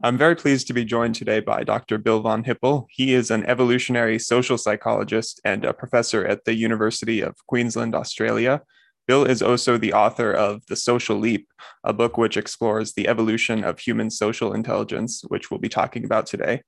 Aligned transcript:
I'm 0.00 0.16
very 0.16 0.36
pleased 0.36 0.68
to 0.68 0.72
be 0.72 0.84
joined 0.84 1.16
today 1.16 1.40
by 1.40 1.64
Dr. 1.64 1.98
Bill 1.98 2.20
von 2.20 2.44
Hippel. 2.44 2.86
He 2.88 3.14
is 3.14 3.32
an 3.32 3.44
evolutionary 3.46 4.20
social 4.20 4.56
psychologist 4.56 5.40
and 5.44 5.64
a 5.64 5.72
professor 5.72 6.24
at 6.24 6.44
the 6.44 6.54
University 6.54 7.20
of 7.20 7.34
Queensland, 7.48 7.96
Australia. 7.96 8.62
Bill 9.08 9.24
is 9.24 9.42
also 9.42 9.76
the 9.76 9.92
author 9.92 10.32
of 10.32 10.64
The 10.68 10.76
Social 10.76 11.18
Leap, 11.18 11.48
a 11.82 11.92
book 11.92 12.16
which 12.16 12.36
explores 12.36 12.92
the 12.92 13.08
evolution 13.08 13.64
of 13.64 13.80
human 13.80 14.08
social 14.08 14.52
intelligence, 14.52 15.24
which 15.26 15.50
we'll 15.50 15.58
be 15.58 15.68
talking 15.68 16.04
about 16.04 16.26
today. 16.26 16.62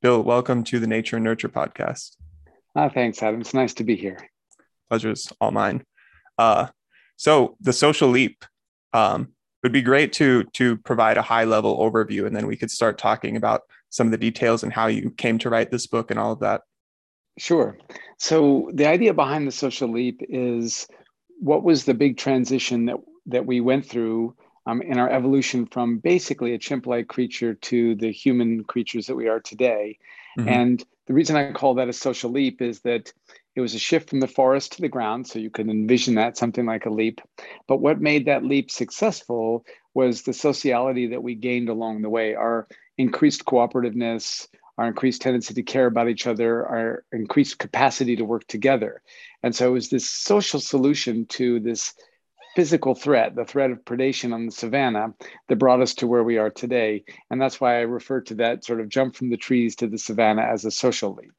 Bill, 0.00 0.22
welcome 0.22 0.64
to 0.64 0.78
the 0.78 0.86
Nature 0.86 1.16
and 1.16 1.24
Nurture 1.24 1.50
podcast. 1.50 2.16
Oh, 2.74 2.88
thanks, 2.88 3.22
Adam. 3.22 3.42
It's 3.42 3.52
nice 3.52 3.74
to 3.74 3.84
be 3.84 3.94
here. 3.94 4.26
Pleasure's 4.88 5.30
all 5.38 5.50
mine. 5.50 5.84
Uh, 6.38 6.68
so, 7.16 7.58
The 7.60 7.74
Social 7.74 8.08
Leap, 8.08 8.42
um, 8.94 9.34
would 9.62 9.72
be 9.72 9.82
great 9.82 10.12
to 10.14 10.44
to 10.54 10.76
provide 10.78 11.16
a 11.16 11.22
high 11.22 11.44
level 11.44 11.78
overview 11.78 12.26
and 12.26 12.34
then 12.34 12.46
we 12.46 12.56
could 12.56 12.70
start 12.70 12.98
talking 12.98 13.36
about 13.36 13.62
some 13.90 14.06
of 14.06 14.10
the 14.12 14.18
details 14.18 14.62
and 14.62 14.72
how 14.72 14.86
you 14.86 15.10
came 15.10 15.38
to 15.38 15.50
write 15.50 15.70
this 15.70 15.86
book 15.86 16.10
and 16.10 16.20
all 16.20 16.32
of 16.32 16.40
that. 16.40 16.62
Sure. 17.38 17.76
So 18.18 18.70
the 18.72 18.86
idea 18.86 19.14
behind 19.14 19.46
the 19.46 19.52
social 19.52 19.88
leap 19.88 20.20
is 20.28 20.86
what 21.38 21.62
was 21.62 21.84
the 21.84 21.94
big 21.94 22.16
transition 22.16 22.86
that 22.86 22.96
that 23.26 23.46
we 23.46 23.60
went 23.60 23.86
through 23.86 24.36
um, 24.66 24.82
in 24.82 24.98
our 24.98 25.10
evolution 25.10 25.66
from 25.66 25.98
basically 25.98 26.54
a 26.54 26.58
chimp-like 26.58 27.08
creature 27.08 27.54
to 27.54 27.94
the 27.94 28.12
human 28.12 28.64
creatures 28.64 29.06
that 29.06 29.16
we 29.16 29.28
are 29.28 29.40
today. 29.40 29.98
Mm-hmm. 30.38 30.48
and 30.48 30.84
the 31.06 31.12
reason 31.12 31.34
i 31.34 31.50
call 31.50 31.74
that 31.74 31.88
a 31.88 31.92
social 31.92 32.30
leap 32.30 32.62
is 32.62 32.82
that 32.82 33.12
it 33.56 33.60
was 33.60 33.74
a 33.74 33.78
shift 33.78 34.10
from 34.10 34.20
the 34.20 34.28
forest 34.28 34.72
to 34.72 34.80
the 34.80 34.88
ground, 34.88 35.26
so 35.26 35.38
you 35.38 35.50
could 35.50 35.68
envision 35.68 36.14
that 36.14 36.36
something 36.36 36.66
like 36.66 36.86
a 36.86 36.90
leap. 36.90 37.20
But 37.66 37.78
what 37.80 38.00
made 38.00 38.26
that 38.26 38.44
leap 38.44 38.70
successful 38.70 39.64
was 39.94 40.22
the 40.22 40.32
sociality 40.32 41.08
that 41.08 41.22
we 41.22 41.34
gained 41.34 41.68
along 41.68 42.02
the 42.02 42.10
way, 42.10 42.34
our 42.34 42.68
increased 42.96 43.44
cooperativeness, 43.44 44.46
our 44.78 44.86
increased 44.86 45.20
tendency 45.20 45.52
to 45.54 45.62
care 45.62 45.86
about 45.86 46.08
each 46.08 46.26
other, 46.26 46.64
our 46.66 47.04
increased 47.12 47.58
capacity 47.58 48.16
to 48.16 48.24
work 48.24 48.46
together. 48.46 49.02
And 49.42 49.54
so 49.54 49.68
it 49.68 49.72
was 49.72 49.90
this 49.90 50.08
social 50.08 50.60
solution 50.60 51.26
to 51.26 51.60
this 51.60 51.94
physical 52.56 52.94
threat, 52.94 53.34
the 53.34 53.44
threat 53.44 53.70
of 53.70 53.84
predation 53.84 54.32
on 54.32 54.46
the 54.46 54.52
savannah, 54.52 55.12
that 55.48 55.56
brought 55.56 55.82
us 55.82 55.94
to 55.94 56.06
where 56.06 56.24
we 56.24 56.38
are 56.38 56.50
today. 56.50 57.04
And 57.30 57.40
that's 57.40 57.60
why 57.60 57.76
I 57.76 57.80
refer 57.80 58.20
to 58.22 58.34
that 58.36 58.64
sort 58.64 58.80
of 58.80 58.88
jump 58.88 59.16
from 59.16 59.30
the 59.30 59.36
trees 59.36 59.76
to 59.76 59.86
the 59.86 59.98
savannah 59.98 60.42
as 60.42 60.64
a 60.64 60.70
social 60.70 61.14
leap. 61.14 61.32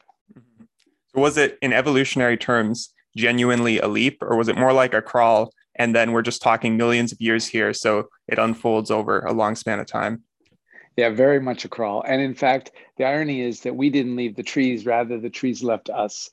So 1.13 1.21
was 1.21 1.37
it 1.37 1.57
in 1.61 1.73
evolutionary 1.73 2.37
terms 2.37 2.93
genuinely 3.15 3.79
a 3.79 3.87
leap, 3.87 4.21
or 4.21 4.37
was 4.37 4.47
it 4.47 4.57
more 4.57 4.73
like 4.73 4.93
a 4.93 5.01
crawl? 5.01 5.51
And 5.75 5.95
then 5.95 6.11
we're 6.11 6.21
just 6.21 6.41
talking 6.41 6.77
millions 6.77 7.11
of 7.11 7.19
years 7.19 7.47
here, 7.47 7.73
so 7.73 8.07
it 8.27 8.39
unfolds 8.39 8.91
over 8.91 9.19
a 9.19 9.33
long 9.33 9.55
span 9.55 9.79
of 9.79 9.87
time. 9.87 10.23
Yeah, 10.97 11.09
very 11.09 11.39
much 11.39 11.65
a 11.65 11.69
crawl. 11.69 12.03
And 12.05 12.21
in 12.21 12.35
fact, 12.35 12.71
the 12.97 13.05
irony 13.05 13.41
is 13.41 13.61
that 13.61 13.75
we 13.75 13.89
didn't 13.89 14.15
leave 14.15 14.35
the 14.35 14.43
trees, 14.43 14.85
rather, 14.85 15.19
the 15.19 15.29
trees 15.29 15.63
left 15.63 15.89
us. 15.89 16.29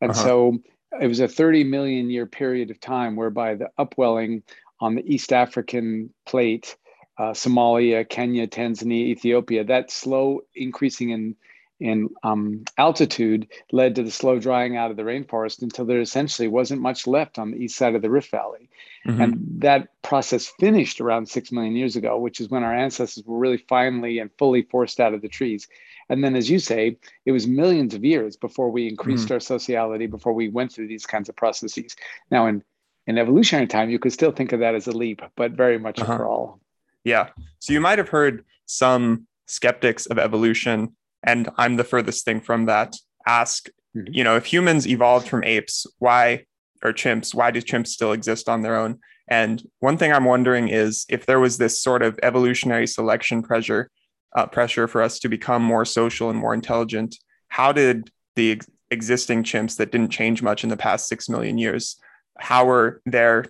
And 0.00 0.10
uh-huh. 0.10 0.22
so 0.22 0.58
it 1.00 1.06
was 1.06 1.20
a 1.20 1.28
30 1.28 1.64
million 1.64 2.10
year 2.10 2.26
period 2.26 2.70
of 2.70 2.80
time 2.80 3.16
whereby 3.16 3.54
the 3.54 3.70
upwelling 3.78 4.42
on 4.80 4.94
the 4.94 5.06
East 5.06 5.32
African 5.32 6.12
plate, 6.26 6.76
uh, 7.18 7.32
Somalia, 7.32 8.06
Kenya, 8.06 8.46
Tanzania, 8.46 9.06
Ethiopia, 9.06 9.64
that 9.64 9.90
slow 9.90 10.40
increasing 10.54 11.10
in 11.10 11.36
in 11.82 12.08
um, 12.22 12.64
altitude 12.78 13.48
led 13.72 13.96
to 13.96 14.02
the 14.02 14.10
slow 14.10 14.38
drying 14.38 14.76
out 14.76 14.90
of 14.90 14.96
the 14.96 15.02
rainforest 15.02 15.62
until 15.62 15.84
there 15.84 16.00
essentially 16.00 16.48
wasn't 16.48 16.80
much 16.80 17.06
left 17.06 17.38
on 17.38 17.50
the 17.50 17.58
east 17.58 17.76
side 17.76 17.94
of 17.94 18.02
the 18.02 18.10
Rift 18.10 18.30
Valley. 18.30 18.68
Mm-hmm. 19.06 19.20
And 19.20 19.38
that 19.58 19.88
process 20.02 20.52
finished 20.60 21.00
around 21.00 21.28
six 21.28 21.50
million 21.50 21.74
years 21.74 21.96
ago, 21.96 22.18
which 22.18 22.40
is 22.40 22.48
when 22.48 22.62
our 22.62 22.74
ancestors 22.74 23.24
were 23.26 23.38
really 23.38 23.64
finally 23.68 24.20
and 24.20 24.30
fully 24.38 24.62
forced 24.62 25.00
out 25.00 25.12
of 25.12 25.22
the 25.22 25.28
trees. 25.28 25.66
And 26.08 26.22
then, 26.22 26.36
as 26.36 26.48
you 26.48 26.58
say, 26.58 26.98
it 27.26 27.32
was 27.32 27.46
millions 27.46 27.94
of 27.94 28.04
years 28.04 28.36
before 28.36 28.70
we 28.70 28.88
increased 28.88 29.24
mm-hmm. 29.24 29.34
our 29.34 29.40
sociality, 29.40 30.06
before 30.06 30.32
we 30.34 30.48
went 30.48 30.72
through 30.72 30.88
these 30.88 31.06
kinds 31.06 31.28
of 31.28 31.36
processes. 31.36 31.96
Now, 32.30 32.46
in, 32.46 32.62
in 33.06 33.18
evolutionary 33.18 33.66
time, 33.66 33.90
you 33.90 33.98
could 33.98 34.12
still 34.12 34.32
think 34.32 34.52
of 34.52 34.60
that 34.60 34.74
as 34.74 34.86
a 34.86 34.92
leap, 34.92 35.20
but 35.36 35.52
very 35.52 35.78
much 35.78 35.98
uh-huh. 36.00 36.12
a 36.12 36.16
crawl. 36.16 36.60
Yeah. 37.02 37.30
So 37.58 37.72
you 37.72 37.80
might 37.80 37.98
have 37.98 38.08
heard 38.08 38.44
some 38.66 39.26
skeptics 39.46 40.06
of 40.06 40.18
evolution 40.18 40.94
and 41.22 41.48
I'm 41.56 41.76
the 41.76 41.84
furthest 41.84 42.24
thing 42.24 42.40
from 42.40 42.66
that. 42.66 42.94
Ask, 43.26 43.68
mm-hmm. 43.96 44.12
you 44.12 44.24
know, 44.24 44.36
if 44.36 44.46
humans 44.46 44.86
evolved 44.86 45.28
from 45.28 45.44
apes, 45.44 45.86
why, 45.98 46.44
or 46.82 46.92
chimps, 46.92 47.34
why 47.34 47.50
do 47.50 47.60
chimps 47.60 47.88
still 47.88 48.12
exist 48.12 48.48
on 48.48 48.62
their 48.62 48.76
own? 48.76 48.98
And 49.28 49.62
one 49.78 49.96
thing 49.96 50.12
I'm 50.12 50.24
wondering 50.24 50.68
is 50.68 51.06
if 51.08 51.26
there 51.26 51.40
was 51.40 51.58
this 51.58 51.80
sort 51.80 52.02
of 52.02 52.18
evolutionary 52.22 52.86
selection 52.86 53.42
pressure, 53.42 53.90
uh, 54.36 54.46
pressure 54.46 54.88
for 54.88 55.00
us 55.02 55.18
to 55.20 55.28
become 55.28 55.62
more 55.62 55.84
social 55.84 56.28
and 56.28 56.38
more 56.38 56.54
intelligent, 56.54 57.16
how 57.48 57.72
did 57.72 58.10
the 58.34 58.52
ex- 58.52 58.66
existing 58.90 59.44
chimps 59.44 59.76
that 59.76 59.92
didn't 59.92 60.10
change 60.10 60.42
much 60.42 60.64
in 60.64 60.70
the 60.70 60.76
past 60.76 61.08
six 61.08 61.28
million 61.28 61.56
years, 61.56 61.96
how 62.38 62.64
were 62.66 63.00
their 63.06 63.46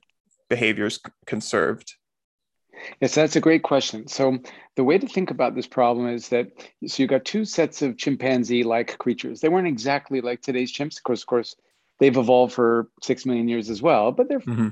behaviors 0.49 1.01
conserved? 1.27 1.95
Yes, 3.01 3.15
that's 3.15 3.37
a 3.37 3.41
great 3.41 3.63
question. 3.63 4.07
So 4.09 4.39
the 4.77 4.85
way 4.85 4.99
to 4.99 5.07
think 5.07 5.31
about 5.31 5.55
this 5.55 5.67
problem 5.67 6.09
is 6.09 6.29
that 6.29 6.49
so 6.87 7.03
you 7.03 7.07
got 7.07 7.25
two 7.25 7.45
sets 7.45 7.83
of 7.83 7.97
chimpanzee-like 7.97 8.99
creatures. 8.99 9.41
They 9.41 9.49
weren't 9.49 9.69
exactly 9.69 10.21
like 10.21 10.43
today's 10.43 10.73
chimps. 10.73 10.99
Of 10.99 11.05
course, 11.05 11.23
of 11.23 11.27
course, 11.27 11.57
they've 11.99 12.17
evolved 12.17 12.55
for 12.55 12.89
six 13.03 13.25
million 13.27 13.49
years 13.49 13.71
as 13.71 13.83
well, 13.83 14.13
but 14.13 14.29
they're 14.29 14.41
mm-hmm. 14.41 14.69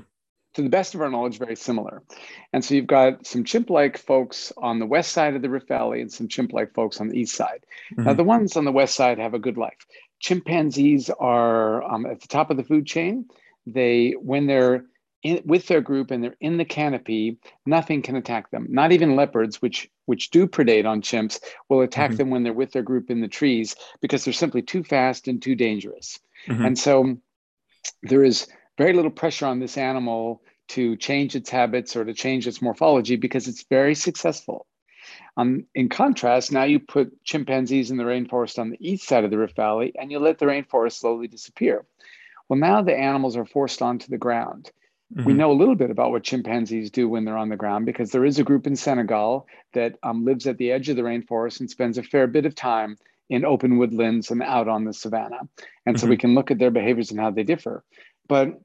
to 0.55 0.61
the 0.61 0.69
best 0.69 0.95
of 0.95 1.01
our 1.01 1.09
knowledge 1.09 1.37
very 1.37 1.55
similar. 1.55 2.03
And 2.51 2.63
so 2.63 2.75
you've 2.75 2.87
got 2.87 3.25
some 3.25 3.43
chimp-like 3.43 3.97
folks 3.97 4.51
on 4.57 4.79
the 4.79 4.85
west 4.85 5.11
side 5.13 5.35
of 5.35 5.41
the 5.41 5.49
Rift 5.49 5.67
Valley 5.67 6.01
and 6.01 6.11
some 6.11 6.27
chimp-like 6.27 6.73
folks 6.73 6.99
on 6.99 7.09
the 7.09 7.19
east 7.19 7.35
side. 7.35 7.65
Mm-hmm. 7.93 8.03
Now 8.03 8.13
the 8.13 8.23
ones 8.23 8.57
on 8.57 8.65
the 8.65 8.71
west 8.71 8.95
side 8.95 9.19
have 9.19 9.33
a 9.33 9.39
good 9.39 9.57
life. 9.57 9.85
Chimpanzees 10.19 11.09
are 11.09 11.83
um, 11.83 12.05
at 12.05 12.21
the 12.21 12.27
top 12.27 12.51
of 12.51 12.57
the 12.57 12.63
food 12.63 12.85
chain. 12.85 13.25
They 13.65 14.15
when 14.19 14.47
they're 14.47 14.85
in, 15.23 15.41
with 15.45 15.67
their 15.67 15.81
group 15.81 16.11
and 16.11 16.23
they're 16.23 16.37
in 16.39 16.57
the 16.57 16.65
canopy, 16.65 17.37
nothing 17.65 18.01
can 18.01 18.15
attack 18.15 18.49
them. 18.51 18.67
Not 18.69 18.91
even 18.91 19.15
leopards, 19.15 19.61
which 19.61 19.89
which 20.05 20.29
do 20.31 20.47
predate 20.47 20.85
on 20.85 21.01
chimps, 21.01 21.39
will 21.69 21.81
attack 21.81 22.11
mm-hmm. 22.11 22.17
them 22.17 22.29
when 22.31 22.43
they're 22.43 22.53
with 22.53 22.71
their 22.71 22.83
group 22.83 23.09
in 23.09 23.21
the 23.21 23.27
trees 23.27 23.75
because 24.01 24.25
they're 24.25 24.33
simply 24.33 24.61
too 24.61 24.83
fast 24.83 25.27
and 25.27 25.41
too 25.41 25.55
dangerous. 25.55 26.19
Mm-hmm. 26.47 26.65
And 26.65 26.77
so 26.77 27.17
there 28.03 28.23
is 28.23 28.47
very 28.77 28.93
little 28.93 29.11
pressure 29.11 29.45
on 29.45 29.59
this 29.59 29.77
animal 29.77 30.41
to 30.69 30.95
change 30.97 31.35
its 31.35 31.49
habits 31.49 31.95
or 31.95 32.05
to 32.05 32.13
change 32.13 32.47
its 32.47 32.61
morphology 32.61 33.15
because 33.15 33.47
it's 33.47 33.65
very 33.69 33.95
successful. 33.95 34.65
Um, 35.37 35.65
in 35.75 35.89
contrast, 35.89 36.51
now 36.51 36.63
you 36.63 36.79
put 36.79 37.23
chimpanzees 37.23 37.91
in 37.91 37.97
the 37.97 38.03
rainforest 38.03 38.59
on 38.59 38.69
the 38.69 38.77
east 38.79 39.07
side 39.07 39.23
of 39.23 39.31
the 39.31 39.37
Rift 39.37 39.55
Valley 39.55 39.93
and 39.97 40.11
you 40.11 40.19
let 40.19 40.39
the 40.39 40.45
rainforest 40.45 40.99
slowly 40.99 41.27
disappear. 41.27 41.85
Well, 42.49 42.59
now 42.59 42.81
the 42.81 42.97
animals 42.97 43.37
are 43.37 43.45
forced 43.45 43.81
onto 43.81 44.07
the 44.07 44.17
ground. 44.17 44.71
Mm-hmm. 45.13 45.25
We 45.25 45.33
know 45.33 45.51
a 45.51 45.53
little 45.53 45.75
bit 45.75 45.91
about 45.91 46.11
what 46.11 46.23
chimpanzees 46.23 46.89
do 46.89 47.09
when 47.09 47.25
they're 47.25 47.37
on 47.37 47.49
the 47.49 47.57
ground 47.57 47.85
because 47.85 48.11
there 48.11 48.23
is 48.23 48.39
a 48.39 48.43
group 48.43 48.65
in 48.65 48.75
Senegal 48.75 49.45
that 49.73 49.95
um, 50.03 50.23
lives 50.23 50.47
at 50.47 50.57
the 50.57 50.71
edge 50.71 50.87
of 50.87 50.95
the 50.95 51.01
rainforest 51.01 51.59
and 51.59 51.69
spends 51.69 51.97
a 51.97 52.03
fair 52.03 52.27
bit 52.27 52.45
of 52.45 52.55
time 52.55 52.97
in 53.29 53.43
open 53.45 53.77
woodlands 53.77 54.31
and 54.31 54.41
out 54.41 54.67
on 54.67 54.85
the 54.85 54.93
savannah. 54.93 55.39
And 55.85 55.95
mm-hmm. 55.95 56.01
so 56.01 56.07
we 56.07 56.15
mm-hmm. 56.15 56.21
can 56.21 56.35
look 56.35 56.51
at 56.51 56.59
their 56.59 56.71
behaviors 56.71 57.11
and 57.11 57.19
how 57.19 57.31
they 57.31 57.43
differ. 57.43 57.83
But 58.29 58.59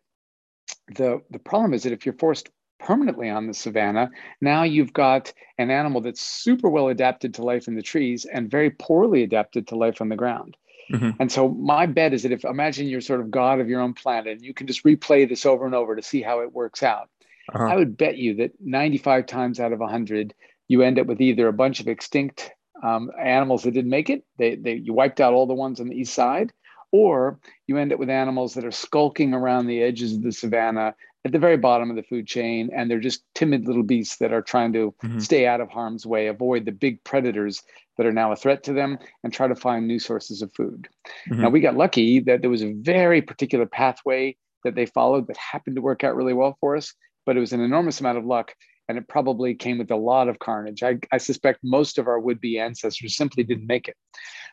the, 0.95 1.23
the 1.31 1.39
problem 1.39 1.75
is 1.75 1.83
that 1.83 1.93
if 1.93 2.07
you're 2.07 2.15
forced 2.15 2.51
permanently 2.79 3.29
on 3.29 3.47
the 3.47 3.55
savannah, 3.55 4.11
now 4.41 4.63
you've 4.63 4.93
got 4.93 5.33
an 5.59 5.71
animal 5.71 6.01
that's 6.01 6.21
super 6.21 6.69
well 6.69 6.89
adapted 6.89 7.35
to 7.35 7.43
life 7.43 7.67
in 7.67 7.75
the 7.75 7.83
trees 7.83 8.25
and 8.25 8.51
very 8.51 8.71
poorly 8.71 9.23
adapted 9.23 9.67
to 9.69 9.77
life 9.77 10.01
on 10.01 10.09
the 10.09 10.17
ground. 10.17 10.57
Mm-hmm. 10.93 11.11
And 11.21 11.33
so 11.33 11.49
my 11.49 11.87
bet 11.87 12.13
is 12.13 12.23
that 12.23 12.33
if 12.33 12.45
imagine 12.45 12.87
you're 12.87 13.01
sort 13.01 13.21
of 13.21 13.31
God 13.31 13.61
of 13.61 13.69
your 13.69 13.81
own 13.81 13.95
planet 13.95 14.33
and 14.33 14.45
you 14.45 14.55
can 14.55 14.67
just 14.67 14.85
replay 14.85 15.29
this 15.29 15.47
over 15.47 15.67
and 15.67 15.75
over 15.75 15.97
to 15.97 16.03
see 16.03 16.23
how 16.23 16.41
it 16.41 16.53
works 16.53 16.83
out. 16.83 17.09
Uh-huh. 17.53 17.65
I 17.65 17.77
would 17.77 17.97
bet 17.97 18.17
you 18.17 18.35
that 18.37 18.53
95 18.61 19.27
times 19.27 19.61
out 19.61 19.73
of 19.73 19.81
100, 19.81 20.35
you 20.69 20.83
end 20.83 20.99
up 20.99 21.07
with 21.07 21.21
either 21.21 21.49
a 21.49 21.53
bunch 21.53 21.81
of 21.81 21.89
extinct 21.89 22.51
um, 22.83 23.11
animals 23.21 23.63
that 23.63 23.73
didn't 23.73 23.91
make 23.91 24.11
it, 24.11 24.25
they, 24.39 24.57
they, 24.57 24.75
you 24.75 24.93
wiped 24.93 25.21
out 25.21 25.33
all 25.33 25.47
the 25.47 25.55
ones 25.55 25.81
on 25.81 25.89
the 25.89 25.97
east 25.97 26.15
side, 26.15 26.53
or 26.93 27.39
you 27.67 27.79
end 27.79 27.93
up 27.93 27.99
with 27.99 28.11
animals 28.11 28.55
that 28.55 28.65
are 28.65 28.73
skulking 28.73 29.33
around 29.33 29.67
the 29.67 29.83
edges 29.83 30.15
of 30.15 30.23
the 30.23 30.33
savannah 30.33 30.95
at 31.27 31.33
the 31.33 31.39
very 31.41 31.57
bottom 31.57 31.91
of 31.91 31.97
the 31.97 32.05
food 32.05 32.25
chain 32.25 32.71
and 32.73 32.89
they're 32.89 33.01
just 33.01 33.25
timid 33.35 33.67
little 33.67 33.83
beasts 33.83 34.19
that 34.19 34.33
are 34.33 34.41
trying 34.41 34.73
to 34.73 34.95
mm-hmm. 35.03 35.19
stay 35.19 35.45
out 35.45 35.61
of 35.61 35.69
harm's 35.69 36.07
way 36.07 36.29
avoid 36.29 36.65
the 36.65 36.71
big 36.71 37.03
predators 37.03 37.65
that 37.97 38.07
are 38.07 38.13
now 38.13 38.31
a 38.31 38.37
threat 38.37 38.63
to 38.63 38.73
them 38.73 38.97
and 39.25 39.33
try 39.33 39.49
to 39.49 39.57
find 39.57 39.89
new 39.89 39.99
sources 39.99 40.41
of 40.41 40.53
food 40.55 40.89
mm-hmm. 41.29 41.43
now 41.43 41.51
we 41.51 41.61
got 41.61 41.77
lucky 41.77 42.21
that 42.21 42.43
there 42.43 42.51
was 42.51 42.63
a 42.63 42.75
very 42.75 43.21
particular 43.21 43.67
pathway 43.67 44.37
that 44.63 44.77
they 44.77 44.87
followed 44.87 45.27
that 45.27 45.37
happened 45.37 45.75
to 45.75 45.83
work 45.83 46.05
out 46.05 46.15
really 46.15 46.33
well 46.33 46.57
for 46.61 46.77
us 46.77 46.95
but 47.27 47.37
it 47.37 47.41
was 47.41 47.53
an 47.53 47.61
enormous 47.61 47.99
amount 47.99 48.19
of 48.19 48.25
luck 48.25 48.55
and 48.89 48.97
it 48.97 49.09
probably 49.09 49.53
came 49.53 49.79
with 49.79 49.91
a 49.91 49.97
lot 49.97 50.29
of 50.29 50.39
carnage 50.39 50.85
i, 50.85 50.97
I 51.11 51.19
suspect 51.19 51.59
most 51.65 51.99
of 51.99 52.07
our 52.07 52.21
would-be 52.21 52.61
ancestors 52.61 53.17
simply 53.17 53.43
didn't 53.43 53.67
make 53.67 53.89
it 53.89 53.97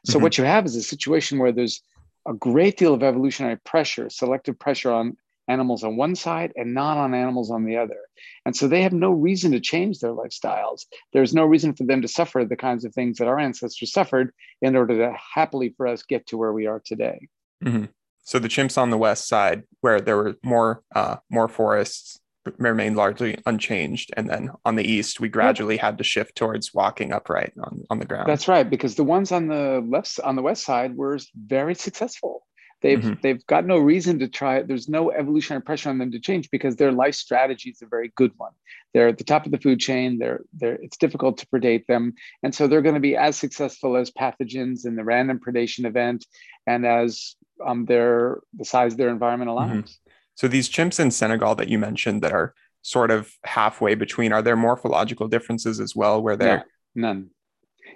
so 0.06 0.16
mm-hmm. 0.16 0.24
what 0.24 0.40
you 0.40 0.44
have 0.44 0.66
is 0.66 0.76
a 0.76 0.82
situation 0.82 1.38
where 1.38 1.52
there's 1.52 1.84
a 2.28 2.34
great 2.34 2.78
deal 2.78 2.96
of 2.96 3.04
evolutionary 3.04 3.58
pressure 3.58 4.10
selective 4.10 4.58
pressure 4.58 4.92
on 4.92 5.18
animals 5.48 5.84
on 5.84 5.98
one 5.98 6.16
side 6.16 6.54
and 6.56 6.74
not 6.74 6.98
on 6.98 7.14
animals 7.14 7.52
on 7.52 7.66
the 7.66 7.78
other. 7.78 8.00
And 8.46 8.56
so 8.56 8.68
they 8.68 8.82
have 8.82 8.94
no 8.94 9.12
reason 9.12 9.52
to 9.52 9.60
change 9.60 10.00
their 10.00 10.14
lifestyles. 10.14 10.86
There's 11.12 11.34
no 11.34 11.46
reason 11.46 11.74
for 11.74 11.84
them 11.84 12.02
to 12.02 12.08
suffer 12.08 12.46
the 12.46 12.56
kinds 12.56 12.86
of 12.86 12.94
things 12.94 13.18
that 13.18 13.28
our 13.28 13.40
ancestors 13.40 13.92
suffered 13.92 14.34
in 14.62 14.76
order 14.76 14.98
to 14.98 15.18
happily 15.36 15.74
for 15.76 15.88
us 15.88 16.04
get 16.04 16.28
to 16.28 16.38
where 16.38 16.54
we 16.54 16.68
are 16.68 16.82
today. 16.84 17.28
Mm-hmm. 17.64 17.86
So 18.24 18.40
the 18.40 18.48
chimps 18.48 18.78
on 18.78 18.90
the 18.90 18.98
west 18.98 19.28
side, 19.28 19.64
where 19.82 20.00
there 20.00 20.16
were 20.16 20.36
more 20.44 20.82
uh, 20.96 21.18
more 21.30 21.50
forests, 21.50 22.22
remained 22.58 22.96
largely 22.96 23.38
unchanged, 23.46 24.12
and 24.16 24.30
then 24.30 24.52
on 24.66 24.76
the 24.76 24.90
east, 24.90 25.20
we 25.20 25.30
gradually 25.30 25.78
had 25.78 25.98
to 25.98 26.04
shift 26.04 26.36
towards 26.36 26.74
walking 26.74 27.12
upright 27.12 27.54
on, 27.62 27.84
on 27.90 28.00
the 28.00 28.06
ground. 28.06 28.30
That's 28.30 28.48
right, 28.48 28.70
because 28.70 28.96
the 28.96 29.04
ones 29.04 29.32
on 29.32 29.48
the 29.48 29.86
left 29.88 30.20
on 30.22 30.36
the 30.36 30.42
west 30.42 30.64
side 30.64 30.96
were 30.96 31.20
very 31.36 31.76
successful. 31.76 32.46
They've 32.84 33.00
mm-hmm. 33.00 33.22
they've 33.24 33.46
got 33.48 33.66
no 33.66 33.78
reason 33.78 34.20
to 34.20 34.28
try. 34.28 34.62
There's 34.62 34.90
no 34.90 35.10
evolutionary 35.10 35.64
pressure 35.64 35.90
on 35.90 35.98
them 35.98 36.12
to 36.12 36.20
change 36.20 36.52
because 36.52 36.76
their 36.76 36.92
life 36.92 37.16
strategy 37.16 37.70
is 37.70 37.82
a 37.82 37.86
very 37.86 38.12
good 38.18 38.34
one. 38.36 38.52
They're 38.94 39.08
at 39.08 39.18
the 39.18 39.24
top 39.24 39.46
of 39.46 39.54
the 39.54 39.58
food 39.58 39.80
chain. 39.80 40.20
They're 40.20 40.42
they're 40.54 40.76
it's 40.76 40.98
difficult 40.98 41.38
to 41.38 41.48
predate 41.48 41.88
them, 41.88 42.14
and 42.44 42.54
so 42.54 42.68
they're 42.68 42.82
going 42.82 42.96
to 42.96 43.02
be 43.02 43.16
as 43.16 43.38
successful 43.38 43.96
as 43.96 44.12
pathogens 44.12 44.86
in 44.86 44.98
the 44.98 45.04
random 45.06 45.40
predation 45.40 45.86
event, 45.86 46.26
and 46.68 46.86
as 46.86 47.36
um, 47.66 47.86
their 47.86 48.42
the 48.54 48.66
size 48.66 48.92
of 48.92 48.98
their 48.98 49.10
environment 49.10 49.50
allows. 49.50 49.70
Mm-hmm. 49.70 50.10
So 50.36 50.50
these 50.50 50.70
chimps 50.70 51.00
in 51.00 51.10
Senegal 51.12 51.56
that 51.56 51.70
you 51.70 51.80
mentioned 51.80 52.22
that 52.22 52.34
are 52.34 52.54
sort 52.82 53.12
of 53.12 53.32
halfway 53.46 53.96
between, 53.96 54.34
are 54.34 54.42
there 54.42 54.58
morphological 54.58 55.30
differences 55.30 55.80
as 55.80 55.96
well? 55.96 56.22
Where 56.22 56.36
they're 56.36 56.58
yeah, 56.58 56.64
none. 56.96 57.30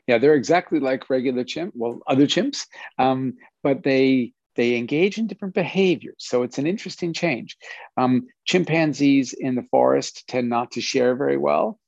Yeah, 0.08 0.18
they're 0.18 0.36
exactly 0.36 0.80
like 0.80 1.10
regular 1.10 1.44
chimp. 1.44 1.74
Well, 1.76 2.00
other 2.08 2.26
chimps, 2.26 2.68
um, 2.98 3.34
but 3.64 3.84
they 3.84 4.32
they 4.58 4.76
engage 4.76 5.18
in 5.18 5.28
different 5.28 5.54
behaviors. 5.54 6.16
So 6.18 6.44
it's 6.44 6.58
an 6.58 6.68
interesting 6.68 7.14
change. 7.14 7.56
Um, 7.96 8.28
chimpanzees 8.46 9.34
in 9.34 9.56
the 9.56 9.64
forest 9.72 10.26
tend 10.28 10.50
not 10.50 10.72
to 10.72 10.82
share 10.82 11.16
very 11.16 11.38
well. 11.38 11.80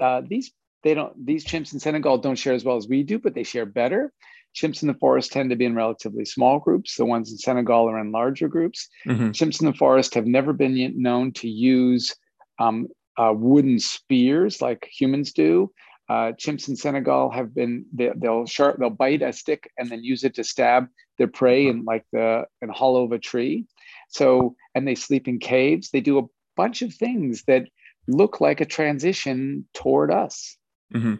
Uh, 0.00 0.20
these 0.28 0.52
they 0.82 0.92
don't 0.92 1.14
these 1.24 1.46
chimps 1.46 1.72
in 1.72 1.80
Senegal 1.80 2.18
don't 2.18 2.36
share 2.38 2.52
as 2.52 2.64
well 2.64 2.76
as 2.76 2.86
we 2.86 3.02
do, 3.02 3.18
but 3.18 3.34
they 3.34 3.44
share 3.44 3.64
better. 3.64 4.12
Chimps 4.54 4.82
in 4.82 4.88
the 4.88 4.94
forest 4.94 5.32
tend 5.32 5.50
to 5.50 5.56
be 5.56 5.64
in 5.64 5.74
relatively 5.74 6.24
small 6.24 6.58
groups. 6.58 6.96
The 6.96 7.04
ones 7.04 7.30
in 7.30 7.38
Senegal 7.38 7.88
are 7.88 8.00
in 8.00 8.12
larger 8.12 8.48
groups. 8.48 8.88
Mm-hmm. 9.06 9.30
Chimps 9.30 9.60
in 9.60 9.66
the 9.66 9.74
forest 9.74 10.14
have 10.14 10.26
never 10.26 10.52
been 10.52 10.94
known 11.00 11.32
to 11.32 11.48
use 11.48 12.14
um, 12.58 12.88
uh, 13.16 13.32
wooden 13.34 13.78
spears 13.78 14.60
like 14.60 14.88
humans 14.90 15.32
do. 15.32 15.72
Uh, 16.08 16.32
chimps 16.40 16.68
in 16.68 16.76
Senegal 16.76 17.30
have 17.30 17.52
been 17.54 17.84
they, 17.92 18.10
will 18.14 18.46
sharp 18.46 18.78
they'll 18.78 18.90
bite 18.90 19.22
a 19.22 19.32
stick 19.32 19.70
and 19.76 19.90
then 19.90 20.04
use 20.04 20.22
it 20.22 20.34
to 20.34 20.44
stab 20.44 20.86
their 21.18 21.28
prey 21.28 21.66
in 21.66 21.84
like 21.84 22.04
the 22.12 22.44
in 22.62 22.68
hollow 22.68 23.04
of 23.04 23.12
a 23.12 23.18
tree. 23.18 23.66
So 24.08 24.56
and 24.74 24.86
they 24.86 24.94
sleep 24.94 25.28
in 25.28 25.38
caves. 25.38 25.90
They 25.90 26.00
do 26.00 26.18
a 26.18 26.26
bunch 26.56 26.82
of 26.82 26.94
things 26.94 27.44
that 27.46 27.66
look 28.08 28.40
like 28.40 28.60
a 28.60 28.66
transition 28.66 29.66
toward 29.74 30.10
us. 30.10 30.56
Mm-hmm. 30.94 31.16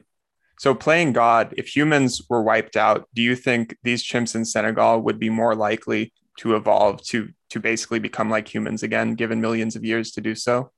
So 0.59 0.75
playing 0.75 1.13
God, 1.13 1.55
if 1.57 1.75
humans 1.75 2.23
were 2.31 2.43
wiped 2.43 2.77
out, 2.77 3.09
do 3.15 3.23
you 3.23 3.37
think 3.37 3.77
these 3.83 4.03
chimps 4.03 4.35
in 4.35 4.45
Senegal 4.45 5.01
would 5.01 5.19
be 5.19 5.29
more 5.29 5.55
likely 5.55 6.13
to 6.39 6.57
evolve 6.57 7.03
to 7.05 7.31
to 7.51 7.61
basically 7.61 7.99
become 7.99 8.31
like 8.31 8.53
humans 8.53 8.83
again, 8.83 9.15
given 9.15 9.41
millions 9.41 9.77
of 9.77 9.85
years 9.85 10.11
to 10.13 10.21
do 10.21 10.35
so? 10.35 10.71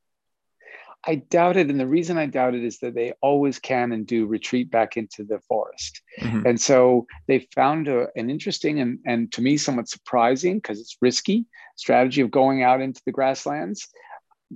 I 1.04 1.16
doubt 1.16 1.56
it. 1.56 1.70
And 1.70 1.78
the 1.78 1.86
reason 1.86 2.18
I 2.18 2.26
doubt 2.26 2.54
it 2.54 2.64
is 2.64 2.78
that 2.80 2.94
they 2.94 3.12
always 3.22 3.58
can 3.58 3.92
and 3.92 4.06
do 4.06 4.26
retreat 4.26 4.70
back 4.70 4.96
into 4.96 5.24
the 5.24 5.40
forest. 5.48 6.02
Mm-hmm. 6.20 6.46
And 6.46 6.60
so 6.60 7.06
they 7.26 7.48
found 7.54 7.88
a, 7.88 8.08
an 8.16 8.30
interesting 8.30 8.80
and, 8.80 8.98
and 9.06 9.32
to 9.32 9.42
me 9.42 9.56
somewhat 9.56 9.88
surprising 9.88 10.56
because 10.56 10.80
it's 10.80 10.96
risky 11.00 11.46
strategy 11.76 12.20
of 12.20 12.30
going 12.30 12.62
out 12.62 12.80
into 12.80 13.00
the 13.06 13.12
grasslands. 13.12 13.88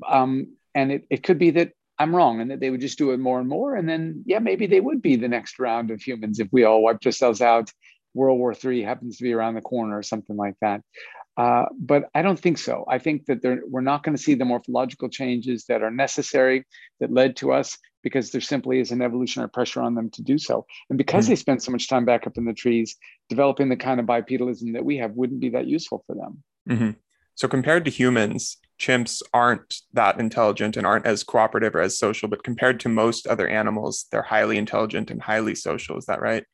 Um, 0.06 0.56
and 0.74 0.90
it, 0.90 1.06
it 1.10 1.22
could 1.22 1.38
be 1.38 1.50
that 1.50 1.72
I'm 1.98 2.14
wrong 2.14 2.40
and 2.40 2.50
that 2.50 2.58
they 2.58 2.70
would 2.70 2.80
just 2.80 2.98
do 2.98 3.12
it 3.12 3.20
more 3.20 3.38
and 3.38 3.48
more. 3.48 3.76
And 3.76 3.88
then, 3.88 4.24
yeah, 4.26 4.40
maybe 4.40 4.66
they 4.66 4.80
would 4.80 5.00
be 5.00 5.16
the 5.16 5.28
next 5.28 5.58
round 5.58 5.90
of 5.90 6.02
humans 6.02 6.40
if 6.40 6.48
we 6.50 6.64
all 6.64 6.82
wiped 6.82 7.06
ourselves 7.06 7.40
out. 7.40 7.70
World 8.14 8.38
War 8.38 8.54
III 8.54 8.82
happens 8.82 9.16
to 9.16 9.24
be 9.24 9.32
around 9.32 9.54
the 9.54 9.60
corner 9.60 9.96
or 9.96 10.02
something 10.02 10.36
like 10.36 10.54
that. 10.60 10.82
Uh, 11.36 11.64
but 11.78 12.10
I 12.14 12.22
don't 12.22 12.38
think 12.38 12.58
so. 12.58 12.84
I 12.86 12.98
think 12.98 13.24
that 13.26 13.40
we're 13.66 13.80
not 13.80 14.02
going 14.02 14.14
to 14.16 14.22
see 14.22 14.34
the 14.34 14.44
morphological 14.44 15.08
changes 15.08 15.64
that 15.66 15.82
are 15.82 15.90
necessary 15.90 16.66
that 17.00 17.10
led 17.10 17.36
to 17.36 17.52
us 17.52 17.78
because 18.02 18.30
there 18.30 18.40
simply 18.40 18.80
is 18.80 18.90
an 18.90 19.00
evolutionary 19.00 19.48
pressure 19.48 19.80
on 19.80 19.94
them 19.94 20.10
to 20.10 20.22
do 20.22 20.36
so. 20.36 20.66
And 20.90 20.98
because 20.98 21.24
mm-hmm. 21.24 21.32
they 21.32 21.36
spend 21.36 21.62
so 21.62 21.72
much 21.72 21.88
time 21.88 22.04
back 22.04 22.26
up 22.26 22.36
in 22.36 22.44
the 22.44 22.52
trees, 22.52 22.96
developing 23.28 23.68
the 23.68 23.76
kind 23.76 24.00
of 24.00 24.06
bipedalism 24.06 24.74
that 24.74 24.84
we 24.84 24.98
have 24.98 25.12
wouldn't 25.12 25.40
be 25.40 25.50
that 25.50 25.66
useful 25.66 26.04
for 26.06 26.14
them. 26.14 26.42
Mm-hmm. 26.68 26.90
So, 27.34 27.48
compared 27.48 27.84
to 27.86 27.90
humans, 27.90 28.58
chimps 28.78 29.22
aren't 29.32 29.80
that 29.94 30.20
intelligent 30.20 30.76
and 30.76 30.86
aren't 30.86 31.06
as 31.06 31.24
cooperative 31.24 31.74
or 31.74 31.80
as 31.80 31.98
social, 31.98 32.28
but 32.28 32.44
compared 32.44 32.78
to 32.80 32.88
most 32.88 33.26
other 33.26 33.48
animals, 33.48 34.06
they're 34.10 34.22
highly 34.22 34.58
intelligent 34.58 35.10
and 35.10 35.22
highly 35.22 35.54
social. 35.54 35.96
Is 35.96 36.06
that 36.06 36.20
right? 36.20 36.44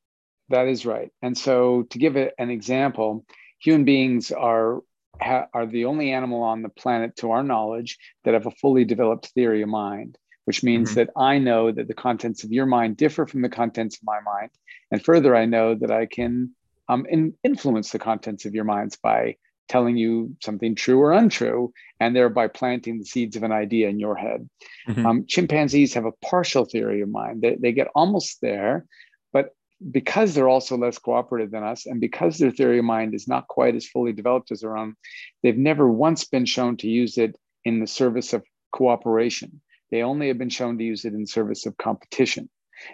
That 0.50 0.69
is 0.69 0.87
right. 0.87 1.11
And 1.23 1.37
so, 1.37 1.83
to 1.91 1.99
give 1.99 2.17
it 2.17 2.35
an 2.39 2.50
example, 2.50 3.25
human 3.59 3.85
beings 3.85 4.33
are 4.33 4.81
ha, 5.21 5.47
are 5.53 5.67
the 5.67 5.85
only 5.85 6.12
animal 6.12 6.43
on 6.43 6.62
the 6.62 6.69
planet, 6.69 7.17
to 7.17 7.33
our 7.33 7.43
knowledge, 7.43 7.99
that 8.25 8.35
have 8.35 8.47
a 8.47 8.53
fully 8.53 8.85
developed 8.85 9.27
theory 9.29 9.62
of 9.62 9.69
mind. 9.69 10.17
Which 10.45 10.62
means 10.62 10.91
mm-hmm. 10.91 11.00
that 11.00 11.11
I 11.15 11.37
know 11.39 11.71
that 11.71 11.89
the 11.89 11.95
contents 11.95 12.43
of 12.43 12.53
your 12.53 12.65
mind 12.65 12.97
differ 12.97 13.27
from 13.27 13.43
the 13.43 13.50
contents 13.50 13.97
of 13.97 14.05
my 14.05 14.21
mind, 14.21 14.50
and 14.91 15.05
further, 15.05 15.37
I 15.37 15.45
know 15.45 15.75
that 15.75 15.91
I 15.91 16.06
can 16.06 16.55
um, 16.89 17.05
in, 17.09 17.35
influence 17.45 17.91
the 17.91 17.99
contents 17.99 18.47
of 18.47 18.55
your 18.55 18.65
minds 18.65 18.97
by 18.97 19.37
telling 19.69 19.99
you 19.99 20.35
something 20.43 20.75
true 20.75 20.99
or 21.00 21.12
untrue, 21.12 21.73
and 22.00 22.17
thereby 22.17 22.49
planting 22.49 22.99
the 22.99 23.05
seeds 23.05 23.37
of 23.37 23.43
an 23.43 23.53
idea 23.53 23.89
in 23.89 24.00
your 24.00 24.17
head. 24.17 24.49
Mm-hmm. 24.89 25.06
Um, 25.06 25.27
chimpanzees 25.27 25.93
have 25.95 26.06
a 26.06 26.12
partial 26.25 26.65
theory 26.65 27.03
of 27.03 27.11
mind. 27.11 27.43
They, 27.43 27.56
they 27.56 27.73
get 27.73 27.89
almost 27.95 28.41
there, 28.41 28.87
but 29.33 29.55
because 29.91 30.35
they're 30.35 30.49
also 30.49 30.77
less 30.77 30.99
cooperative 30.99 31.51
than 31.51 31.63
us, 31.63 31.87
and 31.87 32.01
because 32.01 32.39
their 32.39 32.51
theory 32.51 32.79
of 32.79 32.85
mind 32.85 33.15
is 33.15 33.29
not 33.29 33.49
quite 33.49 33.77
as 33.77 33.87
fully 33.87 34.13
developed 34.13 34.51
as 34.51 34.65
our 34.65 34.77
own, 34.77 34.95
they've 35.43 35.57
never 35.57 35.91
once 35.91 36.25
been 36.25 36.47
shown 36.47 36.77
to 36.79 36.89
use 36.89 37.17
it 37.17 37.37
in 37.65 37.81
the 37.81 37.87
service 37.87 38.33
of 38.33 38.45
cooperation. 38.73 39.61
They 39.91 40.03
only 40.03 40.29
have 40.29 40.39
been 40.39 40.51
shown 40.51 40.79
to 40.79 40.85
use 40.85 41.05
it 41.05 41.15
in 41.15 41.27
service 41.27 41.65
of 41.65 41.77
competition. 41.77 42.51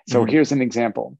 So 0.08 0.20
mm-hmm. 0.20 0.30
here's 0.30 0.52
an 0.52 0.62
example. 0.62 1.18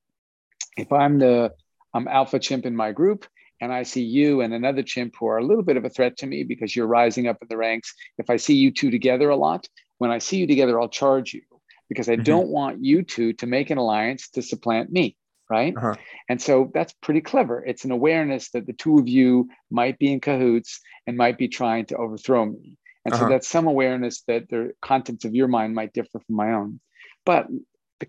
If 0.77 0.93
I'm 0.93 1.19
the 1.19 1.53
um, 1.95 2.09
alpha 2.09 2.39
chimp 2.39 2.67
in 2.67 2.77
my 2.77 2.93
group, 2.93 3.27
and 3.61 3.73
I 3.73 3.85
see 3.85 4.03
you 4.03 4.41
and 4.41 4.53
another 4.53 4.83
chimp 4.83 5.15
who 5.19 5.27
are 5.27 5.39
a 5.39 5.45
little 5.45 5.63
bit 5.63 5.77
of 5.77 5.85
a 5.85 5.91
threat 5.91 6.19
to 6.19 6.27
me 6.27 6.43
because 6.43 6.75
you're 6.75 6.87
rising 6.87 7.29
up 7.29 7.39
in 7.41 7.49
the 7.49 7.57
ranks. 7.57 7.95
If 8.19 8.29
I 8.29 8.37
see 8.37 8.55
you 8.55 8.71
two 8.71 8.91
together 8.91 9.31
a 9.31 9.37
lot, 9.37 9.69
when 9.99 10.11
I 10.11 10.19
see 10.19 10.39
you 10.39 10.47
together, 10.47 10.79
I'll 10.79 10.89
charge 10.89 11.33
you 11.33 11.43
because 11.89 12.09
I 12.09 12.15
mm-hmm. 12.15 12.25
don't 12.25 12.49
want 12.49 12.85
you 12.85 13.03
two 13.03 13.33
to 13.35 13.47
make 13.47 13.71
an 13.71 13.79
alliance 13.79 14.29
to 14.31 14.43
supplant 14.43 14.91
me 14.91 15.17
right? 15.51 15.75
Uh-huh. 15.77 15.95
And 16.29 16.41
so 16.41 16.71
that's 16.75 16.93
pretty 17.03 17.21
clever. 17.21 17.65
It's 17.65 17.85
an 17.85 17.91
awareness 17.91 18.51
that 18.51 18.67
the 18.67 18.73
two 18.73 18.99
of 18.99 19.09
you 19.09 19.49
might 19.71 19.99
be 19.99 20.13
in 20.13 20.21
cahoots 20.21 20.81
and 21.07 21.17
might 21.17 21.39
be 21.39 21.49
trying 21.49 21.87
to 21.87 21.97
overthrow 21.97 22.47
me. 22.47 22.77
And 23.05 23.15
uh-huh. 23.15 23.25
so 23.25 23.29
that's 23.29 23.49
some 23.49 23.67
awareness 23.67 24.23
that 24.29 24.49
the 24.49 24.73
contents 24.81 25.25
of 25.25 25.35
your 25.35 25.49
mind 25.49 25.75
might 25.75 25.93
differ 25.93 26.19
from 26.21 26.37
my 26.37 26.53
own. 26.53 26.81
But 27.27 27.47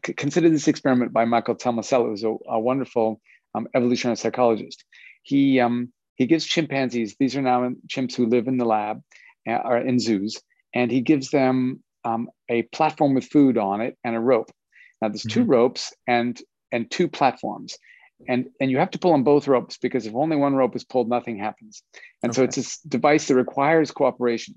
consider 0.02 0.50
this 0.50 0.68
experiment 0.68 1.14
by 1.14 1.26
Michael 1.26 1.56
Tomasello, 1.56 2.10
who's 2.10 2.24
a, 2.24 2.36
a 2.48 2.60
wonderful 2.60 3.22
um, 3.54 3.68
evolutionary 3.76 4.18
psychologist. 4.18 4.84
He 5.24 5.60
um, 5.60 5.92
he 6.16 6.26
gives 6.26 6.46
chimpanzees; 6.46 7.16
these 7.20 7.36
are 7.36 7.42
now 7.42 7.70
chimps 7.88 8.16
who 8.16 8.28
live 8.28 8.48
in 8.48 8.58
the 8.58 8.66
lab 8.66 9.02
uh, 9.48 9.60
or 9.64 9.78
in 9.78 10.00
zoos, 10.00 10.42
and 10.74 10.92
he 10.92 11.02
gives 11.02 11.30
them 11.30 11.84
um, 12.04 12.30
a 12.50 12.64
platform 12.64 13.14
with 13.16 13.26
food 13.26 13.58
on 13.58 13.82
it 13.82 13.98
and 14.04 14.16
a 14.16 14.20
rope. 14.20 14.52
Now, 15.02 15.10
there's 15.10 15.24
mm-hmm. 15.24 15.42
two 15.42 15.46
ropes, 15.46 15.94
and 16.08 16.40
and 16.76 16.92
two 16.92 17.08
platforms. 17.08 17.78
And, 18.28 18.50
and 18.60 18.70
you 18.70 18.78
have 18.78 18.92
to 18.92 19.00
pull 19.00 19.14
on 19.14 19.24
both 19.24 19.48
ropes 19.48 19.78
because 19.78 20.06
if 20.06 20.14
only 20.14 20.36
one 20.36 20.56
rope 20.56 20.76
is 20.76 20.84
pulled, 20.84 21.10
nothing 21.10 21.38
happens. 21.40 21.84
And 22.22 22.32
okay. 22.32 22.36
so 22.36 22.44
it's 22.44 22.56
this 22.56 22.80
device 22.80 23.28
that 23.28 23.36
requires 23.36 23.92
cooperation. 23.92 24.56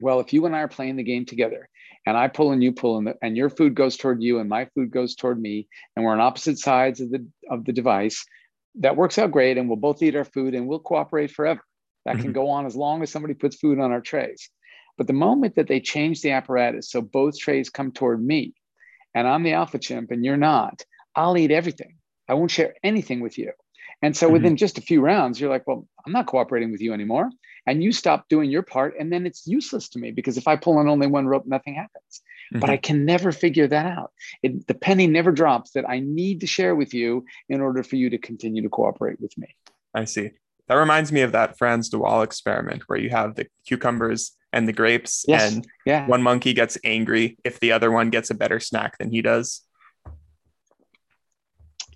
Well, 0.00 0.20
if 0.20 0.32
you 0.32 0.46
and 0.46 0.54
I 0.54 0.60
are 0.60 0.68
playing 0.68 0.96
the 0.96 1.02
game 1.04 1.24
together 1.24 1.68
and 2.06 2.16
I 2.16 2.28
pull 2.28 2.52
and 2.52 2.62
you 2.62 2.72
pull 2.72 2.98
and, 2.98 3.06
the, 3.06 3.14
and 3.22 3.36
your 3.36 3.50
food 3.50 3.74
goes 3.74 3.96
toward 3.96 4.22
you 4.22 4.40
and 4.40 4.48
my 4.48 4.66
food 4.74 4.90
goes 4.90 5.14
toward 5.14 5.40
me 5.40 5.68
and 5.94 6.04
we're 6.04 6.12
on 6.12 6.20
opposite 6.20 6.58
sides 6.58 7.00
of 7.00 7.10
the, 7.10 7.26
of 7.50 7.64
the 7.64 7.72
device, 7.72 8.24
that 8.80 8.96
works 8.96 9.18
out 9.18 9.32
great 9.32 9.58
and 9.58 9.68
we'll 9.68 9.76
both 9.76 10.02
eat 10.02 10.16
our 10.16 10.24
food 10.24 10.54
and 10.54 10.66
we'll 10.66 10.78
cooperate 10.80 11.30
forever. 11.30 11.64
That 12.04 12.14
mm-hmm. 12.14 12.22
can 12.22 12.32
go 12.32 12.48
on 12.48 12.66
as 12.66 12.76
long 12.76 13.02
as 13.02 13.10
somebody 13.10 13.34
puts 13.34 13.56
food 13.56 13.78
on 13.78 13.92
our 13.92 14.00
trays. 14.00 14.50
But 14.96 15.06
the 15.06 15.12
moment 15.12 15.54
that 15.56 15.68
they 15.68 15.80
change 15.80 16.20
the 16.20 16.32
apparatus 16.32 16.90
so 16.90 17.00
both 17.00 17.38
trays 17.38 17.70
come 17.70 17.92
toward 17.92 18.24
me 18.24 18.54
and 19.14 19.26
I'm 19.26 19.42
the 19.42 19.54
alpha 19.54 19.78
chimp 19.78 20.10
and 20.10 20.24
you're 20.24 20.36
not, 20.36 20.84
I'll 21.14 21.36
eat 21.36 21.50
everything. 21.50 21.96
I 22.28 22.34
won't 22.34 22.50
share 22.50 22.74
anything 22.82 23.20
with 23.20 23.38
you. 23.38 23.52
And 24.02 24.16
so 24.16 24.26
mm-hmm. 24.26 24.34
within 24.34 24.56
just 24.56 24.78
a 24.78 24.82
few 24.82 25.00
rounds, 25.00 25.40
you're 25.40 25.50
like, 25.50 25.66
well, 25.66 25.86
I'm 26.06 26.12
not 26.12 26.26
cooperating 26.26 26.70
with 26.70 26.80
you 26.80 26.92
anymore. 26.92 27.30
And 27.66 27.82
you 27.82 27.92
stop 27.92 28.28
doing 28.28 28.50
your 28.50 28.62
part. 28.62 28.94
And 28.98 29.12
then 29.12 29.26
it's 29.26 29.46
useless 29.46 29.88
to 29.90 29.98
me 29.98 30.12
because 30.12 30.36
if 30.36 30.46
I 30.46 30.56
pull 30.56 30.78
on 30.78 30.88
only 30.88 31.06
one 31.06 31.26
rope, 31.26 31.46
nothing 31.46 31.74
happens. 31.74 32.22
Mm-hmm. 32.52 32.60
But 32.60 32.70
I 32.70 32.76
can 32.76 33.04
never 33.04 33.32
figure 33.32 33.66
that 33.66 33.86
out. 33.86 34.12
It, 34.42 34.66
the 34.66 34.74
penny 34.74 35.06
never 35.06 35.32
drops 35.32 35.72
that 35.72 35.88
I 35.88 36.00
need 36.00 36.40
to 36.40 36.46
share 36.46 36.74
with 36.74 36.94
you 36.94 37.24
in 37.48 37.60
order 37.60 37.82
for 37.82 37.96
you 37.96 38.10
to 38.10 38.18
continue 38.18 38.62
to 38.62 38.68
cooperate 38.68 39.20
with 39.20 39.36
me. 39.36 39.48
I 39.94 40.04
see. 40.04 40.30
That 40.68 40.76
reminds 40.76 41.10
me 41.12 41.22
of 41.22 41.32
that 41.32 41.58
Frans 41.58 41.88
de 41.88 41.98
Waal 41.98 42.22
experiment 42.22 42.84
where 42.88 42.98
you 42.98 43.10
have 43.10 43.34
the 43.34 43.46
cucumbers 43.66 44.32
and 44.52 44.68
the 44.68 44.72
grapes. 44.72 45.24
Yes. 45.26 45.52
And 45.52 45.66
yeah. 45.84 46.06
one 46.06 46.22
monkey 46.22 46.52
gets 46.52 46.78
angry 46.84 47.38
if 47.42 47.58
the 47.60 47.72
other 47.72 47.90
one 47.90 48.10
gets 48.10 48.30
a 48.30 48.34
better 48.34 48.60
snack 48.60 48.98
than 48.98 49.10
he 49.10 49.22
does. 49.22 49.62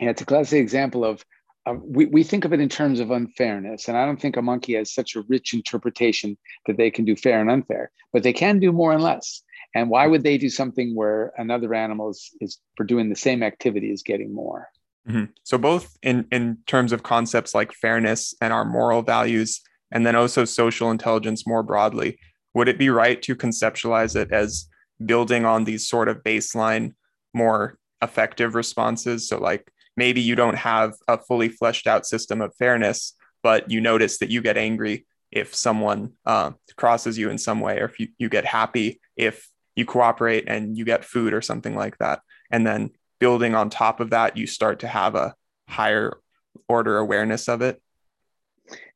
Yeah, 0.02 0.10
it's 0.10 0.22
a 0.22 0.26
classic 0.26 0.60
example 0.60 1.04
of 1.04 1.24
uh, 1.64 1.74
we, 1.80 2.06
we 2.06 2.24
think 2.24 2.44
of 2.44 2.52
it 2.52 2.60
in 2.60 2.68
terms 2.68 2.98
of 2.98 3.12
unfairness. 3.12 3.86
And 3.86 3.96
I 3.96 4.04
don't 4.04 4.20
think 4.20 4.36
a 4.36 4.42
monkey 4.42 4.74
has 4.74 4.92
such 4.92 5.14
a 5.14 5.22
rich 5.28 5.54
interpretation 5.54 6.36
that 6.66 6.76
they 6.76 6.90
can 6.90 7.04
do 7.04 7.14
fair 7.14 7.40
and 7.40 7.48
unfair, 7.48 7.92
but 8.12 8.24
they 8.24 8.32
can 8.32 8.58
do 8.58 8.72
more 8.72 8.92
and 8.92 9.02
less. 9.02 9.42
And 9.74 9.88
why 9.88 10.06
would 10.08 10.24
they 10.24 10.38
do 10.38 10.50
something 10.50 10.94
where 10.94 11.32
another 11.38 11.72
animal 11.72 12.10
is, 12.10 12.30
is 12.40 12.58
for 12.76 12.84
doing 12.84 13.08
the 13.08 13.16
same 13.16 13.42
activity 13.42 13.92
is 13.92 14.02
getting 14.02 14.34
more? 14.34 14.68
Mm-hmm. 15.08 15.26
So 15.44 15.56
both 15.56 15.96
in, 16.02 16.26
in 16.32 16.58
terms 16.66 16.92
of 16.92 17.04
concepts 17.04 17.54
like 17.54 17.72
fairness 17.72 18.34
and 18.40 18.52
our 18.52 18.64
moral 18.64 19.02
values, 19.02 19.60
and 19.92 20.04
then 20.04 20.16
also 20.16 20.44
social 20.44 20.90
intelligence 20.90 21.46
more 21.46 21.62
broadly, 21.62 22.18
would 22.54 22.68
it 22.68 22.78
be 22.78 22.90
right 22.90 23.22
to 23.22 23.36
conceptualize 23.36 24.16
it 24.16 24.32
as 24.32 24.68
building 25.04 25.44
on 25.44 25.64
these 25.64 25.86
sort 25.86 26.08
of 26.08 26.22
baseline, 26.22 26.94
more 27.32 27.78
effective 28.02 28.54
responses? 28.54 29.28
So 29.28 29.38
like 29.38 29.71
maybe 29.96 30.20
you 30.20 30.34
don't 30.34 30.56
have 30.56 30.94
a 31.08 31.18
fully 31.18 31.48
fleshed 31.48 31.86
out 31.86 32.06
system 32.06 32.40
of 32.40 32.54
fairness, 32.56 33.14
but 33.42 33.70
you 33.70 33.80
notice 33.80 34.18
that 34.18 34.30
you 34.30 34.40
get 34.40 34.56
angry 34.56 35.06
if 35.30 35.54
someone 35.54 36.12
uh, 36.26 36.52
crosses 36.76 37.18
you 37.18 37.30
in 37.30 37.38
some 37.38 37.60
way, 37.60 37.78
or 37.78 37.86
if 37.86 37.98
you, 37.98 38.08
you 38.18 38.28
get 38.28 38.44
happy 38.44 39.00
if 39.16 39.48
you 39.74 39.86
cooperate 39.86 40.44
and 40.46 40.76
you 40.76 40.84
get 40.84 41.04
food 41.04 41.32
or 41.32 41.40
something 41.40 41.74
like 41.74 41.96
that. 41.98 42.20
And 42.50 42.66
then 42.66 42.90
building 43.18 43.54
on 43.54 43.70
top 43.70 44.00
of 44.00 44.10
that, 44.10 44.36
you 44.36 44.46
start 44.46 44.80
to 44.80 44.88
have 44.88 45.14
a 45.14 45.34
higher 45.68 46.18
order 46.68 46.98
awareness 46.98 47.48
of 47.48 47.62
it. 47.62 47.80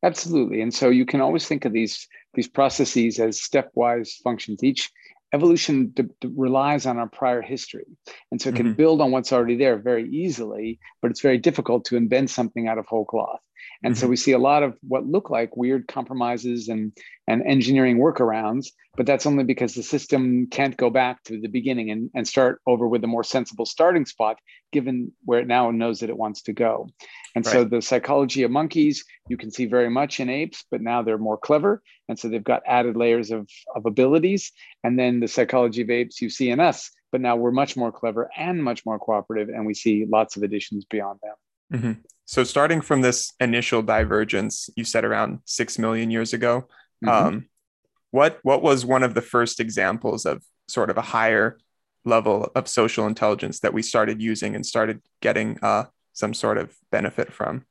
Absolutely. 0.02 0.60
And 0.60 0.72
so 0.72 0.90
you 0.90 1.06
can 1.06 1.20
always 1.20 1.46
think 1.46 1.64
of 1.64 1.72
these 1.72 2.06
these 2.34 2.48
processes 2.48 3.18
as 3.18 3.40
stepwise 3.40 4.20
functions. 4.22 4.62
Each 4.62 4.90
evolution 5.32 5.88
d- 5.88 6.04
d- 6.20 6.32
relies 6.36 6.86
on 6.86 6.98
our 6.98 7.08
prior 7.08 7.42
history. 7.42 7.86
And 8.30 8.40
so 8.40 8.50
it 8.50 8.56
can 8.56 8.66
mm-hmm. 8.66 8.76
build 8.76 9.00
on 9.00 9.10
what's 9.10 9.32
already 9.32 9.56
there 9.56 9.78
very 9.78 10.08
easily, 10.08 10.78
but 11.02 11.10
it's 11.10 11.20
very 11.20 11.38
difficult 11.38 11.86
to 11.86 11.96
invent 11.96 12.30
something 12.30 12.68
out 12.68 12.78
of 12.78 12.86
whole 12.86 13.04
cloth. 13.04 13.40
And 13.82 13.94
mm-hmm. 13.94 14.00
so 14.00 14.08
we 14.08 14.16
see 14.16 14.32
a 14.32 14.38
lot 14.38 14.62
of 14.62 14.76
what 14.86 15.06
look 15.06 15.30
like 15.30 15.56
weird 15.56 15.88
compromises 15.88 16.68
and, 16.68 16.92
and 17.26 17.42
engineering 17.46 17.98
workarounds, 17.98 18.68
but 18.96 19.06
that's 19.06 19.26
only 19.26 19.44
because 19.44 19.74
the 19.74 19.82
system 19.82 20.46
can't 20.50 20.76
go 20.76 20.90
back 20.90 21.22
to 21.24 21.40
the 21.40 21.48
beginning 21.48 21.90
and, 21.90 22.10
and 22.14 22.26
start 22.26 22.60
over 22.66 22.88
with 22.88 23.04
a 23.04 23.06
more 23.06 23.24
sensible 23.24 23.66
starting 23.66 24.06
spot, 24.06 24.38
given 24.72 25.12
where 25.24 25.40
it 25.40 25.46
now 25.46 25.70
knows 25.70 26.00
that 26.00 26.10
it 26.10 26.16
wants 26.16 26.42
to 26.42 26.52
go. 26.52 26.88
And 27.34 27.44
right. 27.44 27.52
so 27.52 27.64
the 27.64 27.82
psychology 27.82 28.42
of 28.42 28.50
monkeys, 28.50 29.04
you 29.28 29.36
can 29.36 29.50
see 29.50 29.66
very 29.66 29.90
much 29.90 30.20
in 30.20 30.30
apes, 30.30 30.64
but 30.70 30.80
now 30.80 31.02
they're 31.02 31.18
more 31.18 31.36
clever. 31.36 31.82
And 32.08 32.18
so 32.18 32.28
they've 32.28 32.42
got 32.42 32.62
added 32.66 32.96
layers 32.96 33.30
of, 33.30 33.48
of 33.74 33.84
abilities. 33.84 34.52
And 34.82 34.98
then 34.98 35.20
the 35.20 35.28
psychology 35.28 35.82
of 35.82 35.90
apes 35.90 36.22
you 36.22 36.30
see 36.30 36.50
in 36.50 36.60
us, 36.60 36.90
but 37.12 37.20
now 37.20 37.36
we're 37.36 37.50
much 37.50 37.76
more 37.76 37.92
clever 37.92 38.30
and 38.36 38.62
much 38.62 38.86
more 38.86 38.98
cooperative. 38.98 39.48
And 39.48 39.66
we 39.66 39.74
see 39.74 40.06
lots 40.10 40.36
of 40.36 40.42
additions 40.42 40.86
beyond 40.86 41.18
them. 41.22 41.80
Mm-hmm. 41.80 42.00
So, 42.26 42.42
starting 42.44 42.80
from 42.80 43.02
this 43.02 43.32
initial 43.40 43.82
divergence, 43.82 44.68
you 44.76 44.84
said 44.84 45.04
around 45.04 45.40
six 45.44 45.78
million 45.78 46.10
years 46.10 46.32
ago, 46.32 46.68
mm-hmm. 47.04 47.08
um, 47.08 47.48
what 48.10 48.40
what 48.42 48.62
was 48.62 48.84
one 48.84 49.02
of 49.02 49.14
the 49.14 49.22
first 49.22 49.60
examples 49.60 50.26
of 50.26 50.42
sort 50.68 50.90
of 50.90 50.98
a 50.98 51.02
higher 51.02 51.58
level 52.04 52.50
of 52.54 52.68
social 52.68 53.06
intelligence 53.06 53.60
that 53.60 53.72
we 53.72 53.82
started 53.82 54.20
using 54.20 54.54
and 54.54 54.66
started 54.66 55.00
getting 55.20 55.58
uh, 55.62 55.84
some 56.12 56.34
sort 56.34 56.58
of 56.58 56.74
benefit 56.90 57.32
from? 57.32 57.64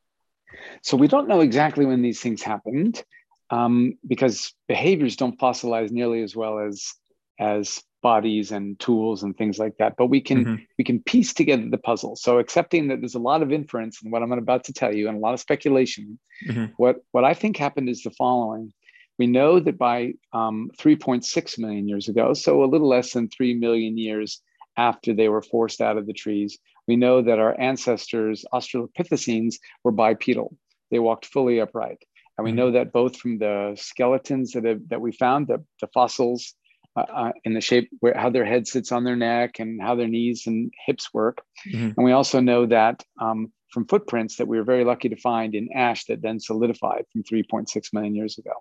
So 0.81 0.95
we 0.95 1.09
don't 1.09 1.27
know 1.27 1.41
exactly 1.41 1.85
when 1.85 2.01
these 2.01 2.21
things 2.21 2.41
happened 2.41 3.03
um, 3.49 3.97
because 4.07 4.53
behaviors 4.67 5.17
don't 5.17 5.37
fossilize 5.37 5.91
nearly 5.91 6.21
as 6.21 6.35
well 6.35 6.59
as 6.59 6.93
as 7.37 7.83
bodies 8.05 8.51
and 8.51 8.79
tools 8.79 9.23
and 9.23 9.35
things 9.35 9.57
like 9.57 9.75
that 9.77 9.95
but 9.97 10.11
we 10.13 10.21
can 10.21 10.45
mm-hmm. 10.45 10.63
we 10.77 10.83
can 10.83 10.99
piece 11.01 11.33
together 11.33 11.67
the 11.71 11.85
puzzle 11.89 12.15
so 12.15 12.37
accepting 12.37 12.87
that 12.87 12.99
there's 13.01 13.15
a 13.15 13.27
lot 13.31 13.41
of 13.41 13.51
inference 13.51 14.03
in 14.03 14.11
what 14.11 14.21
i'm 14.21 14.31
about 14.31 14.63
to 14.63 14.73
tell 14.73 14.93
you 14.93 15.07
and 15.07 15.17
a 15.17 15.19
lot 15.19 15.33
of 15.33 15.39
speculation 15.39 16.19
mm-hmm. 16.47 16.65
what 16.77 16.97
what 17.13 17.23
i 17.23 17.33
think 17.33 17.57
happened 17.57 17.89
is 17.89 18.03
the 18.03 18.11
following 18.11 18.71
we 19.17 19.25
know 19.25 19.59
that 19.59 19.79
by 19.79 20.13
um, 20.33 20.69
3.6 20.77 21.57
million 21.57 21.87
years 21.87 22.07
ago 22.07 22.35
so 22.35 22.63
a 22.63 22.71
little 22.73 22.87
less 22.87 23.11
than 23.13 23.27
3 23.27 23.55
million 23.55 23.97
years 23.97 24.39
after 24.77 25.11
they 25.11 25.27
were 25.27 25.41
forced 25.41 25.81
out 25.81 25.97
of 25.97 26.05
the 26.05 26.13
trees 26.13 26.59
we 26.87 26.95
know 26.95 27.23
that 27.23 27.39
our 27.39 27.59
ancestors 27.59 28.45
australopithecines 28.53 29.55
were 29.83 29.91
bipedal 29.91 30.55
they 30.91 30.99
walked 30.99 31.25
fully 31.25 31.59
upright 31.59 32.03
and 32.37 32.45
we 32.45 32.51
mm-hmm. 32.51 32.57
know 32.57 32.71
that 32.71 32.93
both 32.93 33.17
from 33.17 33.39
the 33.39 33.73
skeletons 33.75 34.51
that, 34.51 34.65
have, 34.65 34.89
that 34.89 35.01
we 35.01 35.11
found 35.11 35.47
the, 35.47 35.63
the 35.81 35.87
fossils 35.87 36.53
uh, 36.95 37.05
uh, 37.13 37.31
in 37.43 37.53
the 37.53 37.61
shape 37.61 37.89
where 37.99 38.17
how 38.17 38.29
their 38.29 38.45
head 38.45 38.67
sits 38.67 38.91
on 38.91 39.03
their 39.03 39.15
neck 39.15 39.59
and 39.59 39.81
how 39.81 39.95
their 39.95 40.07
knees 40.07 40.47
and 40.47 40.73
hips 40.85 41.13
work. 41.13 41.41
Mm-hmm. 41.67 41.91
And 41.97 42.05
we 42.05 42.11
also 42.11 42.39
know 42.39 42.65
that 42.67 43.03
um, 43.19 43.51
from 43.69 43.85
footprints 43.85 44.37
that 44.37 44.47
we 44.47 44.57
were 44.57 44.63
very 44.63 44.85
lucky 44.85 45.09
to 45.09 45.17
find 45.17 45.55
in 45.55 45.69
ash 45.73 46.05
that 46.05 46.21
then 46.21 46.39
solidified 46.39 47.05
from 47.11 47.23
3.6 47.23 47.93
million 47.93 48.15
years 48.15 48.37
ago. 48.37 48.53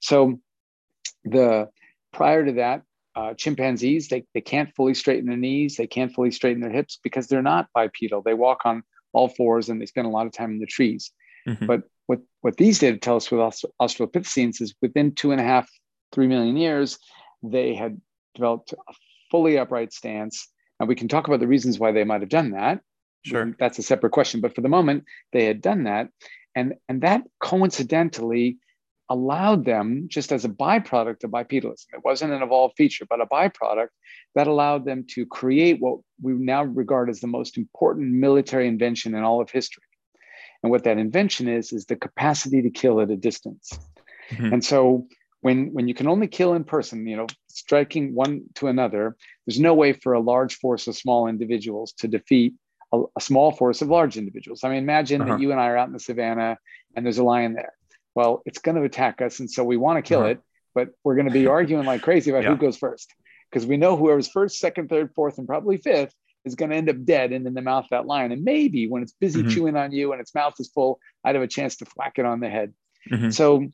So 0.00 0.40
the 1.24 1.68
prior 2.12 2.44
to 2.44 2.52
that, 2.52 2.82
uh, 3.16 3.34
chimpanzees 3.34 4.08
they, 4.08 4.24
they 4.34 4.40
can't 4.40 4.74
fully 4.76 4.94
straighten 4.94 5.26
their 5.26 5.36
knees, 5.36 5.76
they 5.76 5.86
can't 5.86 6.12
fully 6.12 6.30
straighten 6.30 6.60
their 6.60 6.70
hips 6.70 6.98
because 7.02 7.26
they're 7.26 7.42
not 7.42 7.68
bipedal. 7.74 8.22
They 8.22 8.34
walk 8.34 8.60
on 8.64 8.82
all 9.12 9.28
fours 9.28 9.68
and 9.68 9.80
they 9.80 9.86
spend 9.86 10.06
a 10.06 10.10
lot 10.10 10.26
of 10.26 10.32
time 10.32 10.52
in 10.52 10.58
the 10.58 10.66
trees. 10.66 11.12
Mm-hmm. 11.48 11.66
But 11.66 11.82
what 12.06 12.20
what 12.42 12.56
these 12.56 12.78
data 12.78 12.98
tell 12.98 13.16
us 13.16 13.30
with 13.30 13.40
Australopithecines 13.80 14.60
is 14.60 14.74
within 14.82 15.14
two 15.14 15.32
and 15.32 15.40
a 15.40 15.44
half, 15.44 15.70
three 16.12 16.26
million 16.26 16.56
years, 16.56 16.98
they 17.42 17.74
had 17.74 18.00
developed 18.34 18.72
a 18.72 18.94
fully 19.30 19.58
upright 19.58 19.92
stance. 19.92 20.48
And 20.78 20.88
we 20.88 20.94
can 20.94 21.08
talk 21.08 21.26
about 21.26 21.40
the 21.40 21.46
reasons 21.46 21.78
why 21.78 21.92
they 21.92 22.04
might 22.04 22.20
have 22.22 22.30
done 22.30 22.52
that. 22.52 22.80
Sure. 23.24 23.54
That's 23.58 23.78
a 23.78 23.82
separate 23.82 24.12
question. 24.12 24.40
But 24.40 24.54
for 24.54 24.62
the 24.62 24.68
moment, 24.68 25.04
they 25.32 25.44
had 25.44 25.60
done 25.60 25.84
that. 25.84 26.08
And, 26.54 26.74
and 26.88 27.02
that 27.02 27.22
coincidentally 27.42 28.58
allowed 29.10 29.64
them, 29.64 30.06
just 30.08 30.32
as 30.32 30.44
a 30.44 30.48
byproduct 30.48 31.24
of 31.24 31.30
bipedalism, 31.30 31.86
it 31.92 32.04
wasn't 32.04 32.32
an 32.32 32.42
evolved 32.42 32.74
feature, 32.76 33.04
but 33.08 33.20
a 33.20 33.26
byproduct 33.26 33.88
that 34.34 34.46
allowed 34.46 34.84
them 34.84 35.04
to 35.10 35.26
create 35.26 35.80
what 35.80 35.98
we 36.22 36.32
now 36.32 36.62
regard 36.62 37.10
as 37.10 37.20
the 37.20 37.26
most 37.26 37.58
important 37.58 38.12
military 38.12 38.68
invention 38.68 39.14
in 39.14 39.22
all 39.24 39.40
of 39.40 39.50
history. 39.50 39.82
And 40.62 40.70
what 40.70 40.84
that 40.84 40.98
invention 40.98 41.48
is, 41.48 41.72
is 41.72 41.86
the 41.86 41.96
capacity 41.96 42.62
to 42.62 42.70
kill 42.70 43.00
at 43.00 43.10
a 43.10 43.16
distance. 43.16 43.78
Mm-hmm. 44.30 44.54
And 44.54 44.64
so 44.64 45.06
when 45.40 45.72
when 45.72 45.88
you 45.88 45.94
can 45.94 46.06
only 46.06 46.26
kill 46.26 46.54
in 46.54 46.64
person 46.64 47.06
you 47.06 47.16
know 47.16 47.26
striking 47.48 48.14
one 48.14 48.42
to 48.54 48.66
another 48.66 49.16
there's 49.46 49.60
no 49.60 49.74
way 49.74 49.92
for 49.92 50.12
a 50.12 50.20
large 50.20 50.56
force 50.56 50.86
of 50.86 50.96
small 50.96 51.26
individuals 51.26 51.92
to 51.92 52.08
defeat 52.08 52.54
a, 52.92 53.02
a 53.16 53.20
small 53.20 53.52
force 53.52 53.82
of 53.82 53.88
large 53.88 54.16
individuals 54.16 54.64
i 54.64 54.68
mean 54.68 54.78
imagine 54.78 55.20
uh-huh. 55.20 55.32
that 55.32 55.40
you 55.40 55.50
and 55.50 55.60
i 55.60 55.66
are 55.68 55.76
out 55.76 55.88
in 55.88 55.92
the 55.92 56.00
savannah 56.00 56.56
and 56.94 57.04
there's 57.04 57.18
a 57.18 57.24
lion 57.24 57.54
there 57.54 57.74
well 58.14 58.42
it's 58.46 58.58
going 58.58 58.76
to 58.76 58.82
attack 58.82 59.20
us 59.22 59.40
and 59.40 59.50
so 59.50 59.64
we 59.64 59.76
want 59.76 59.96
to 59.96 60.08
kill 60.08 60.20
uh-huh. 60.20 60.30
it 60.30 60.40
but 60.74 60.90
we're 61.02 61.16
going 61.16 61.26
to 61.26 61.32
be 61.32 61.46
arguing 61.46 61.84
like 61.84 62.02
crazy 62.02 62.30
about 62.30 62.42
yeah. 62.42 62.50
who 62.50 62.56
goes 62.56 62.76
first 62.76 63.12
because 63.50 63.66
we 63.66 63.76
know 63.76 63.96
whoever's 63.96 64.28
first 64.28 64.58
second 64.58 64.88
third 64.88 65.10
fourth 65.14 65.38
and 65.38 65.46
probably 65.46 65.76
fifth 65.76 66.14
is 66.44 66.54
going 66.54 66.70
to 66.70 66.76
end 66.76 66.88
up 66.88 67.04
dead 67.04 67.32
and 67.32 67.46
in 67.46 67.52
the 67.52 67.60
mouth 67.60 67.84
of 67.84 67.90
that 67.90 68.06
lion 68.06 68.32
and 68.32 68.44
maybe 68.44 68.88
when 68.88 69.02
it's 69.02 69.12
busy 69.12 69.40
mm-hmm. 69.40 69.50
chewing 69.50 69.76
on 69.76 69.92
you 69.92 70.12
and 70.12 70.20
its 70.20 70.34
mouth 70.34 70.54
is 70.58 70.68
full 70.68 71.00
i'd 71.24 71.34
have 71.34 71.44
a 71.44 71.48
chance 71.48 71.76
to 71.76 71.86
whack 71.96 72.18
it 72.18 72.24
on 72.24 72.40
the 72.40 72.48
head 72.48 72.72
mm-hmm. 73.10 73.30
so 73.30 73.68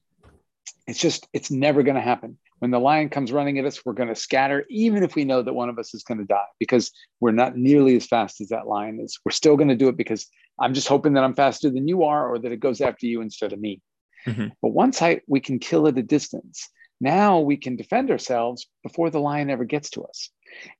it's 0.86 0.98
just, 0.98 1.26
it's 1.32 1.50
never 1.50 1.82
going 1.82 1.96
to 1.96 2.00
happen. 2.00 2.38
When 2.58 2.70
the 2.70 2.80
lion 2.80 3.10
comes 3.10 3.32
running 3.32 3.58
at 3.58 3.66
us, 3.66 3.84
we're 3.84 3.92
going 3.92 4.08
to 4.08 4.14
scatter, 4.14 4.64
even 4.70 5.02
if 5.02 5.14
we 5.14 5.24
know 5.24 5.42
that 5.42 5.52
one 5.52 5.68
of 5.68 5.78
us 5.78 5.92
is 5.94 6.02
going 6.02 6.18
to 6.18 6.24
die, 6.24 6.46
because 6.58 6.90
we're 7.20 7.32
not 7.32 7.56
nearly 7.56 7.96
as 7.96 8.06
fast 8.06 8.40
as 8.40 8.48
that 8.48 8.66
lion 8.66 8.98
is. 9.00 9.18
We're 9.24 9.32
still 9.32 9.56
going 9.56 9.68
to 9.68 9.76
do 9.76 9.88
it 9.88 9.96
because 9.96 10.26
I'm 10.58 10.72
just 10.72 10.88
hoping 10.88 11.14
that 11.14 11.24
I'm 11.24 11.34
faster 11.34 11.70
than 11.70 11.86
you 11.86 12.04
are, 12.04 12.28
or 12.28 12.38
that 12.38 12.52
it 12.52 12.60
goes 12.60 12.80
after 12.80 13.06
you 13.06 13.20
instead 13.20 13.52
of 13.52 13.60
me. 13.60 13.82
Mm-hmm. 14.26 14.48
But 14.62 14.70
once 14.70 15.02
I 15.02 15.20
we 15.26 15.40
can 15.40 15.58
kill 15.58 15.86
at 15.86 15.98
a 15.98 16.02
distance, 16.02 16.68
now 17.00 17.40
we 17.40 17.58
can 17.58 17.76
defend 17.76 18.10
ourselves 18.10 18.66
before 18.82 19.10
the 19.10 19.20
lion 19.20 19.50
ever 19.50 19.64
gets 19.64 19.90
to 19.90 20.04
us. 20.04 20.30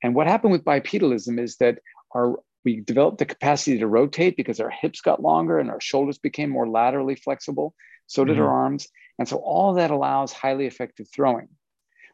And 0.02 0.14
what 0.14 0.26
happened 0.26 0.52
with 0.52 0.64
bipedalism 0.64 1.38
is 1.38 1.56
that 1.56 1.78
our 2.14 2.36
we 2.64 2.80
developed 2.80 3.18
the 3.18 3.26
capacity 3.26 3.78
to 3.78 3.86
rotate 3.86 4.36
because 4.36 4.58
our 4.58 4.70
hips 4.70 5.00
got 5.00 5.22
longer 5.22 5.60
and 5.60 5.70
our 5.70 5.80
shoulders 5.80 6.18
became 6.18 6.50
more 6.50 6.68
laterally 6.68 7.14
flexible. 7.14 7.74
So 8.06 8.24
did 8.24 8.34
mm-hmm. 8.34 8.42
our 8.42 8.50
arms. 8.50 8.88
And 9.18 9.28
so 9.28 9.36
all 9.36 9.74
that 9.74 9.90
allows 9.90 10.32
highly 10.32 10.66
effective 10.66 11.06
throwing. 11.14 11.48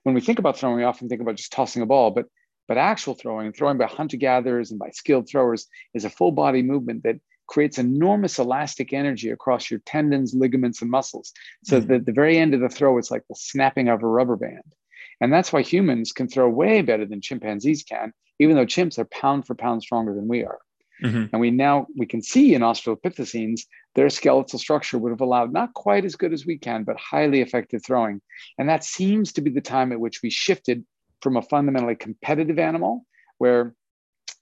When 0.03 0.15
we 0.15 0.21
think 0.21 0.39
about 0.39 0.59
throwing, 0.59 0.77
we 0.77 0.85
often 0.85 1.09
think 1.09 1.21
about 1.21 1.37
just 1.37 1.53
tossing 1.53 1.83
a 1.83 1.87
ball, 1.87 2.11
but 2.11 2.27
but 2.69 2.79
actual 2.79 3.15
throwing, 3.15 3.53
throwing 3.53 3.77
by 3.77 3.87
hunter-gatherers 3.87 4.71
and 4.71 4.79
by 4.79 4.91
skilled 4.91 5.29
throwers, 5.29 5.67
is 5.95 6.05
a 6.05 6.11
full 6.11 6.31
body 6.31 6.63
movement 6.63 7.03
that 7.03 7.19
creates 7.49 7.77
enormous 7.77 8.39
elastic 8.39 8.93
energy 8.93 9.31
across 9.31 9.71
your 9.71 9.81
tendons, 9.85 10.33
ligaments, 10.33 10.81
and 10.81 10.91
muscles. 10.91 11.33
So 11.65 11.79
mm-hmm. 11.79 11.89
that 11.89 12.07
the 12.07 12.13
very 12.13 12.39
end 12.39 12.55
of 12.55 12.61
the 12.61 12.69
throw 12.69 12.97
is 12.99 13.11
like 13.11 13.25
the 13.29 13.35
snapping 13.35 13.89
of 13.89 14.03
a 14.03 14.07
rubber 14.07 14.37
band. 14.37 14.75
And 15.21 15.33
that's 15.33 15.53
why 15.53 15.63
humans 15.63 16.13
can 16.13 16.29
throw 16.29 16.49
way 16.49 16.83
better 16.83 17.05
than 17.05 17.21
chimpanzees 17.21 17.83
can, 17.83 18.13
even 18.39 18.57
though 18.57 18.65
chimps 18.65 18.99
are 18.99 19.05
pound 19.05 19.47
for 19.47 19.55
pound 19.55 19.83
stronger 19.83 20.15
than 20.15 20.29
we 20.29 20.45
are. 20.45 20.59
Mm-hmm. 21.03 21.27
And 21.33 21.41
we 21.41 21.51
now 21.51 21.87
we 21.97 22.07
can 22.07 22.23
see 22.23 22.55
in 22.55 22.63
Australopithecines 22.63 23.63
their 23.95 24.09
skeletal 24.09 24.59
structure 24.59 24.99
would 24.99 25.11
have 25.11 25.21
allowed 25.21 25.53
not 25.53 25.75
quite 25.75 26.05
as 26.05 26.17
good 26.17 26.33
as 26.33 26.47
we 26.47 26.59
can, 26.59 26.85
but 26.85 26.97
highly 26.99 27.41
effective 27.41 27.85
throwing. 27.85 28.21
And 28.59 28.69
that 28.69 28.85
seems 28.85 29.33
to 29.35 29.41
be 29.41 29.51
the 29.51 29.61
time 29.61 29.93
at 29.93 30.01
which 30.01 30.23
we 30.23 30.31
shifted 30.31 30.85
from 31.21 31.37
a 31.37 31.43
fundamentally 31.43 31.95
competitive 31.95 32.59
animal, 32.59 33.05
where 33.39 33.75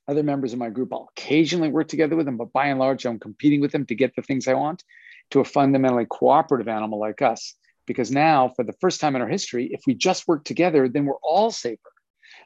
other 0.08 0.22
members 0.22 0.52
of 0.52 0.58
my 0.58 0.70
group 0.70 0.92
I'll 0.92 1.10
occasionally 1.16 1.68
work 1.68 1.88
together 1.88 2.16
with 2.16 2.26
them, 2.26 2.36
but 2.36 2.52
by 2.52 2.66
and 2.66 2.78
large, 2.78 3.04
I'm 3.04 3.18
competing 3.18 3.60
with 3.60 3.72
them 3.72 3.86
to 3.86 3.94
get 3.94 4.14
the 4.16 4.22
things 4.22 4.48
I 4.48 4.54
want, 4.54 4.82
to 5.30 5.40
a 5.40 5.44
fundamentally 5.44 6.06
cooperative 6.06 6.68
animal 6.68 6.98
like 6.98 7.22
us. 7.22 7.54
Because 7.86 8.10
now, 8.10 8.52
for 8.54 8.64
the 8.64 8.74
first 8.80 9.00
time 9.00 9.16
in 9.16 9.22
our 9.22 9.28
history, 9.28 9.70
if 9.72 9.80
we 9.86 9.94
just 9.94 10.28
work 10.28 10.44
together, 10.44 10.88
then 10.88 11.06
we're 11.06 11.14
all 11.22 11.50
safer. 11.50 11.80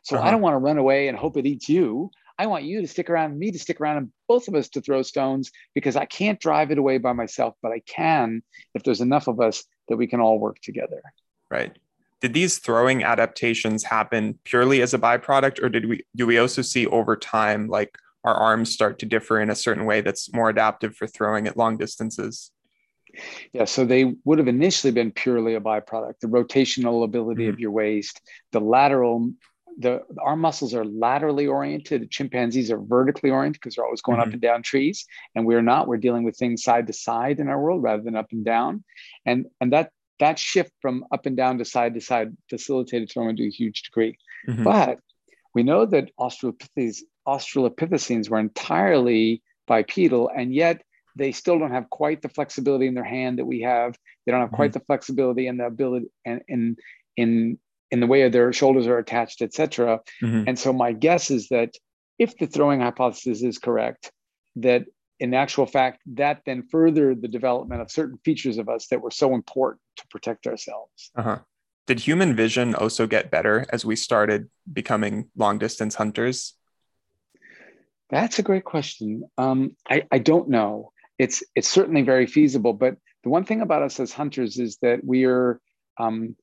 So 0.03 0.17
uh-huh. 0.17 0.27
I 0.27 0.31
don't 0.31 0.41
want 0.41 0.55
to 0.55 0.59
run 0.59 0.79
away 0.79 1.09
and 1.09 1.19
hope 1.19 1.37
it 1.37 1.47
eats 1.47 1.69
you. 1.69 2.11
I 2.39 2.47
want 2.47 2.65
you 2.65 2.81
to 2.81 2.89
stick 2.89 3.11
around, 3.11 3.39
me 3.39 3.53
to 3.53 3.59
stick 3.59 3.81
around, 3.81 3.99
and 3.99 4.13
both 4.29 4.49
of 4.49 4.55
us 4.55 4.69
to 4.71 4.81
throw 4.81 5.03
stones 5.03 5.53
because 5.75 5.97
I 5.97 6.05
can't 6.05 6.41
drive 6.41 6.71
it 6.71 6.79
away 6.79 6.99
by 6.99 7.13
myself, 7.13 7.55
but 7.63 7.73
I 7.73 7.81
can 7.87 8.43
if 8.75 8.83
there's 8.83 9.01
enough 9.01 9.29
of 9.29 9.41
us 9.41 9.65
that 9.89 9.97
we 9.97 10.07
can 10.07 10.21
all 10.21 10.39
work 10.39 10.59
together. 10.61 11.01
Right. 11.51 11.77
Did 12.21 12.35
these 12.35 12.59
throwing 12.59 13.05
adaptations 13.05 13.85
happen 13.85 14.39
purely 14.45 14.83
as 14.83 14.95
a 14.95 14.99
byproduct, 14.99 15.63
or 15.63 15.69
did 15.69 15.87
we 15.87 16.05
do 16.17 16.27
we 16.27 16.39
also 16.39 16.63
see 16.63 16.87
over 16.87 17.17
time 17.17 17.69
like 17.69 17.97
our 18.25 18.35
arms 18.35 18.73
start 18.73 18.99
to 19.01 19.07
differ 19.07 19.41
in 19.41 19.51
a 19.51 19.55
certain 19.55 19.85
way 19.85 20.01
that's 20.01 20.33
more 20.33 20.49
adaptive 20.49 20.97
for 20.97 21.07
throwing 21.07 21.47
at 21.47 21.57
long 21.57 21.77
distances? 21.77 22.51
Yeah, 23.53 23.67
so 23.67 23.85
they 23.85 24.15
would 24.25 24.39
have 24.39 24.49
initially 24.49 24.93
been 24.93 25.13
purely 25.13 25.55
a 25.55 25.61
byproduct. 25.61 26.21
The 26.21 26.29
rotational 26.29 27.05
ability 27.05 27.45
mm-hmm. 27.45 27.53
of 27.53 27.61
your 27.61 27.71
waist, 27.71 28.21
the 28.53 28.61
lateral 28.61 29.31
the 29.79 30.01
our 30.23 30.37
muscles 30.37 30.75
are 30.75 30.85
laterally 30.85 31.47
oriented 31.47 32.11
chimpanzees 32.11 32.71
are 32.71 32.79
vertically 32.79 33.31
oriented 33.31 33.61
because 33.61 33.75
they're 33.75 33.85
always 33.85 34.03
going 34.03 34.19
mm-hmm. 34.19 34.29
up 34.29 34.33
and 34.33 34.43
down 34.43 34.63
trees 34.63 35.07
and 35.35 35.47
we're 35.47 35.63
not 35.63 35.89
we're 35.89 35.97
dealing 35.97 36.25
with 36.25 36.37
things 36.37 36.63
side 36.63 36.87
to 36.87 36.93
side 36.93 37.41
in 37.41 37.49
our 37.49 37.61
world 37.61 37.83
rather 37.83 38.03
than 38.03 38.17
up 38.17 38.31
and 38.33 38.45
down 38.45 38.85
and 39.27 39.47
and 39.61 39.73
that 39.73 39.91
that 40.21 40.39
shift 40.39 40.73
from 40.81 41.05
up 41.13 41.27
and 41.27 41.37
down 41.37 41.59
to 41.59 41.65
side 41.65 41.95
to 41.95 42.01
side 42.01 42.37
facilitated 42.49 43.11
throwing 43.11 43.37
to 43.37 43.47
a 43.47 43.51
huge 43.51 43.83
degree 43.83 44.17
mm-hmm. 44.49 44.63
but 44.63 44.99
we 45.55 45.63
know 45.63 45.85
that 45.87 46.11
australopithecines 46.21 47.01
australopithecines 47.27 48.29
were 48.29 48.39
entirely 48.39 49.43
bipedal 49.67 50.31
and 50.37 50.55
yet 50.55 50.83
they 51.17 51.33
still 51.33 51.59
don't 51.59 51.73
have 51.73 51.89
quite 51.91 52.23
the 52.23 52.29
flexibility 52.29 52.87
in 52.87 52.95
their 52.95 53.05
hand 53.05 53.39
that 53.39 53.47
we 53.47 53.63
have 53.63 53.97
they 54.25 54.33
don't 54.33 54.43
have 54.43 54.53
quite 54.53 54.71
mm-hmm. 54.71 54.79
the 54.79 54.85
flexibility 54.85 55.47
and 55.47 55.59
the 55.59 55.67
ability 55.67 56.07
and 56.25 56.43
in 56.49 56.77
in 57.17 57.59
in 57.95 58.01
the 58.01 58.09
way 58.09 58.29
their 58.29 58.53
shoulders 58.53 58.89
are 58.89 58.99
attached, 58.99 59.41
etc. 59.41 60.01
Mm-hmm. 60.21 60.49
And 60.49 60.59
so 60.59 60.73
my 60.73 60.91
guess 60.93 61.31
is 61.31 61.47
that 61.49 61.71
if 62.19 62.37
the 62.37 62.49
throwing 62.49 62.81
hypothesis 62.81 63.41
is 63.45 63.59
correct, 63.59 64.11
that 64.57 64.87
in 65.21 65.33
actual 65.33 65.65
fact, 65.65 66.03
that 66.07 66.43
then 66.45 66.65
furthered 66.65 67.23
the 67.23 67.29
development 67.29 67.81
of 67.81 67.93
certain 67.93 68.19
features 68.25 68.59
of 68.59 68.69
us 68.69 68.89
that 68.89 69.01
were 69.01 69.13
so 69.13 69.33
important 69.33 69.81
to 69.99 70.07
protect 70.09 70.49
ourselves. 70.49 71.13
Uh-huh. 71.15 71.39
Did 71.87 72.01
human 72.01 72.35
vision 72.35 72.75
also 72.75 73.07
get 73.07 73.31
better 73.31 73.65
as 73.73 73.85
we 73.85 73.95
started 73.95 74.51
becoming 74.73 75.31
long 75.37 75.59
distance 75.59 75.95
hunters? 75.95 76.55
That's 78.11 78.41
a 78.41 78.43
great 78.43 78.65
question. 78.65 79.23
Um, 79.39 79.77
I, 79.89 80.03
I 80.11 80.19
don't 80.19 80.49
know. 80.49 80.91
It's 81.17 81.45
it's 81.55 81.69
certainly 81.69 82.03
very 82.03 82.27
feasible, 82.27 82.73
but 82.73 82.97
the 83.23 83.31
one 83.31 83.45
thing 83.45 83.61
about 83.61 83.83
us 83.83 84.01
as 84.01 84.13
hunters 84.13 84.59
is 84.59 84.79
that 84.83 85.05
we 85.05 85.27
are 85.27 85.61
um, 85.97 86.35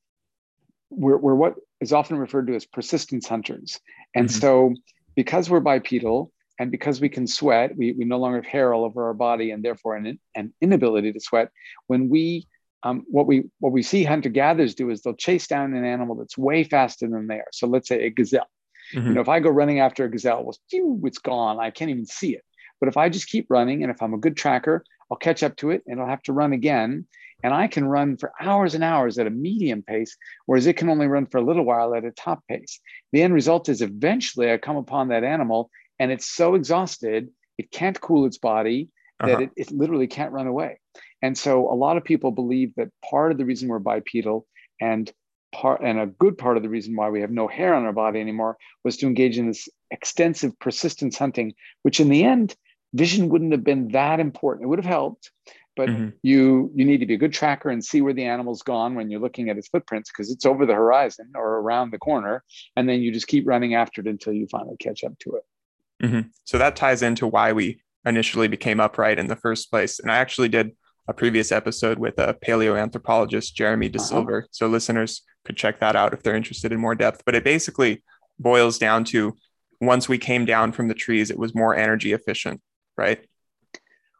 we're, 0.92 1.18
we're 1.18 1.36
what 1.36 1.56
is 1.80 1.94
often 1.94 2.18
referred 2.18 2.48
to 2.48 2.56
as 2.56 2.66
persistence 2.66 3.28
hunters. 3.28 3.80
And 4.14 4.28
mm-hmm. 4.28 4.40
so, 4.40 4.74
because 5.16 5.50
we're 5.50 5.60
bipedal 5.60 6.32
and 6.60 6.72
because 6.72 7.02
we 7.02 7.10
can 7.10 7.26
sweat, 7.26 7.76
we, 7.76 7.94
we 7.94 8.06
no 8.06 8.18
longer 8.18 8.38
have 8.38 8.46
hair 8.46 8.74
all 8.74 8.86
over 8.86 9.08
our 9.08 9.14
body 9.14 9.52
and 9.52 9.64
therefore 9.64 9.96
an, 9.96 10.20
an 10.36 10.54
inability 10.62 11.12
to 11.12 11.20
sweat. 11.20 11.50
When 11.88 12.10
we 12.10 12.48
um, 12.84 13.06
what 13.08 13.28
we 13.28 13.44
what 13.60 13.72
we 13.72 13.84
see 13.84 14.04
hunter 14.04 14.30
gatherers 14.30 14.76
do 14.76 14.90
is 14.90 15.02
they'll 15.02 15.14
chase 15.14 15.48
down 15.48 15.74
an 15.74 15.86
animal 15.86 16.16
that's 16.16 16.38
way 16.38 16.64
faster 16.64 17.08
than 17.08 17.28
they 17.28 17.36
are. 17.36 17.48
So 17.52 17.68
let's 17.68 17.88
say 17.88 18.06
a 18.06 18.10
gazelle. 18.10 18.50
Mm-hmm. 18.94 19.08
You 19.08 19.14
know, 19.14 19.22
if 19.22 19.30
I 19.30 19.40
go 19.40 19.50
running 19.50 19.80
after 19.80 20.06
a 20.06 20.10
gazelle, 20.10 20.44
well, 20.44 20.58
it's 21.04 21.18
gone. 21.20 21.60
I 21.60 21.70
can't 21.70 21.92
even 21.92 22.06
see 22.06 22.36
it. 22.36 22.44
But 22.80 22.90
if 22.90 22.98
I 22.98 23.10
just 23.10 23.30
keep 23.30 23.46
running, 23.50 23.84
and 23.84 23.92
if 23.92 24.02
I'm 24.02 24.16
a 24.16 24.18
good 24.18 24.36
tracker, 24.36 24.84
I'll 25.10 25.18
catch 25.18 25.44
up 25.44 25.56
to 25.58 25.70
it, 25.70 25.84
and 25.86 26.02
I'll 26.02 26.08
have 26.08 26.24
to 26.24 26.34
run 26.34 26.54
again 26.54 27.06
and 27.44 27.54
I 27.54 27.68
can 27.68 27.86
run 27.86 28.18
for 28.18 28.32
hours 28.40 28.76
and 28.76 28.84
hours 28.84 29.18
at 29.18 29.28
a 29.28 29.32
medium 29.32 29.82
pace, 29.82 30.16
whereas 30.46 30.68
it 30.68 30.78
can 30.78 30.90
only 30.90 31.08
run 31.08 31.26
for 31.26 31.38
a 31.38 31.44
little 31.44 31.66
while 31.66 31.96
at 31.96 32.06
a 32.06 32.12
top 32.12 32.44
pace. 32.48 32.80
The 33.12 33.22
end 33.22 33.34
result 33.34 33.70
is 33.70 33.82
eventually 33.82 34.52
I 34.52 34.58
come 34.58 34.78
upon 34.78 35.10
that 35.10 35.24
animal 35.24 35.70
and 36.00 36.12
it's 36.12 36.26
so 36.26 36.56
exhausted, 36.56 37.30
it 37.58 37.72
can't 37.72 38.00
cool 38.00 38.26
its 38.26 38.38
body 38.38 38.90
that 39.20 39.30
uh-huh. 39.30 39.42
it, 39.44 39.52
it 39.56 39.72
literally 39.72 40.08
can't 40.08 40.32
run 40.32 40.48
away. 40.48 40.80
And 41.22 41.38
so 41.38 41.72
a 41.72 41.76
lot 41.76 41.98
of 41.98 42.04
people 42.04 42.32
believe 42.32 42.74
that 42.76 42.90
part 43.08 43.32
of 43.32 43.38
the 43.38 43.46
reason 43.46 43.70
we're 43.70 43.80
bipedal 43.80 44.48
and 44.80 45.12
part 45.52 45.82
and 45.82 46.00
a 46.00 46.08
good 46.08 46.38
part 46.38 46.58
of 46.58 46.64
the 46.64 46.70
reason 46.70 46.96
why 46.96 47.10
we 47.10 47.22
have 47.22 47.32
no 47.32 47.48
hair 47.48 47.74
on 47.74 47.86
our 47.86 47.94
body 47.94 48.20
anymore 48.20 48.58
was 48.84 48.98
to 48.98 49.06
engage 49.06 49.38
in 49.38 49.48
this 49.48 49.70
extensive 49.92 50.58
persistence 50.60 51.18
hunting, 51.18 51.54
which 51.84 52.00
in 52.00 52.10
the 52.10 52.24
end, 52.24 52.56
vision 52.94 53.30
wouldn't 53.30 53.52
have 53.52 53.64
been 53.64 53.90
that 53.90 54.20
important. 54.20 54.66
It 54.66 54.68
would 54.68 54.80
have 54.80 54.86
helped, 54.86 55.32
but 55.76 55.90
mm-hmm. 55.90 56.10
you 56.22 56.72
you 56.76 56.86
need 56.86 57.00
to 57.00 57.06
be 57.06 57.14
a 57.14 57.18
good 57.18 57.34
tracker 57.34 57.70
and 57.70 57.84
see 57.84 58.02
where 58.02 58.14
the 58.14 58.26
animal's 58.26 58.62
gone 58.62 58.96
when 58.96 59.10
you're 59.10 59.20
looking 59.20 59.50
at 59.50 59.58
its 59.58 59.68
footprints 59.68 60.12
because 60.12 60.32
it's 60.32 60.46
over 60.46 60.66
the 60.66 60.74
horizon 60.74 61.32
or 61.36 61.60
around 61.60 61.92
the 61.92 61.98
corner 61.98 62.44
and 62.76 62.88
then 62.88 63.02
you 63.02 63.12
just 63.12 63.28
keep 63.28 63.48
running 63.48 63.74
after 63.74 64.02
it 64.02 64.08
until 64.08 64.34
you 64.34 64.48
finally 64.48 64.78
catch 64.78 65.04
up 65.04 65.18
to 65.20 65.36
it 65.36 66.06
mm-hmm. 66.06 66.28
so 66.44 66.58
that 66.58 66.76
ties 66.76 67.02
into 67.02 67.28
why 67.28 67.54
we 67.54 67.82
initially 68.06 68.48
became 68.48 68.80
upright 68.80 69.20
in 69.20 69.28
the 69.28 69.36
first 69.36 69.70
place 69.70 70.00
and 70.00 70.12
i 70.12 70.18
actually 70.18 70.50
did 70.50 70.72
a 71.08 71.14
previous 71.14 71.52
episode 71.52 71.98
with 71.98 72.18
a 72.20 72.34
paleoanthropologist 72.46 73.54
Jeremy 73.54 73.90
DeSilva 73.90 74.40
uh-huh. 74.40 74.48
so 74.52 74.68
listeners 74.68 75.24
could 75.44 75.58
check 75.58 75.80
that 75.80 75.96
out 75.96 76.14
if 76.14 76.22
they're 76.22 76.36
interested 76.36 76.72
in 76.72 76.80
more 76.80 76.96
depth 76.96 77.24
but 77.26 77.36
it 77.36 77.44
basically 77.44 78.04
boils 78.40 78.78
down 78.78 79.04
to 79.04 79.36
once 79.80 80.08
we 80.08 80.18
came 80.18 80.46
down 80.46 80.72
from 80.72 80.88
the 80.88 80.94
trees 80.94 81.32
it 81.32 81.40
was 81.40 81.56
more 81.56 81.76
energy 81.76 82.14
efficient 82.14 82.62
right 82.98 83.26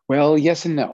well 0.08 0.38
yes 0.38 0.66
and 0.66 0.76
no 0.76 0.94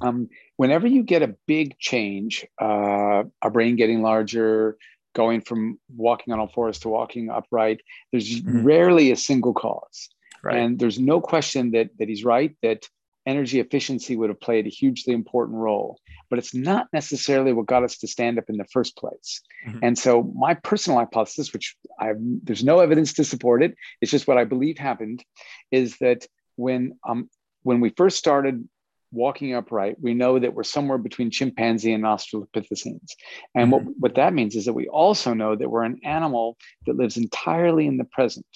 um, 0.00 0.28
whenever 0.56 0.86
you 0.86 1.02
get 1.02 1.22
a 1.22 1.34
big 1.46 1.78
change, 1.78 2.46
uh, 2.60 3.24
a 3.42 3.50
brain 3.50 3.76
getting 3.76 4.02
larger, 4.02 4.76
going 5.14 5.40
from 5.40 5.78
walking 5.94 6.32
on 6.32 6.40
all 6.40 6.48
fours 6.48 6.78
to 6.80 6.88
walking 6.88 7.30
upright, 7.30 7.80
there's 8.12 8.40
mm-hmm. 8.40 8.62
rarely 8.62 9.10
a 9.10 9.16
single 9.16 9.54
cause. 9.54 10.08
Right. 10.42 10.56
And 10.56 10.78
there's 10.78 10.98
no 10.98 11.20
question 11.20 11.72
that, 11.72 11.90
that 11.98 12.08
he's 12.08 12.24
right, 12.24 12.56
that 12.62 12.88
energy 13.26 13.60
efficiency 13.60 14.16
would 14.16 14.30
have 14.30 14.40
played 14.40 14.66
a 14.66 14.70
hugely 14.70 15.12
important 15.12 15.58
role, 15.58 15.98
but 16.30 16.38
it's 16.38 16.54
not 16.54 16.86
necessarily 16.92 17.52
what 17.52 17.66
got 17.66 17.84
us 17.84 17.98
to 17.98 18.06
stand 18.06 18.38
up 18.38 18.48
in 18.48 18.56
the 18.56 18.64
first 18.72 18.96
place. 18.96 19.42
Mm-hmm. 19.66 19.78
And 19.82 19.98
so, 19.98 20.22
my 20.22 20.54
personal 20.54 20.98
hypothesis, 20.98 21.52
which 21.52 21.76
I 21.98 22.12
there's 22.16 22.64
no 22.64 22.80
evidence 22.80 23.12
to 23.14 23.24
support 23.24 23.62
it, 23.62 23.74
it's 24.00 24.10
just 24.10 24.26
what 24.26 24.38
I 24.38 24.44
believe 24.44 24.78
happened, 24.78 25.22
is 25.70 25.96
that 25.98 26.26
when 26.56 26.98
um, 27.06 27.28
when 27.62 27.80
we 27.80 27.90
first 27.90 28.16
started 28.16 28.66
walking 29.12 29.54
upright, 29.54 29.96
we 30.00 30.14
know 30.14 30.38
that 30.38 30.54
we're 30.54 30.62
somewhere 30.62 30.98
between 30.98 31.30
chimpanzee 31.30 31.92
and 31.92 32.04
Australopithecines. 32.04 33.12
And 33.54 33.70
mm-hmm. 33.70 33.70
what, 33.70 33.84
what 33.98 34.14
that 34.16 34.34
means 34.34 34.56
is 34.56 34.66
that 34.66 34.72
we 34.72 34.88
also 34.88 35.34
know 35.34 35.56
that 35.56 35.68
we're 35.68 35.84
an 35.84 36.00
animal 36.04 36.56
that 36.86 36.96
lives 36.96 37.16
entirely 37.16 37.86
in 37.86 37.96
the 37.96 38.04
present. 38.04 38.46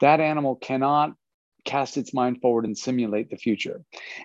That 0.00 0.20
animal 0.20 0.56
cannot 0.56 1.14
cast 1.64 1.96
its 1.96 2.14
mind 2.14 2.40
forward 2.40 2.64
and 2.64 2.76
simulate 2.76 3.30
the 3.30 3.36
future. 3.36 3.82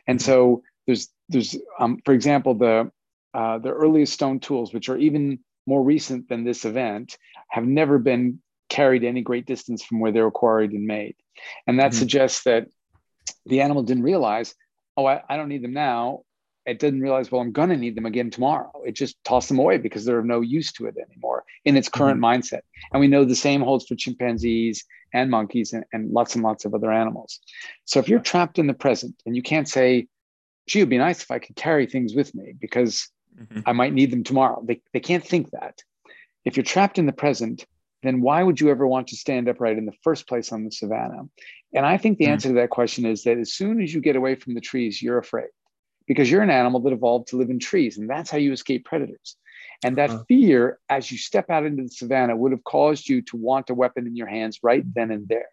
And 0.08 0.20
mm-hmm. 0.20 0.26
so 0.26 0.64
there's 0.86 1.10
there's 1.30 1.58
um, 1.80 2.00
for 2.04 2.14
example 2.14 2.54
the 2.56 2.92
uh, 3.34 3.60
the 3.60 3.72
earliest 3.72 4.14
stone 4.14 4.40
tools, 4.40 4.74
which 4.74 4.90
are 4.90 4.98
even 4.98 5.40
more 5.66 5.84
recent 5.84 6.28
than 6.28 6.44
this 6.44 6.66
event, 6.66 7.18
have 7.50 7.66
never 7.66 7.98
been 7.98 8.40
carried 8.68 9.04
any 9.04 9.22
great 9.22 9.46
distance 9.46 9.84
from 9.84 10.00
where 10.00 10.12
they 10.12 10.22
were 10.22 10.32
quarried 10.32 10.72
and 10.72 10.86
made. 10.86 11.16
And 11.68 11.80
that 11.80 11.92
mm-hmm. 11.92 12.00
suggests 12.00 12.44
that 12.44 12.68
the 13.46 13.62
animal 13.62 13.84
didn't 13.84 14.04
realize 14.04 14.56
oh, 14.98 15.06
I, 15.06 15.22
I 15.30 15.38
don't 15.38 15.50
need 15.50 15.64
them 15.64 15.74
now. 15.74 16.22
It 16.66 16.78
didn't 16.78 17.02
realize, 17.02 17.32
well, 17.32 17.42
I'm 17.42 17.52
going 17.52 17.70
to 17.70 17.78
need 17.78 17.96
them 17.96 18.06
again 18.06 18.30
tomorrow. 18.30 18.72
It 18.86 18.92
just 18.92 19.22
tossed 19.24 19.48
them 19.48 19.58
away 19.58 19.78
because 19.78 20.06
they're 20.06 20.20
of 20.20 20.26
no 20.26 20.42
use 20.42 20.72
to 20.74 20.86
it 20.86 20.96
anymore 20.98 21.44
in 21.66 21.76
its 21.76 21.90
current 21.90 22.22
mm-hmm. 22.22 22.40
mindset. 22.40 22.62
And 22.94 23.00
we 23.00 23.08
know 23.08 23.26
the 23.26 23.36
same 23.36 23.62
holds 23.62 23.88
for 23.88 23.96
chimpanzees 23.96 24.86
and 25.12 25.32
monkeys 25.32 25.74
and, 25.74 25.86
and 25.92 26.12
lots 26.12 26.36
and 26.36 26.44
lots 26.44 26.66
of 26.66 26.76
other 26.76 26.92
animals. 26.92 27.40
So 27.86 28.00
if 28.00 28.08
you're 28.08 28.20
trapped 28.20 28.60
in 28.60 28.68
the 28.68 28.76
present 28.76 29.16
and 29.26 29.36
you 29.36 29.42
can't 29.42 29.68
say, 29.68 30.08
gee, 30.68 30.80
it'd 30.80 30.90
be 30.90 31.00
nice 31.00 31.24
if 31.24 31.32
I 31.32 31.40
could 31.40 31.56
carry 31.56 31.88
things 31.88 32.14
with 32.14 32.36
me 32.36 32.54
because 32.60 33.10
mm-hmm. 33.36 33.62
I 33.66 33.72
might 33.72 33.94
need 33.94 34.12
them 34.12 34.24
tomorrow. 34.24 34.64
They, 34.64 34.82
they 34.94 35.00
can't 35.00 35.26
think 35.26 35.50
that. 35.52 35.82
If 36.46 36.58
you're 36.58 36.64
trapped 36.64 37.00
in 37.00 37.08
the 37.08 37.12
present, 37.14 37.66
then 38.04 38.22
why 38.22 38.42
would 38.42 38.60
you 38.60 38.70
ever 38.70 38.88
want 38.88 39.08
to 39.08 39.16
stand 39.16 39.48
upright 39.48 39.78
in 39.78 39.86
the 39.86 39.94
first 40.04 40.28
place 40.28 40.52
on 40.52 40.64
the 40.64 40.72
savannah? 40.72 41.24
And 41.74 41.86
I 41.86 41.98
think 41.98 42.18
the 42.18 42.26
mm. 42.26 42.30
answer 42.30 42.50
to 42.50 42.56
that 42.56 42.70
question 42.70 43.06
is 43.06 43.24
that 43.24 43.38
as 43.38 43.54
soon 43.54 43.82
as 43.82 43.94
you 43.94 44.02
get 44.02 44.16
away 44.16 44.36
from 44.36 44.54
the 44.54 44.62
trees, 44.62 45.02
you're 45.02 45.18
afraid 45.18 45.50
because 46.08 46.30
you're 46.30 46.42
an 46.42 46.50
animal 46.50 46.80
that 46.82 46.94
evolved 46.94 47.30
to 47.30 47.38
live 47.38 47.50
in 47.50 47.60
trees, 47.60 47.98
and 47.98 48.10
that's 48.10 48.30
how 48.30 48.38
you 48.38 48.52
escape 48.52 48.86
predators. 48.86 49.38
And 49.84 49.96
that 49.98 50.10
uh-huh. 50.10 50.24
fear, 50.28 50.80
as 50.90 51.12
you 51.12 51.18
step 51.18 51.50
out 51.50 51.66
into 51.66 51.84
the 51.84 51.90
savannah, 51.90 52.36
would 52.36 52.52
have 52.52 52.64
caused 52.64 53.10
you 53.10 53.22
to 53.24 53.38
want 53.38 53.70
a 53.70 53.74
weapon 53.74 54.06
in 54.06 54.16
your 54.16 54.28
hands 54.28 54.60
right 54.62 54.84
then 54.94 55.12
and 55.12 55.28
there. 55.28 55.50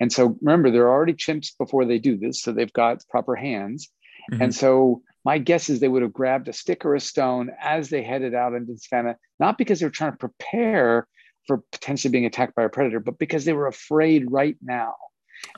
And 0.00 0.12
so 0.12 0.36
remember, 0.42 0.70
they're 0.70 0.90
already 0.90 1.14
chimps 1.14 1.56
before 1.58 1.84
they 1.84 1.98
do 1.98 2.16
this, 2.16 2.42
so 2.42 2.52
they've 2.52 2.72
got 2.72 3.02
proper 3.08 3.34
hands. 3.34 3.88
Mm-hmm. 4.30 4.42
And 4.42 4.54
so 4.54 5.02
my 5.24 5.38
guess 5.38 5.68
is 5.68 5.80
they 5.80 5.88
would 5.88 6.02
have 6.02 6.12
grabbed 6.12 6.48
a 6.48 6.52
stick 6.52 6.84
or 6.84 6.94
a 6.94 7.00
stone 7.00 7.50
as 7.60 7.90
they 7.90 8.02
headed 8.02 8.34
out 8.34 8.54
into 8.54 8.72
the 8.72 8.78
savannah, 8.78 9.16
not 9.40 9.58
because 9.58 9.80
they 9.80 9.86
were 9.86 9.90
trying 9.90 10.12
to 10.12 10.18
prepare 10.18 11.08
for 11.48 11.62
potentially 11.72 12.12
being 12.12 12.26
attacked 12.26 12.54
by 12.54 12.62
a 12.62 12.68
predator, 12.68 13.00
but 13.00 13.18
because 13.18 13.44
they 13.44 13.52
were 13.52 13.66
afraid 13.66 14.30
right 14.30 14.56
now. 14.62 14.94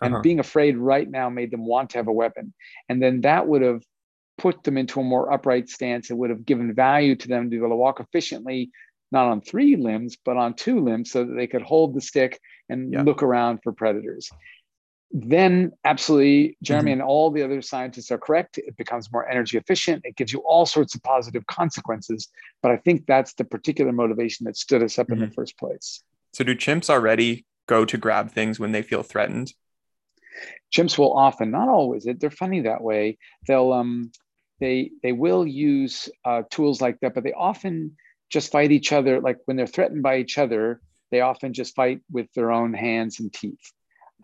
And 0.00 0.14
uh-huh. 0.14 0.22
being 0.22 0.40
afraid 0.40 0.78
right 0.78 1.08
now 1.08 1.28
made 1.28 1.50
them 1.50 1.66
want 1.66 1.90
to 1.90 1.98
have 1.98 2.08
a 2.08 2.12
weapon. 2.12 2.54
And 2.88 3.02
then 3.02 3.22
that 3.22 3.46
would 3.46 3.62
have 3.62 3.82
put 4.38 4.62
them 4.62 4.78
into 4.78 5.00
a 5.00 5.04
more 5.04 5.32
upright 5.32 5.68
stance. 5.68 6.10
It 6.10 6.16
would 6.16 6.30
have 6.30 6.46
given 6.46 6.74
value 6.74 7.16
to 7.16 7.28
them 7.28 7.44
to 7.44 7.50
be 7.50 7.56
able 7.56 7.70
to 7.70 7.76
walk 7.76 8.00
efficiently, 8.00 8.70
not 9.10 9.26
on 9.26 9.40
three 9.40 9.76
limbs, 9.76 10.16
but 10.24 10.36
on 10.36 10.54
two 10.54 10.80
limbs 10.80 11.10
so 11.10 11.24
that 11.24 11.34
they 11.34 11.46
could 11.46 11.62
hold 11.62 11.94
the 11.94 12.00
stick 12.00 12.40
and 12.68 12.92
yeah. 12.92 13.02
look 13.02 13.22
around 13.22 13.60
for 13.62 13.72
predators. 13.72 14.30
Then, 15.12 15.72
absolutely, 15.84 16.56
Jeremy 16.62 16.92
mm-hmm. 16.92 17.00
and 17.00 17.02
all 17.02 17.30
the 17.32 17.42
other 17.42 17.62
scientists 17.62 18.12
are 18.12 18.18
correct. 18.18 18.58
It 18.58 18.76
becomes 18.76 19.10
more 19.12 19.28
energy 19.28 19.58
efficient. 19.58 20.02
It 20.04 20.14
gives 20.14 20.32
you 20.32 20.40
all 20.40 20.66
sorts 20.66 20.94
of 20.94 21.02
positive 21.02 21.44
consequences. 21.46 22.28
But 22.62 22.70
I 22.70 22.76
think 22.76 23.06
that's 23.06 23.34
the 23.34 23.44
particular 23.44 23.90
motivation 23.90 24.44
that 24.44 24.56
stood 24.56 24.82
us 24.82 24.98
up 24.98 25.06
mm-hmm. 25.06 25.14
in 25.14 25.18
the 25.20 25.26
mm-hmm. 25.26 25.34
first 25.34 25.58
place. 25.58 26.02
So, 26.32 26.44
do 26.44 26.54
chimps 26.54 26.88
already 26.88 27.44
go 27.66 27.84
to 27.84 27.98
grab 27.98 28.30
things 28.30 28.60
when 28.60 28.70
they 28.70 28.82
feel 28.82 29.02
threatened? 29.02 29.52
Chimps 30.72 30.96
will 30.96 31.12
often, 31.12 31.50
not 31.50 31.68
always. 31.68 32.06
They're 32.06 32.30
funny 32.30 32.60
that 32.60 32.80
way. 32.80 33.18
They'll 33.48 33.72
um, 33.72 34.12
they 34.60 34.92
they 35.02 35.12
will 35.12 35.44
use 35.44 36.08
uh, 36.24 36.42
tools 36.50 36.80
like 36.80 37.00
that, 37.00 37.14
but 37.14 37.24
they 37.24 37.32
often 37.32 37.96
just 38.28 38.52
fight 38.52 38.70
each 38.70 38.92
other. 38.92 39.20
Like 39.20 39.38
when 39.46 39.56
they're 39.56 39.66
threatened 39.66 40.04
by 40.04 40.18
each 40.18 40.38
other, 40.38 40.80
they 41.10 41.20
often 41.20 41.52
just 41.52 41.74
fight 41.74 42.00
with 42.10 42.32
their 42.34 42.52
own 42.52 42.74
hands 42.74 43.18
and 43.18 43.32
teeth. 43.32 43.72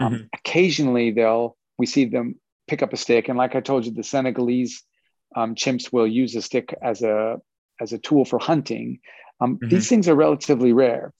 Um, 0.00 0.12
mm-hmm. 0.12 0.24
Occasionally, 0.35 1.11
they'll 1.11 1.56
we 1.78 1.87
see 1.87 2.06
them 2.06 2.37
pick 2.66 2.82
up 2.82 2.92
a 2.92 2.96
stick, 2.96 3.28
and 3.28 3.38
like 3.38 3.54
I 3.54 3.61
told 3.61 3.87
you, 3.87 3.92
the 3.92 4.02
Senegalese 4.02 4.82
um, 5.35 5.54
chimps 5.54 5.92
will 5.92 6.06
use 6.06 6.35
a 6.37 6.42
stick 6.42 6.74
as 6.82 7.02
a 7.02 7.38
as 7.80 7.92
a 7.92 7.98
tool 7.98 8.24
for 8.24 8.38
hunting. 8.38 9.00
Um, 9.40 9.56
mm-hmm. 9.56 9.68
These 9.68 9.88
things 9.88 10.09
are 10.09 10.14
relatively 10.14 10.72
rare. 10.72 11.12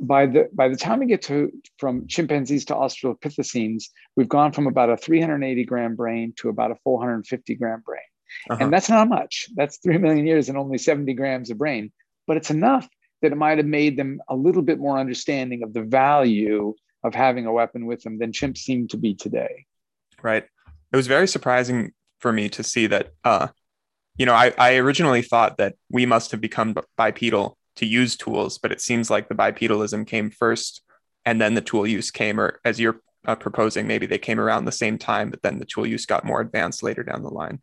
By 0.00 0.26
the 0.26 0.48
by 0.52 0.68
the 0.68 0.76
time 0.76 1.00
we 1.00 1.06
get 1.06 1.22
to 1.22 1.52
from 1.78 2.06
chimpanzees 2.08 2.64
to 2.66 2.74
Australopithecines, 2.74 3.84
we've 4.16 4.28
gone 4.28 4.52
from 4.52 4.66
about 4.66 4.90
a 4.90 4.96
380 4.96 5.64
gram 5.64 5.94
brain 5.94 6.32
to 6.38 6.48
about 6.48 6.72
a 6.72 6.76
450 6.82 7.54
gram 7.54 7.82
brain. 7.84 8.00
Uh-huh. 8.50 8.64
And 8.64 8.72
that's 8.72 8.88
not 8.88 9.08
much. 9.08 9.46
That's 9.54 9.78
3 9.78 9.98
million 9.98 10.26
years 10.26 10.48
and 10.48 10.58
only 10.58 10.78
70 10.78 11.14
grams 11.14 11.50
of 11.50 11.58
brain. 11.58 11.92
But 12.26 12.36
it's 12.36 12.50
enough 12.50 12.88
that 13.22 13.30
it 13.30 13.36
might 13.36 13.58
have 13.58 13.66
made 13.66 13.96
them 13.96 14.20
a 14.28 14.34
little 14.34 14.62
bit 14.62 14.80
more 14.80 14.98
understanding 14.98 15.62
of 15.62 15.72
the 15.72 15.82
value 15.82 16.74
of 17.04 17.14
having 17.14 17.46
a 17.46 17.52
weapon 17.52 17.86
with 17.86 18.02
them 18.02 18.18
than 18.18 18.32
chimps 18.32 18.58
seem 18.58 18.88
to 18.88 18.96
be 18.96 19.14
today. 19.14 19.66
Right. 20.22 20.44
It 20.92 20.96
was 20.96 21.06
very 21.06 21.28
surprising 21.28 21.92
for 22.18 22.32
me 22.32 22.48
to 22.48 22.62
see 22.62 22.86
that, 22.88 23.12
uh, 23.22 23.48
you 24.16 24.26
know, 24.26 24.34
I, 24.34 24.52
I 24.58 24.76
originally 24.76 25.22
thought 25.22 25.58
that 25.58 25.74
we 25.90 26.06
must 26.06 26.30
have 26.30 26.40
become 26.40 26.74
bipedal 26.96 27.58
to 27.76 27.86
use 27.86 28.16
tools, 28.16 28.58
but 28.58 28.72
it 28.72 28.80
seems 28.80 29.10
like 29.10 29.28
the 29.28 29.34
bipedalism 29.34 30.06
came 30.06 30.30
first 30.30 30.82
and 31.24 31.40
then 31.40 31.54
the 31.54 31.60
tool 31.60 31.86
use 31.86 32.10
came, 32.10 32.40
or 32.40 32.60
as 32.64 32.80
you're 32.80 33.00
uh, 33.26 33.34
proposing, 33.34 33.86
maybe 33.86 34.06
they 34.06 34.18
came 34.18 34.40
around 34.40 34.64
the 34.64 34.72
same 34.72 34.98
time, 34.98 35.30
but 35.30 35.42
then 35.42 35.58
the 35.58 35.64
tool 35.64 35.86
use 35.86 36.06
got 36.06 36.24
more 36.24 36.40
advanced 36.40 36.82
later 36.82 37.02
down 37.02 37.22
the 37.22 37.30
line. 37.30 37.60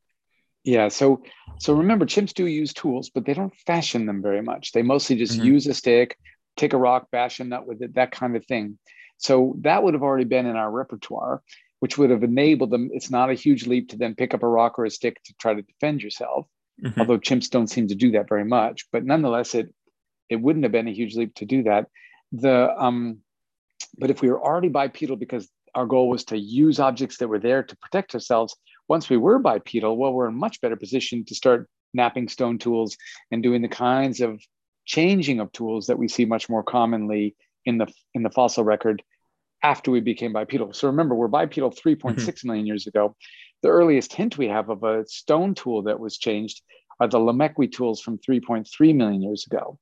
Yeah. 0.63 0.89
So 0.89 1.23
so 1.59 1.73
remember, 1.73 2.05
chimps 2.05 2.33
do 2.33 2.45
use 2.45 2.73
tools, 2.73 3.09
but 3.09 3.25
they 3.25 3.33
don't 3.33 3.55
fashion 3.65 4.05
them 4.05 4.21
very 4.21 4.41
much. 4.41 4.71
They 4.71 4.83
mostly 4.83 5.15
just 5.15 5.37
mm-hmm. 5.37 5.45
use 5.45 5.67
a 5.67 5.73
stick, 5.73 6.17
take 6.57 6.73
a 6.73 6.77
rock, 6.77 7.07
bash 7.11 7.39
a 7.39 7.43
nut 7.43 7.65
with 7.65 7.81
it, 7.81 7.95
that 7.95 8.11
kind 8.11 8.35
of 8.35 8.45
thing. 8.45 8.77
So 9.21 9.55
that 9.61 9.83
would 9.83 9.93
have 9.93 10.03
already 10.03 10.25
been 10.25 10.47
in 10.47 10.55
our 10.55 10.69
repertoire, 10.69 11.41
which 11.79 11.97
would 11.97 12.09
have 12.09 12.23
enabled 12.23 12.71
them. 12.71 12.89
It's 12.91 13.11
not 13.11 13.29
a 13.29 13.35
huge 13.35 13.67
leap 13.67 13.89
to 13.89 13.97
then 13.97 14.15
pick 14.15 14.33
up 14.33 14.43
a 14.43 14.47
rock 14.47 14.79
or 14.79 14.85
a 14.85 14.89
stick 14.89 15.21
to 15.25 15.33
try 15.39 15.53
to 15.53 15.61
defend 15.61 16.01
yourself, 16.01 16.47
mm-hmm. 16.83 16.99
although 16.99 17.19
chimps 17.19 17.49
don't 17.49 17.69
seem 17.69 17.87
to 17.87 17.95
do 17.95 18.11
that 18.11 18.27
very 18.27 18.45
much. 18.45 18.87
But 18.91 19.05
nonetheless, 19.05 19.53
it 19.55 19.73
it 20.29 20.41
wouldn't 20.41 20.65
have 20.65 20.71
been 20.71 20.87
a 20.87 20.93
huge 20.93 21.15
leap 21.15 21.35
to 21.35 21.45
do 21.45 21.63
that. 21.63 21.87
The 22.31 22.73
um, 22.75 23.19
but 23.97 24.09
if 24.09 24.21
we 24.21 24.29
were 24.29 24.43
already 24.43 24.69
bipedal 24.69 25.17
because 25.17 25.49
our 25.75 25.85
goal 25.85 26.09
was 26.09 26.25
to 26.25 26.37
use 26.37 26.79
objects 26.79 27.17
that 27.17 27.27
were 27.27 27.39
there 27.39 27.63
to 27.63 27.77
protect 27.77 28.15
ourselves, 28.15 28.55
once 28.87 29.09
we 29.09 29.17
were 29.17 29.37
bipedal, 29.37 29.97
well, 29.97 30.13
we're 30.13 30.29
in 30.29 30.35
much 30.35 30.59
better 30.61 30.75
position 30.75 31.25
to 31.25 31.35
start 31.35 31.69
knapping 31.93 32.27
stone 32.27 32.57
tools 32.57 32.97
and 33.31 33.43
doing 33.43 33.61
the 33.61 33.67
kinds 33.67 34.19
of 34.19 34.41
changing 34.85 35.39
of 35.39 35.51
tools 35.51 35.87
that 35.87 35.99
we 35.99 36.07
see 36.07 36.25
much 36.25 36.49
more 36.49 36.63
commonly 36.63 37.35
in 37.65 37.77
the 37.77 37.87
in 38.15 38.23
the 38.23 38.31
fossil 38.31 38.63
record 38.63 39.03
after 39.63 39.91
we 39.91 39.99
became 39.99 40.33
bipedal. 40.33 40.73
So 40.73 40.87
remember, 40.87 41.15
we're 41.15 41.27
bipedal 41.27 41.71
3.6 41.71 42.15
mm-hmm. 42.15 42.47
million 42.47 42.65
years 42.65 42.87
ago. 42.87 43.15
The 43.61 43.69
earliest 43.69 44.13
hint 44.13 44.37
we 44.37 44.47
have 44.47 44.69
of 44.69 44.83
a 44.83 45.05
stone 45.07 45.53
tool 45.53 45.83
that 45.83 45.99
was 45.99 46.17
changed 46.17 46.61
are 46.99 47.07
the 47.07 47.19
Lomekwi 47.19 47.71
tools 47.71 48.01
from 48.01 48.17
3.3 48.19 48.95
million 48.95 49.21
years 49.21 49.45
ago. 49.45 49.79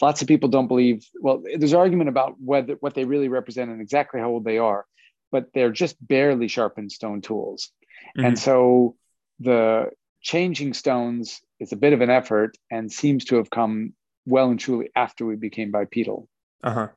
Lots 0.00 0.22
of 0.22 0.28
people 0.28 0.48
don't 0.48 0.66
believe, 0.66 1.06
well, 1.20 1.42
there's 1.56 1.74
argument 1.74 2.08
about 2.08 2.34
whether 2.40 2.74
what 2.80 2.94
they 2.94 3.04
really 3.04 3.28
represent 3.28 3.70
and 3.70 3.80
exactly 3.80 4.20
how 4.20 4.30
old 4.30 4.44
they 4.44 4.58
are, 4.58 4.84
but 5.30 5.46
they're 5.54 5.70
just 5.70 5.96
barely 6.06 6.48
sharpened 6.48 6.90
stone 6.90 7.20
tools. 7.20 7.70
Mm-hmm. 8.16 8.26
And 8.26 8.38
so 8.38 8.96
the 9.38 9.90
changing 10.22 10.74
stones 10.74 11.40
is 11.60 11.72
a 11.72 11.76
bit 11.76 11.92
of 11.92 12.00
an 12.00 12.10
effort 12.10 12.56
and 12.70 12.90
seems 12.90 13.26
to 13.26 13.36
have 13.36 13.50
come 13.50 13.94
well 14.26 14.50
and 14.50 14.58
truly 14.58 14.90
after 14.94 15.24
we 15.24 15.36
became 15.36 15.70
bipedal. 15.70 16.28
Uh-huh. 16.62 16.88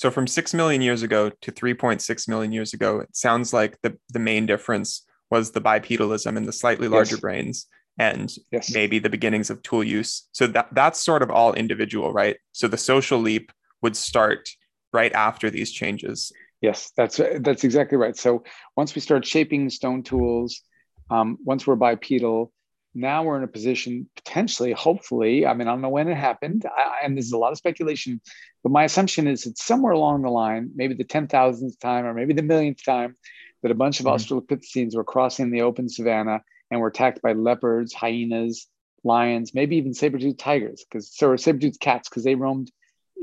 So 0.00 0.10
from 0.10 0.26
6 0.26 0.54
million 0.54 0.80
years 0.80 1.02
ago 1.02 1.28
to 1.42 1.52
3.6 1.52 2.26
million 2.26 2.52
years 2.52 2.72
ago, 2.72 3.00
it 3.00 3.14
sounds 3.14 3.52
like 3.52 3.78
the, 3.82 3.98
the 4.08 4.18
main 4.18 4.46
difference 4.46 5.06
was 5.30 5.50
the 5.50 5.60
bipedalism 5.60 6.38
and 6.38 6.48
the 6.48 6.54
slightly 6.54 6.88
larger 6.88 7.16
yes. 7.16 7.20
brains 7.20 7.66
and 7.98 8.34
yes. 8.50 8.72
maybe 8.72 8.98
the 8.98 9.10
beginnings 9.10 9.50
of 9.50 9.62
tool 9.62 9.84
use. 9.84 10.26
So 10.32 10.46
that 10.46 10.68
that's 10.72 11.04
sort 11.04 11.20
of 11.20 11.30
all 11.30 11.52
individual, 11.52 12.14
right? 12.14 12.38
So 12.52 12.66
the 12.66 12.78
social 12.78 13.18
leap 13.18 13.52
would 13.82 13.94
start 13.94 14.48
right 14.90 15.12
after 15.12 15.50
these 15.50 15.70
changes. 15.70 16.32
Yes, 16.62 16.92
that's 16.96 17.20
that's 17.40 17.64
exactly 17.64 17.98
right. 17.98 18.16
So 18.16 18.44
once 18.78 18.94
we 18.94 19.02
start 19.02 19.26
shaping 19.26 19.68
stone 19.68 20.02
tools, 20.02 20.62
um, 21.10 21.36
once 21.44 21.66
we're 21.66 21.76
bipedal, 21.76 22.54
now 22.94 23.22
we're 23.22 23.36
in 23.36 23.44
a 23.44 23.48
position 23.48 24.08
potentially, 24.16 24.72
hopefully. 24.72 25.46
I 25.46 25.54
mean, 25.54 25.68
I 25.68 25.72
don't 25.72 25.80
know 25.80 25.88
when 25.88 26.08
it 26.08 26.16
happened, 26.16 26.66
I, 26.66 27.04
and 27.04 27.16
there's 27.16 27.32
a 27.32 27.38
lot 27.38 27.52
of 27.52 27.58
speculation, 27.58 28.20
but 28.62 28.72
my 28.72 28.84
assumption 28.84 29.26
is 29.26 29.46
it's 29.46 29.64
somewhere 29.64 29.92
along 29.92 30.22
the 30.22 30.30
line, 30.30 30.70
maybe 30.74 30.94
the 30.94 31.04
ten 31.04 31.28
thousandth 31.28 31.78
time 31.78 32.04
or 32.04 32.14
maybe 32.14 32.34
the 32.34 32.42
millionth 32.42 32.84
time, 32.84 33.16
that 33.62 33.70
a 33.70 33.74
bunch 33.74 34.00
of 34.00 34.06
mm-hmm. 34.06 34.16
Australopithecines 34.16 34.96
were 34.96 35.04
crossing 35.04 35.50
the 35.50 35.62
open 35.62 35.88
savanna 35.88 36.42
and 36.70 36.80
were 36.80 36.88
attacked 36.88 37.22
by 37.22 37.32
leopards, 37.32 37.92
hyenas, 37.92 38.66
lions, 39.04 39.54
maybe 39.54 39.76
even 39.76 39.94
saber-toothed 39.94 40.38
tigers, 40.38 40.84
because 40.88 41.14
so 41.14 41.36
saber-toothed 41.36 41.80
cats, 41.80 42.08
because 42.08 42.24
they 42.24 42.34
roamed 42.34 42.70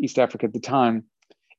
East 0.02 0.20
Africa 0.20 0.46
at 0.46 0.54
the 0.54 0.60
time 0.60 1.06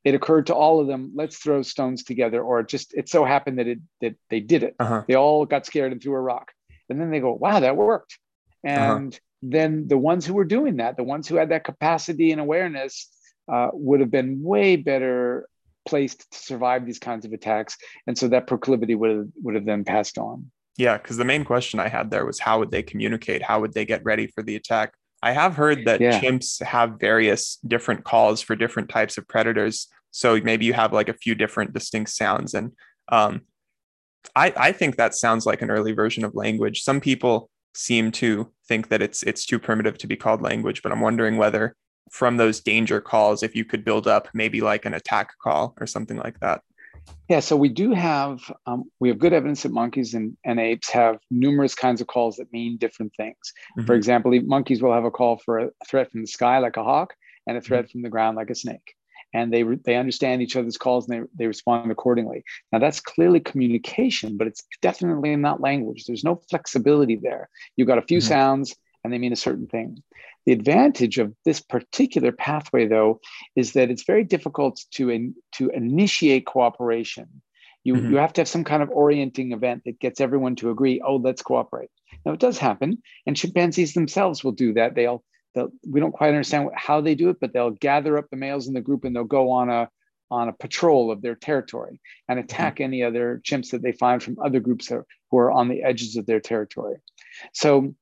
it 0.04 0.14
occurred 0.14 0.46
to 0.46 0.54
all 0.54 0.80
of 0.80 0.86
them 0.86 1.12
let's 1.14 1.36
throw 1.36 1.62
stones 1.62 2.04
together 2.04 2.42
or 2.42 2.60
it 2.60 2.68
just 2.68 2.94
it 2.94 3.08
so 3.08 3.24
happened 3.24 3.58
that 3.58 3.66
it 3.66 3.78
that 4.00 4.14
they 4.30 4.40
did 4.40 4.62
it 4.62 4.74
uh-huh. 4.78 5.02
they 5.06 5.14
all 5.14 5.44
got 5.44 5.66
scared 5.66 5.92
and 5.92 6.02
threw 6.02 6.14
a 6.14 6.20
rock 6.20 6.52
and 6.88 7.00
then 7.00 7.10
they 7.10 7.20
go 7.20 7.32
wow 7.32 7.60
that 7.60 7.76
worked 7.76 8.18
uh-huh. 8.66 8.96
and 8.96 9.14
uh-huh. 9.14 9.20
then 9.42 9.88
the 9.88 9.98
ones 9.98 10.26
who 10.26 10.34
were 10.34 10.44
doing 10.44 10.76
that 10.76 10.96
the 10.96 11.04
ones 11.04 11.28
who 11.28 11.36
had 11.36 11.50
that 11.50 11.64
capacity 11.64 12.32
and 12.32 12.40
awareness 12.40 13.08
uh, 13.52 13.68
would 13.72 14.00
have 14.00 14.10
been 14.10 14.42
way 14.42 14.76
better 14.76 15.48
placed 15.86 16.30
to 16.30 16.38
survive 16.38 16.84
these 16.84 16.98
kinds 16.98 17.24
of 17.24 17.32
attacks 17.32 17.76
and 18.06 18.18
so 18.18 18.28
that 18.28 18.46
proclivity 18.46 18.94
would 18.94 19.10
have 19.10 19.26
would 19.42 19.54
have 19.54 19.64
then 19.64 19.84
passed 19.84 20.18
on 20.18 20.50
yeah 20.76 20.98
because 20.98 21.16
the 21.16 21.24
main 21.24 21.44
question 21.44 21.80
i 21.80 21.88
had 21.88 22.10
there 22.10 22.26
was 22.26 22.38
how 22.38 22.58
would 22.58 22.70
they 22.70 22.82
communicate 22.82 23.42
how 23.42 23.60
would 23.60 23.72
they 23.72 23.86
get 23.86 24.04
ready 24.04 24.26
for 24.26 24.42
the 24.42 24.56
attack 24.56 24.92
I 25.22 25.32
have 25.32 25.56
heard 25.56 25.84
that 25.86 26.00
yeah. 26.00 26.20
chimps 26.20 26.62
have 26.62 27.00
various 27.00 27.56
different 27.66 28.04
calls 28.04 28.40
for 28.40 28.54
different 28.54 28.88
types 28.88 29.18
of 29.18 29.26
predators. 29.26 29.88
So 30.10 30.40
maybe 30.40 30.64
you 30.64 30.74
have 30.74 30.92
like 30.92 31.08
a 31.08 31.14
few 31.14 31.34
different 31.34 31.72
distinct 31.72 32.10
sounds. 32.10 32.54
And 32.54 32.72
um, 33.10 33.42
I, 34.34 34.52
I 34.56 34.72
think 34.72 34.96
that 34.96 35.14
sounds 35.14 35.46
like 35.46 35.62
an 35.62 35.70
early 35.70 35.92
version 35.92 36.24
of 36.24 36.34
language. 36.34 36.82
Some 36.82 37.00
people 37.00 37.50
seem 37.74 38.10
to 38.10 38.50
think 38.66 38.88
that 38.88 39.02
it's 39.02 39.22
it's 39.22 39.46
too 39.46 39.58
primitive 39.58 39.98
to 39.98 40.06
be 40.06 40.16
called 40.16 40.42
language, 40.42 40.82
but 40.82 40.92
I'm 40.92 41.00
wondering 41.00 41.36
whether 41.36 41.74
from 42.10 42.36
those 42.36 42.60
danger 42.60 43.00
calls, 43.00 43.42
if 43.42 43.54
you 43.54 43.64
could 43.64 43.84
build 43.84 44.06
up 44.06 44.28
maybe 44.32 44.60
like 44.60 44.84
an 44.84 44.94
attack 44.94 45.30
call 45.42 45.74
or 45.80 45.86
something 45.86 46.16
like 46.16 46.40
that. 46.40 46.62
Yeah, 47.28 47.40
so 47.40 47.56
we 47.56 47.68
do 47.68 47.92
have 47.92 48.40
um, 48.66 48.84
we 49.00 49.08
have 49.08 49.18
good 49.18 49.32
evidence 49.32 49.62
that 49.62 49.72
monkeys 49.72 50.14
and, 50.14 50.36
and 50.44 50.60
apes 50.60 50.90
have 50.90 51.18
numerous 51.30 51.74
kinds 51.74 52.00
of 52.00 52.06
calls 52.06 52.36
that 52.36 52.52
mean 52.52 52.76
different 52.76 53.12
things. 53.16 53.36
Mm-hmm. 53.76 53.86
For 53.86 53.94
example, 53.94 54.38
monkeys 54.44 54.82
will 54.82 54.92
have 54.92 55.04
a 55.04 55.10
call 55.10 55.38
for 55.44 55.58
a 55.58 55.70
threat 55.88 56.10
from 56.10 56.22
the 56.22 56.26
sky 56.26 56.58
like 56.58 56.76
a 56.76 56.84
hawk 56.84 57.14
and 57.46 57.56
a 57.56 57.60
threat 57.60 57.84
mm-hmm. 57.84 57.92
from 57.92 58.02
the 58.02 58.10
ground 58.10 58.36
like 58.36 58.50
a 58.50 58.54
snake. 58.54 58.94
And 59.34 59.52
they 59.52 59.62
they 59.62 59.96
understand 59.96 60.40
each 60.40 60.56
other's 60.56 60.78
calls 60.78 61.08
and 61.08 61.22
they, 61.22 61.26
they 61.36 61.46
respond 61.46 61.90
accordingly. 61.90 62.44
Now 62.72 62.78
that's 62.78 63.00
clearly 63.00 63.40
communication, 63.40 64.36
but 64.36 64.46
it's 64.46 64.64
definitely 64.80 65.36
not 65.36 65.60
language. 65.60 66.04
There's 66.06 66.24
no 66.24 66.40
flexibility 66.48 67.16
there. 67.16 67.48
You've 67.76 67.88
got 67.88 67.98
a 67.98 68.02
few 68.02 68.18
mm-hmm. 68.18 68.28
sounds 68.28 68.74
and 69.04 69.12
they 69.12 69.18
mean 69.18 69.32
a 69.32 69.36
certain 69.36 69.66
thing. 69.66 70.02
The 70.46 70.52
advantage 70.52 71.18
of 71.18 71.34
this 71.44 71.60
particular 71.60 72.32
pathway, 72.32 72.86
though, 72.86 73.20
is 73.54 73.74
that 73.74 73.90
it's 73.90 74.04
very 74.04 74.24
difficult 74.24 74.82
to, 74.92 75.10
in, 75.10 75.34
to 75.56 75.68
initiate 75.68 76.46
cooperation. 76.46 77.42
You, 77.84 77.94
mm-hmm. 77.94 78.12
you 78.12 78.16
have 78.16 78.32
to 78.34 78.40
have 78.40 78.48
some 78.48 78.64
kind 78.64 78.82
of 78.82 78.90
orienting 78.90 79.52
event 79.52 79.82
that 79.84 80.00
gets 80.00 80.20
everyone 80.20 80.56
to 80.56 80.70
agree, 80.70 81.00
oh, 81.04 81.16
let's 81.16 81.42
cooperate. 81.42 81.90
Now 82.24 82.32
it 82.32 82.40
does 82.40 82.58
happen, 82.58 83.02
and 83.26 83.36
chimpanzees 83.36 83.94
themselves 83.94 84.42
will 84.42 84.52
do 84.52 84.72
that. 84.74 84.94
They'll, 84.94 85.22
they'll 85.54 85.70
we 85.86 86.00
don't 86.00 86.12
quite 86.12 86.28
understand 86.28 86.70
how 86.74 87.00
they 87.00 87.14
do 87.14 87.30
it, 87.30 87.38
but 87.40 87.52
they'll 87.52 87.70
gather 87.70 88.18
up 88.18 88.28
the 88.30 88.36
males 88.36 88.68
in 88.68 88.74
the 88.74 88.80
group 88.80 89.04
and 89.04 89.14
they'll 89.14 89.24
go 89.24 89.50
on 89.50 89.70
a 89.70 89.88
on 90.30 90.48
a 90.48 90.52
patrol 90.52 91.10
of 91.10 91.22
their 91.22 91.34
territory 91.34 92.00
and 92.28 92.38
attack 92.38 92.76
mm-hmm. 92.76 92.84
any 92.84 93.02
other 93.02 93.40
chimps 93.44 93.70
that 93.70 93.82
they 93.82 93.92
find 93.92 94.22
from 94.22 94.38
other 94.44 94.60
groups 94.60 94.88
who 95.30 95.38
are 95.38 95.50
on 95.50 95.68
the 95.68 95.82
edges 95.82 96.16
of 96.16 96.26
their 96.26 96.40
territory. 96.40 96.96
So 97.54 97.94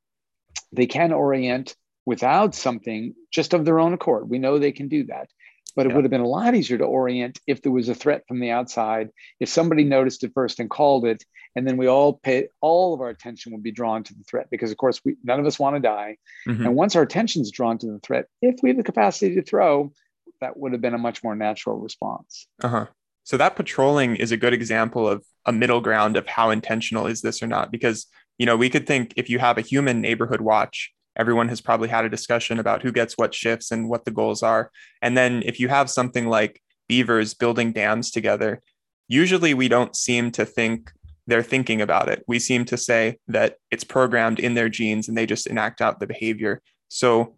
they 0.73 0.87
can 0.87 1.13
orient 1.13 1.77
without 2.05 2.55
something 2.55 3.15
just 3.33 3.55
of 3.55 3.65
their 3.65 3.79
own 3.79 3.93
accord. 3.93 4.29
We 4.29 4.39
know 4.39 4.59
they 4.59 4.73
can 4.73 4.89
do 4.89 5.05
that. 5.05 5.29
But 5.77 5.87
it 5.87 5.91
yeah. 5.91 5.97
would 5.97 6.05
have 6.05 6.11
been 6.11 6.23
a 6.23 6.27
lot 6.27 6.55
easier 6.55 6.79
to 6.79 6.85
orient 6.85 7.39
if 7.47 7.63
there 7.63 7.71
was 7.71 7.89
a 7.89 7.95
threat 7.95 8.23
from 8.27 8.41
the 8.41 8.51
outside. 8.51 9.11
If 9.39 9.51
somebody 9.51 9.85
noticed 9.85 10.25
it 10.25 10.33
first 10.35 10.59
and 10.59 10.71
called 10.71 11.05
it, 11.05 11.23
and 11.55 11.67
then 11.67 11.77
we 11.77 11.87
all 11.87 12.15
pay 12.15 12.49
all 12.61 12.95
of 12.95 13.01
our 13.01 13.11
attention 13.11 13.53
would 13.53 13.63
be 13.63 13.73
drawn 13.73 14.03
to 14.05 14.15
the 14.15 14.25
threat 14.25 14.49
because, 14.51 14.71
of 14.71 14.79
course, 14.79 15.01
we 15.05 15.17
none 15.23 15.39
of 15.39 15.47
us 15.47 15.59
want 15.59 15.77
to 15.77 15.81
die. 15.81 16.17
Mm-hmm. 16.49 16.67
And 16.67 16.75
once 16.75 16.97
our 16.97 17.03
attention 17.03 17.43
is 17.43 17.51
drawn 17.51 17.79
to 17.79 17.87
the 17.87 17.99
threat, 18.01 18.27
if 18.43 18.57
we 18.63 18.71
have 18.71 18.79
the 18.79 18.83
capacity 18.83 19.35
to 19.37 19.43
throw, 19.43 19.93
that 20.41 20.57
would 20.57 20.73
have 20.73 20.81
been 20.81 20.95
a 20.95 20.99
much 20.99 21.23
more 21.23 21.37
natural 21.37 21.79
response. 21.79 22.47
Uh 22.63 22.69
huh. 22.69 22.87
So 23.25 23.37
that 23.37 23.57
patrolling 23.57 24.17
is 24.17 24.33
a 24.33 24.37
good 24.37 24.55
example 24.55 25.09
of 25.09 25.25
a 25.45 25.53
middle 25.53 25.81
ground 25.81 26.17
of 26.17 26.27
how 26.27 26.51
intentional 26.51 27.07
is 27.07 27.23
this 27.23 27.43
or 27.43 27.47
not 27.47 27.71
because 27.71 28.07
you 28.39 28.47
know 28.47 28.57
we 28.57 28.71
could 28.71 28.87
think 28.87 29.15
if 29.17 29.29
you 29.29 29.39
have 29.39 29.59
a 29.59 29.63
human 29.63 30.01
neighborhood 30.01 30.41
watch 30.41 30.93
everyone 31.17 31.49
has 31.49 31.61
probably 31.61 31.89
had 31.89 32.05
a 32.05 32.11
discussion 32.11 32.59
about 32.59 32.83
who 32.83 32.93
gets 32.93 33.17
what 33.17 33.35
shifts 33.35 33.71
and 33.71 33.89
what 33.89 34.05
the 34.05 34.11
goals 34.11 34.43
are. 34.43 34.71
And 35.03 35.17
then 35.17 35.43
if 35.45 35.59
you 35.59 35.69
have 35.69 35.91
something 35.91 36.27
like 36.27 36.63
beavers 36.89 37.35
building 37.35 37.73
dams 37.73 38.11
together, 38.11 38.61
usually 39.09 39.55
we 39.55 39.69
don't 39.69 39.97
seem 39.97 40.31
to 40.33 40.45
think 40.45 40.93
they're 41.27 41.43
thinking 41.43 41.81
about 41.81 42.09
it. 42.09 42.23
We 42.29 42.39
seem 42.39 42.65
to 42.67 42.77
say 42.77 43.19
that 43.29 43.57
it's 43.71 43.85
programmed 43.85 44.39
in 44.39 44.55
their 44.55 44.69
genes 44.69 45.09
and 45.09 45.17
they 45.17 45.27
just 45.27 45.47
enact 45.47 45.81
out 45.81 45.99
the 45.99 46.07
behavior. 46.07 46.63
So 46.89 47.37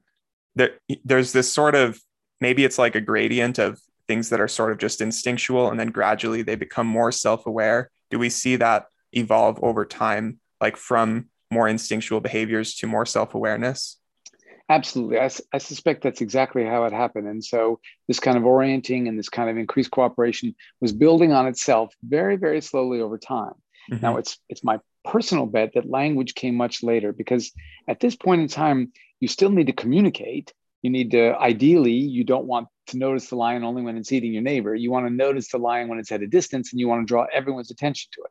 there, 0.54 0.72
there's 1.04 1.32
this 1.32 1.50
sort 1.50 1.74
of 1.74 1.98
maybe 2.40 2.64
it's 2.64 2.78
like 2.78 2.94
a 2.94 3.00
gradient 3.00 3.58
of 3.58 3.80
things 4.06 4.30
that 4.30 4.40
are 4.40 4.48
sort 4.48 4.72
of 4.72 4.78
just 4.78 5.00
instinctual 5.00 5.70
and 5.70 5.78
then 5.78 5.88
gradually 5.88 6.42
they 6.42 6.54
become 6.54 6.86
more 6.86 7.12
self 7.12 7.46
aware. 7.46 7.90
Do 8.10 8.18
we 8.18 8.30
see 8.30 8.56
that 8.56 8.86
evolve 9.12 9.62
over 9.62 9.84
time, 9.84 10.38
like 10.60 10.76
from 10.76 11.28
more 11.50 11.68
instinctual 11.68 12.20
behaviors 12.20 12.74
to 12.76 12.87
more 12.87 13.06
self-awareness? 13.06 13.98
Absolutely. 14.70 15.18
I, 15.18 15.30
I, 15.52 15.58
suspect 15.58 16.02
that's 16.02 16.20
exactly 16.20 16.64
how 16.64 16.84
it 16.84 16.92
happened. 16.92 17.26
And 17.26 17.42
so 17.42 17.80
this 18.06 18.20
kind 18.20 18.37
of 18.37 18.44
orienting 18.44 19.08
and 19.08 19.18
this 19.18 19.30
kind 19.30 19.48
of 19.48 19.56
increased 19.56 19.90
cooperation 19.90 20.54
was 20.80 20.92
building 20.92 21.32
on 21.32 21.46
itself 21.46 21.94
very 22.02 22.37
very 22.37 22.61
slowly 22.61 23.00
over 23.00 23.18
time. 23.18 23.54
Mm-hmm. 23.90 24.02
now 24.02 24.16
it's 24.18 24.38
it's 24.50 24.62
my 24.62 24.78
personal 25.04 25.46
bet 25.46 25.72
that 25.74 25.88
language 25.88 26.34
came 26.34 26.54
much 26.54 26.82
later 26.82 27.12
because 27.12 27.50
at 27.88 28.00
this 28.00 28.14
point 28.14 28.42
in 28.42 28.48
time 28.48 28.92
you 29.20 29.28
still 29.28 29.48
need 29.48 29.68
to 29.68 29.72
communicate 29.72 30.52
you 30.82 30.90
need 30.90 31.10
to 31.12 31.36
ideally 31.38 31.92
you 31.92 32.24
don't 32.24 32.46
want 32.46 32.68
to 32.88 32.98
notice 32.98 33.28
the 33.28 33.36
lion 33.36 33.64
only 33.64 33.82
when 33.82 33.96
it's 33.96 34.12
eating 34.12 34.32
your 34.32 34.42
neighbor. 34.42 34.74
You 34.74 34.90
want 34.90 35.06
to 35.06 35.12
notice 35.12 35.50
the 35.50 35.58
lion 35.58 35.88
when 35.88 35.98
it's 35.98 36.12
at 36.12 36.22
a 36.22 36.26
distance 36.26 36.72
and 36.72 36.80
you 36.80 36.88
want 36.88 37.02
to 37.02 37.06
draw 37.06 37.26
everyone's 37.32 37.70
attention 37.70 38.08
to 38.12 38.22
it. 38.22 38.30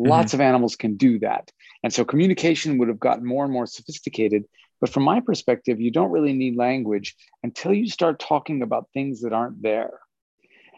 Mm-hmm. 0.00 0.10
lots 0.10 0.34
of 0.34 0.40
animals 0.40 0.76
can 0.76 0.96
do 0.96 1.18
that. 1.20 1.50
And 1.82 1.92
so 1.92 2.04
communication 2.04 2.78
would 2.78 2.88
have 2.88 3.00
gotten 3.00 3.26
more 3.26 3.44
and 3.44 3.52
more 3.52 3.66
sophisticated. 3.66 4.44
But 4.80 4.90
from 4.90 5.02
my 5.02 5.20
perspective 5.20 5.80
you 5.80 5.90
don't 5.90 6.10
really 6.10 6.32
need 6.32 6.56
language 6.56 7.16
until 7.42 7.74
you 7.74 7.88
start 7.88 8.18
talking 8.18 8.62
about 8.62 8.88
things 8.94 9.22
that 9.22 9.32
aren't 9.32 9.60
there. 9.62 9.98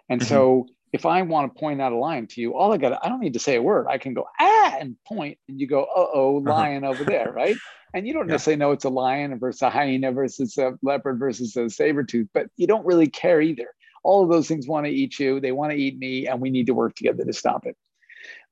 And 0.09 0.21
mm-hmm. 0.21 0.29
so 0.29 0.67
if 0.93 1.07
I 1.07 1.23
want 1.23 1.55
to 1.55 1.61
point 1.61 1.81
out 1.81 1.93
a 1.93 1.97
lion 1.97 2.27
to 2.29 2.41
you, 2.41 2.57
all 2.57 2.73
I 2.73 2.77
got, 2.77 3.05
I 3.05 3.09
don't 3.09 3.21
need 3.21 3.35
to 3.35 3.39
say 3.39 3.57
a 3.57 3.63
word. 3.63 3.87
I 3.89 3.99
can 3.99 4.13
go, 4.13 4.27
ah, 4.41 4.77
and 4.79 4.97
point, 5.07 5.39
and 5.49 5.61
you 5.61 5.67
go, 5.67 5.83
uh 5.97 6.07
oh, 6.13 6.43
lion 6.45 6.85
uh-huh. 6.85 6.93
over 6.93 7.05
there, 7.05 7.33
right? 7.33 7.57
And 7.95 8.07
you 8.07 8.13
don't 8.13 8.27
yeah. 8.27 8.33
necessarily 8.33 8.59
know 8.59 8.73
it's 8.73 8.85
a 8.85 8.91
lion 8.91 9.39
versus 9.39 9.63
a 9.63 9.71
hyena 9.71 10.13
versus 10.13 10.57
a 10.59 10.73
leopard 10.83 11.19
versus 11.19 11.57
a 11.57 11.69
saber 11.71 12.05
tooth, 12.05 12.29
but 12.35 12.47
you 12.57 12.67
don't 12.67 12.87
really 12.87 13.09
care 13.09 13.41
either. 13.41 13.67
All 14.03 14.23
of 14.23 14.31
those 14.31 14.49
things 14.49 14.67
want 14.67 14.87
to 14.87 14.93
eat 14.93 15.19
you, 15.19 15.41
they 15.41 15.53
want 15.53 15.73
to 15.73 15.79
eat 15.79 15.99
me, 15.99 16.27
and 16.27 16.41
we 16.41 16.51
need 16.51 16.67
to 16.67 16.75
work 16.75 16.95
together 16.95 17.25
to 17.25 17.33
stop 17.33 17.67
it. 17.67 17.77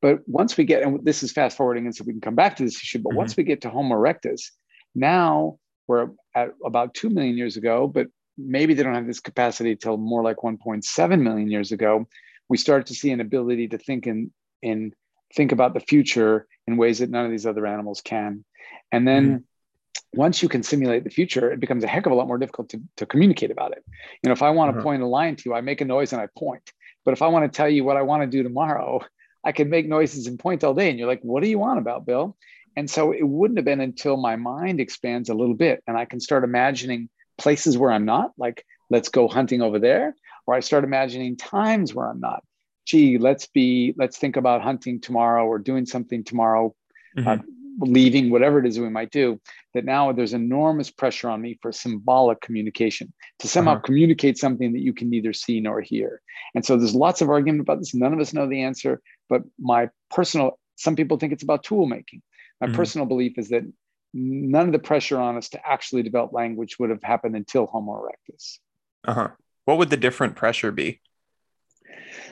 But 0.00 0.20
once 0.28 0.56
we 0.56 0.64
get, 0.64 0.82
and 0.82 1.04
this 1.04 1.22
is 1.22 1.32
fast 1.32 1.56
forwarding, 1.56 1.86
and 1.86 1.94
so 1.94 2.04
we 2.06 2.12
can 2.12 2.20
come 2.20 2.34
back 2.34 2.56
to 2.56 2.64
this 2.64 2.76
issue, 2.76 2.98
but 2.98 3.10
mm-hmm. 3.10 3.18
once 3.18 3.36
we 3.36 3.44
get 3.44 3.62
to 3.62 3.70
Homo 3.70 3.96
erectus, 3.96 4.50
now 4.94 5.58
we're 5.86 6.08
at 6.34 6.50
about 6.64 6.94
2 6.94 7.10
million 7.10 7.36
years 7.36 7.56
ago, 7.56 7.88
but 7.88 8.08
maybe 8.36 8.74
they 8.74 8.82
don't 8.82 8.94
have 8.94 9.06
this 9.06 9.20
capacity 9.20 9.74
till 9.74 9.96
more 9.96 10.22
like 10.22 10.36
1.7 10.36 11.20
million 11.20 11.50
years 11.50 11.72
ago 11.72 12.06
we 12.48 12.56
start 12.56 12.86
to 12.86 12.94
see 12.94 13.10
an 13.10 13.20
ability 13.20 13.68
to 13.68 13.78
think 13.78 14.06
in 14.06 14.30
in 14.62 14.92
think 15.34 15.52
about 15.52 15.74
the 15.74 15.80
future 15.80 16.46
in 16.66 16.76
ways 16.76 16.98
that 16.98 17.10
none 17.10 17.24
of 17.24 17.30
these 17.30 17.46
other 17.46 17.66
animals 17.66 18.00
can. 18.00 18.44
And 18.90 19.06
then 19.06 19.26
mm-hmm. 19.26 20.18
once 20.18 20.42
you 20.42 20.48
can 20.48 20.62
simulate 20.62 21.04
the 21.04 21.10
future 21.10 21.52
it 21.52 21.60
becomes 21.60 21.84
a 21.84 21.86
heck 21.86 22.06
of 22.06 22.12
a 22.12 22.14
lot 22.14 22.26
more 22.26 22.38
difficult 22.38 22.70
to, 22.70 22.80
to 22.96 23.06
communicate 23.06 23.50
about 23.50 23.72
it. 23.72 23.84
You 24.22 24.28
know 24.28 24.32
if 24.32 24.42
i 24.42 24.50
want 24.50 24.70
to 24.70 24.72
mm-hmm. 24.74 24.82
point 24.82 25.02
a 25.02 25.06
line 25.06 25.36
to 25.36 25.42
you 25.46 25.54
i 25.54 25.60
make 25.60 25.80
a 25.80 25.84
noise 25.84 26.12
and 26.12 26.22
i 26.22 26.28
point. 26.36 26.72
But 27.04 27.12
if 27.12 27.22
i 27.22 27.28
want 27.28 27.50
to 27.50 27.56
tell 27.56 27.68
you 27.68 27.84
what 27.84 27.96
i 27.96 28.02
want 28.02 28.22
to 28.22 28.26
do 28.26 28.42
tomorrow 28.42 29.00
i 29.44 29.52
can 29.52 29.70
make 29.70 29.86
noises 29.86 30.26
and 30.26 30.38
point 30.38 30.64
all 30.64 30.74
day 30.74 30.90
and 30.90 30.98
you're 30.98 31.08
like 31.08 31.22
what 31.22 31.42
do 31.42 31.48
you 31.48 31.58
want 31.58 31.78
about 31.78 32.06
bill? 32.06 32.36
And 32.76 32.88
so 32.88 33.10
it 33.10 33.26
wouldn't 33.26 33.58
have 33.58 33.64
been 33.64 33.80
until 33.80 34.16
my 34.16 34.36
mind 34.36 34.78
expands 34.78 35.28
a 35.28 35.34
little 35.34 35.54
bit 35.54 35.82
and 35.86 35.96
i 35.96 36.04
can 36.04 36.20
start 36.20 36.44
imagining 36.44 37.08
places 37.36 37.76
where 37.76 37.90
i'm 37.90 38.04
not 38.04 38.32
like 38.38 38.64
let's 38.90 39.10
go 39.10 39.28
hunting 39.28 39.62
over 39.62 39.78
there 39.78 40.14
or 40.48 40.54
I 40.54 40.60
start 40.60 40.82
imagining 40.82 41.36
times 41.36 41.94
where 41.94 42.08
I'm 42.08 42.20
not. 42.20 42.42
Gee, 42.86 43.18
let's 43.18 43.46
be, 43.46 43.94
let's 43.98 44.16
think 44.16 44.36
about 44.36 44.62
hunting 44.62 44.98
tomorrow 44.98 45.44
or 45.44 45.58
doing 45.58 45.84
something 45.84 46.24
tomorrow, 46.24 46.74
mm-hmm. 47.18 47.28
uh, 47.28 47.36
leaving, 47.80 48.30
whatever 48.30 48.58
it 48.58 48.64
is 48.64 48.80
we 48.80 48.88
might 48.88 49.10
do. 49.10 49.38
That 49.74 49.84
now 49.84 50.10
there's 50.12 50.32
enormous 50.32 50.90
pressure 50.90 51.28
on 51.28 51.42
me 51.42 51.58
for 51.60 51.70
symbolic 51.70 52.40
communication 52.40 53.12
to 53.40 53.46
somehow 53.46 53.72
uh-huh. 53.72 53.82
communicate 53.82 54.38
something 54.38 54.72
that 54.72 54.80
you 54.80 54.94
can 54.94 55.10
neither 55.10 55.34
see 55.34 55.60
nor 55.60 55.82
hear. 55.82 56.22
And 56.54 56.64
so 56.64 56.78
there's 56.78 56.94
lots 56.94 57.20
of 57.20 57.28
argument 57.28 57.60
about 57.60 57.80
this. 57.80 57.94
None 57.94 58.14
of 58.14 58.18
us 58.18 58.32
know 58.32 58.48
the 58.48 58.62
answer, 58.62 59.02
but 59.28 59.42
my 59.58 59.90
personal, 60.10 60.58
some 60.76 60.96
people 60.96 61.18
think 61.18 61.34
it's 61.34 61.42
about 61.42 61.62
tool 61.62 61.84
making. 61.84 62.22
My 62.58 62.68
mm-hmm. 62.68 62.76
personal 62.76 63.06
belief 63.06 63.36
is 63.36 63.50
that 63.50 63.70
none 64.14 64.64
of 64.64 64.72
the 64.72 64.78
pressure 64.78 65.20
on 65.20 65.36
us 65.36 65.50
to 65.50 65.60
actually 65.68 66.04
develop 66.04 66.32
language 66.32 66.78
would 66.78 66.88
have 66.88 67.02
happened 67.02 67.36
until 67.36 67.66
Homo 67.66 68.00
erectus. 68.00 68.60
Uh 69.06 69.12
huh. 69.12 69.28
What 69.68 69.76
would 69.76 69.90
the 69.90 69.98
different 69.98 70.34
pressure 70.34 70.72
be? 70.72 71.02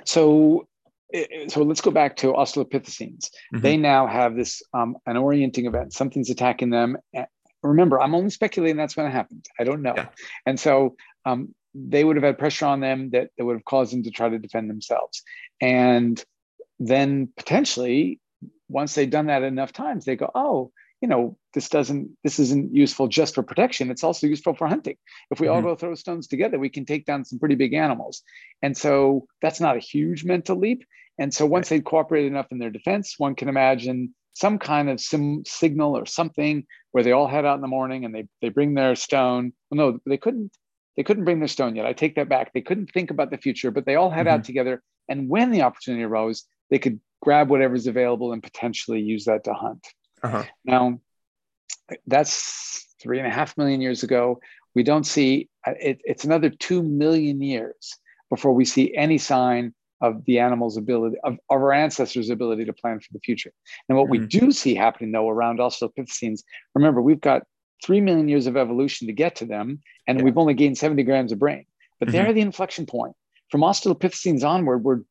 So, 0.07 0.67
so 1.49 1.63
let's 1.65 1.83
go 1.83 1.91
back 1.91 2.17
to 2.17 2.33
Australopithecines. 2.33 3.29
Mm-hmm. 3.29 3.61
They 3.61 3.77
now 3.77 4.07
have 4.07 4.35
this 4.35 4.63
um, 4.73 4.97
an 5.05 5.19
orienting 5.19 5.67
event. 5.67 5.93
Something's 5.93 6.31
attacking 6.31 6.71
them. 6.71 6.97
Remember, 7.63 8.01
I'm 8.01 8.15
only 8.15 8.31
speculating 8.31 8.79
that's 8.79 8.97
when 8.97 9.05
it 9.05 9.11
happened. 9.11 9.45
I 9.61 9.65
don't 9.65 9.83
know. 9.83 9.93
Yeah. 9.95 10.07
And 10.47 10.59
so 10.59 10.97
um, 11.27 11.55
they 11.75 12.05
would 12.05 12.17
have 12.17 12.25
had 12.25 12.39
pressure 12.39 12.65
on 12.65 12.81
them 12.81 13.11
that, 13.11 13.29
that 13.37 13.45
would 13.45 13.57
have 13.57 13.67
caused 13.67 13.93
them 13.93 14.05
to 14.05 14.11
try 14.11 14.31
to 14.31 14.39
defend 14.39 14.71
themselves. 14.71 15.23
And 15.61 16.25
then 16.81 17.29
potentially, 17.37 18.19
once 18.71 18.95
they've 18.95 19.11
done 19.11 19.27
that 19.27 19.43
enough 19.43 19.75
times, 19.75 20.07
they 20.07 20.17
go, 20.17 20.31
oh, 20.35 20.73
you 21.01 21.09
know, 21.09 21.37
this 21.53 21.69
doesn't, 21.69 22.17
this 22.25 22.39
isn't 22.39 22.75
useful 22.75 23.07
just 23.07 23.35
for 23.35 23.43
protection. 23.43 23.91
It's 23.91 24.05
also 24.05 24.27
useful 24.27 24.55
for 24.55 24.67
hunting. 24.67 24.97
If 25.31 25.41
we 25.41 25.47
mm-hmm. 25.47 25.57
all 25.57 25.63
go 25.63 25.77
throw 25.77 25.95
stones 25.95 26.27
together, 26.27 26.59
we 26.59 26.71
can 26.71 26.87
take 26.87 27.05
down 27.05 27.25
some 27.25 27.39
pretty 27.39 27.55
big 27.55 27.75
animals. 27.75 28.23
And 28.63 28.77
so 28.77 29.27
that's 29.43 29.61
not 29.61 29.77
a 29.77 29.81
huge 29.81 30.25
mental 30.25 30.57
leap. 30.57 30.85
And 31.19 31.33
so 31.33 31.47
once 31.47 31.71
right. 31.71 31.79
they 31.79 31.83
cooperate 31.83 32.27
enough 32.27 32.47
in 32.51 32.59
their 32.59 32.71
defense, 32.71 33.15
one 33.19 33.35
can 33.35 33.49
imagine 33.49 34.15
some 34.35 34.59
kind 34.59 34.91
of 34.91 35.01
sim- 35.01 35.45
signal 35.47 35.97
or 35.97 36.07
something 36.07 36.67
where 36.93 37.05
they 37.05 37.13
all 37.13 37.29
head 37.29 37.47
out 37.47 37.57
in 37.57 37.63
the 37.63 37.69
morning 37.69 38.05
and 38.05 38.15
they, 38.15 38.27
they 38.43 38.49
bring 38.49 38.75
their 38.75 38.95
stone. 38.95 39.53
Well, 39.71 39.93
no, 39.93 39.99
they 40.07 40.19
couldn't, 40.19 40.53
they 40.97 41.03
couldn't 41.03 41.25
bring 41.25 41.39
their 41.39 41.49
stone 41.49 41.77
yet. 41.77 41.87
I 41.87 41.93
take 41.93 42.17
that 42.17 42.29
back. 42.29 42.53
They 42.53 42.61
couldn't 42.63 42.91
think 42.93 43.11
about 43.11 43.31
the 43.31 43.39
future, 43.39 43.71
but 43.71 43.87
they 43.87 43.95
all 43.97 44.11
head 44.11 44.27
mm-hmm. 44.27 44.35
out 44.35 44.45
together. 44.45 44.83
And 45.09 45.29
when 45.29 45.51
the 45.53 45.63
opportunity 45.63 46.05
arose, 46.05 46.45
they 46.71 46.79
could 46.79 47.01
grab 47.23 47.49
whatever's 47.49 47.87
available 47.87 48.33
and 48.33 48.43
potentially 48.43 49.01
use 49.01 49.25
that 49.25 49.45
to 49.45 49.53
hunt. 49.53 49.87
Uh-huh. 50.27 50.45
Now, 50.65 51.01
that's 52.07 52.95
three 53.01 53.19
and 53.19 53.27
a 53.27 53.31
half 53.31 53.57
million 53.57 53.81
years 53.81 54.03
ago. 54.03 54.41
We 54.75 54.83
don't 54.83 55.07
see 55.07 55.49
uh, 55.67 55.73
it, 55.81 56.01
it's 56.05 56.25
another 56.25 56.51
two 56.51 56.83
million 56.83 57.41
years 57.41 57.97
before 58.31 58.53
we 58.53 58.65
see 58.65 58.95
any 58.95 59.19
sign 59.19 59.73
of 60.01 60.25
the 60.27 60.39
animal's 60.39 60.77
ability, 60.77 61.17
of, 61.25 61.35
of 61.35 61.39
our 61.49 61.73
ancestors' 61.73 62.29
ability 62.29 62.65
to 62.67 62.73
plan 62.73 63.01
for 63.01 63.09
the 63.13 63.21
future. 63.21 63.53
And 63.89 63.97
what 63.97 64.11
mm-hmm. 64.11 64.23
we 64.23 64.27
do 64.27 64.53
see 64.53 64.75
happening 64.75 65.13
though 65.13 65.29
around 65.29 65.59
Australopithecines, 65.59 66.41
remember, 66.75 67.01
we've 67.01 67.21
got 67.21 67.43
three 67.85 68.01
million 68.01 68.29
years 68.29 68.47
of 68.47 68.57
evolution 68.57 69.07
to 69.07 69.13
get 69.13 69.37
to 69.37 69.47
them, 69.47 69.81
and 70.07 70.19
yeah. 70.19 70.25
we've 70.25 70.39
only 70.39 70.55
gained 70.55 70.79
70 70.79 71.03
grams 71.05 71.33
of 71.33 71.39
brain. 71.39 71.65
But 71.99 72.09
mm-hmm. 72.09 72.17
they're 72.17 72.33
the 72.33 72.41
inflection 72.41 72.87
point. 72.87 73.15
From 73.51 73.61
Australopithecines 73.61 74.45
onward, 74.45 74.83
we're 74.83 75.03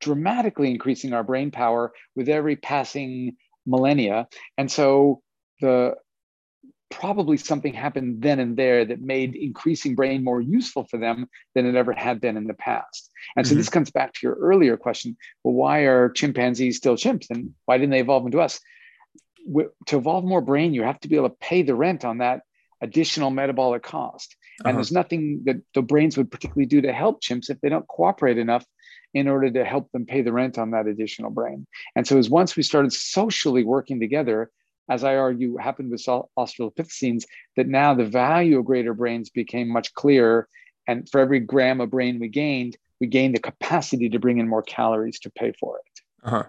dramatically 0.00 0.70
increasing 0.70 1.12
our 1.12 1.22
brain 1.22 1.50
power 1.50 1.92
with 2.16 2.28
every 2.28 2.56
passing 2.56 3.36
millennia. 3.66 4.28
And 4.58 4.70
so 4.70 5.22
the 5.60 5.94
probably 6.90 7.36
something 7.36 7.74
happened 7.74 8.22
then 8.22 8.38
and 8.38 8.56
there 8.56 8.84
that 8.84 9.00
made 9.00 9.34
increasing 9.34 9.96
brain 9.96 10.22
more 10.22 10.40
useful 10.40 10.84
for 10.84 10.96
them 10.96 11.28
than 11.54 11.66
it 11.66 11.74
ever 11.74 11.92
had 11.92 12.20
been 12.20 12.36
in 12.36 12.46
the 12.46 12.54
past. 12.54 13.10
And 13.36 13.46
so 13.46 13.50
mm-hmm. 13.50 13.58
this 13.58 13.68
comes 13.68 13.90
back 13.90 14.12
to 14.12 14.20
your 14.22 14.34
earlier 14.34 14.76
question 14.76 15.16
well, 15.42 15.54
why 15.54 15.80
are 15.80 16.10
chimpanzees 16.10 16.76
still 16.76 16.96
chimps 16.96 17.26
and 17.30 17.50
why 17.64 17.78
didn't 17.78 17.90
they 17.90 18.00
evolve 18.00 18.26
into 18.26 18.40
us? 18.40 18.60
To 19.86 19.98
evolve 19.98 20.24
more 20.24 20.40
brain, 20.40 20.72
you 20.72 20.84
have 20.84 21.00
to 21.00 21.08
be 21.08 21.16
able 21.16 21.30
to 21.30 21.36
pay 21.36 21.62
the 21.62 21.74
rent 21.74 22.04
on 22.04 22.18
that 22.18 22.42
additional 22.80 23.30
metabolic 23.30 23.82
cost. 23.82 24.36
And 24.60 24.68
uh-huh. 24.68 24.76
there's 24.76 24.92
nothing 24.92 25.42
that 25.46 25.56
the 25.74 25.82
brains 25.82 26.16
would 26.16 26.30
particularly 26.30 26.66
do 26.66 26.82
to 26.82 26.92
help 26.92 27.22
chimps 27.22 27.50
if 27.50 27.60
they 27.60 27.68
don't 27.68 27.88
cooperate 27.88 28.38
enough 28.38 28.64
in 29.14 29.28
order 29.28 29.50
to 29.50 29.64
help 29.64 29.90
them 29.92 30.04
pay 30.04 30.22
the 30.22 30.32
rent 30.32 30.58
on 30.58 30.72
that 30.72 30.86
additional 30.86 31.30
brain. 31.30 31.66
And 31.96 32.06
so, 32.06 32.18
as 32.18 32.28
once 32.28 32.56
we 32.56 32.62
started 32.62 32.92
socially 32.92 33.64
working 33.64 34.00
together, 34.00 34.50
as 34.88 35.04
I 35.04 35.16
argue 35.16 35.56
happened 35.56 35.90
with 35.90 36.04
Australopithecines, 36.04 37.24
that 37.56 37.68
now 37.68 37.94
the 37.94 38.04
value 38.04 38.58
of 38.58 38.66
greater 38.66 38.92
brains 38.92 39.30
became 39.30 39.68
much 39.68 39.94
clearer. 39.94 40.48
And 40.86 41.08
for 41.08 41.20
every 41.20 41.40
gram 41.40 41.80
of 41.80 41.90
brain 41.90 42.20
we 42.20 42.28
gained, 42.28 42.76
we 43.00 43.06
gained 43.06 43.34
the 43.34 43.40
capacity 43.40 44.10
to 44.10 44.18
bring 44.18 44.38
in 44.38 44.48
more 44.48 44.62
calories 44.62 45.18
to 45.20 45.30
pay 45.30 45.52
for 45.58 45.78
it. 45.78 46.00
Uh-huh. 46.26 46.44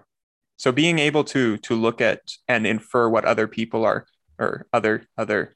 So 0.58 0.72
being 0.72 0.98
able 0.98 1.24
to 1.24 1.58
to 1.58 1.74
look 1.74 2.00
at 2.00 2.20
and 2.48 2.66
infer 2.66 3.08
what 3.08 3.24
other 3.24 3.46
people 3.46 3.84
are 3.84 4.06
or 4.38 4.66
other 4.72 5.06
other 5.16 5.54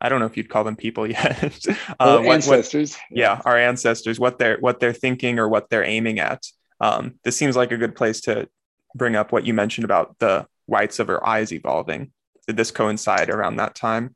I 0.00 0.08
don't 0.08 0.20
know 0.20 0.26
if 0.26 0.36
you'd 0.36 0.48
call 0.48 0.64
them 0.64 0.76
people 0.76 1.06
yet. 1.10 1.66
uh, 1.98 2.20
what, 2.20 2.34
ancestors. 2.34 2.94
What, 2.94 3.18
yeah, 3.18 3.40
our 3.44 3.58
ancestors, 3.58 4.18
what 4.18 4.38
they're 4.38 4.58
what 4.58 4.80
they're 4.80 4.92
thinking 4.92 5.38
or 5.38 5.48
what 5.48 5.70
they're 5.70 5.84
aiming 5.84 6.18
at. 6.20 6.44
Um, 6.80 7.14
this 7.24 7.36
seems 7.36 7.56
like 7.56 7.72
a 7.72 7.76
good 7.76 7.96
place 7.96 8.20
to 8.22 8.48
bring 8.94 9.16
up 9.16 9.32
what 9.32 9.44
you 9.44 9.54
mentioned 9.54 9.84
about 9.84 10.18
the 10.18 10.46
whites 10.66 10.98
of 10.98 11.08
our 11.08 11.26
eyes 11.26 11.52
evolving. 11.52 12.12
Did 12.46 12.56
this 12.56 12.70
coincide 12.70 13.30
around 13.30 13.56
that 13.56 13.74
time? 13.74 14.14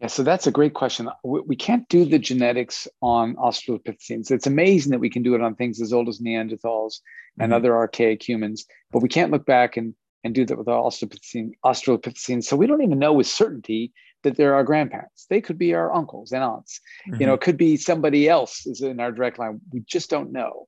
Yeah, 0.00 0.08
so 0.08 0.22
that's 0.22 0.46
a 0.46 0.50
great 0.50 0.74
question. 0.74 1.08
We 1.22 1.56
can't 1.56 1.88
do 1.88 2.04
the 2.04 2.18
genetics 2.18 2.88
on 3.00 3.36
Australopithecines. 3.36 4.30
It's 4.30 4.46
amazing 4.46 4.90
that 4.90 4.98
we 4.98 5.08
can 5.08 5.22
do 5.22 5.34
it 5.34 5.40
on 5.40 5.54
things 5.54 5.80
as 5.80 5.92
old 5.92 6.08
as 6.08 6.18
Neanderthals 6.18 7.00
and 7.38 7.50
mm-hmm. 7.50 7.52
other 7.52 7.76
archaic 7.76 8.26
humans, 8.26 8.66
but 8.90 9.02
we 9.02 9.08
can't 9.08 9.30
look 9.30 9.46
back 9.46 9.76
and, 9.76 9.94
and 10.24 10.34
do 10.34 10.44
that 10.44 10.58
with 10.58 10.66
Australopithecines, 10.66 11.52
Australopithecines. 11.64 12.44
So 12.44 12.56
we 12.56 12.66
don't 12.66 12.82
even 12.82 12.98
know 12.98 13.12
with 13.12 13.28
certainty 13.28 13.92
that 14.24 14.36
they're 14.36 14.54
our 14.54 14.64
grandparents. 14.64 15.26
They 15.30 15.40
could 15.40 15.58
be 15.58 15.74
our 15.74 15.94
uncles 15.94 16.32
and 16.32 16.42
aunts. 16.42 16.80
Mm-hmm. 17.08 17.20
You 17.20 17.26
know, 17.28 17.34
it 17.34 17.40
could 17.40 17.56
be 17.56 17.76
somebody 17.76 18.28
else 18.28 18.66
is 18.66 18.80
in 18.82 18.98
our 19.00 19.12
direct 19.12 19.38
line. 19.38 19.60
We 19.72 19.80
just 19.86 20.10
don't 20.10 20.32
know. 20.32 20.66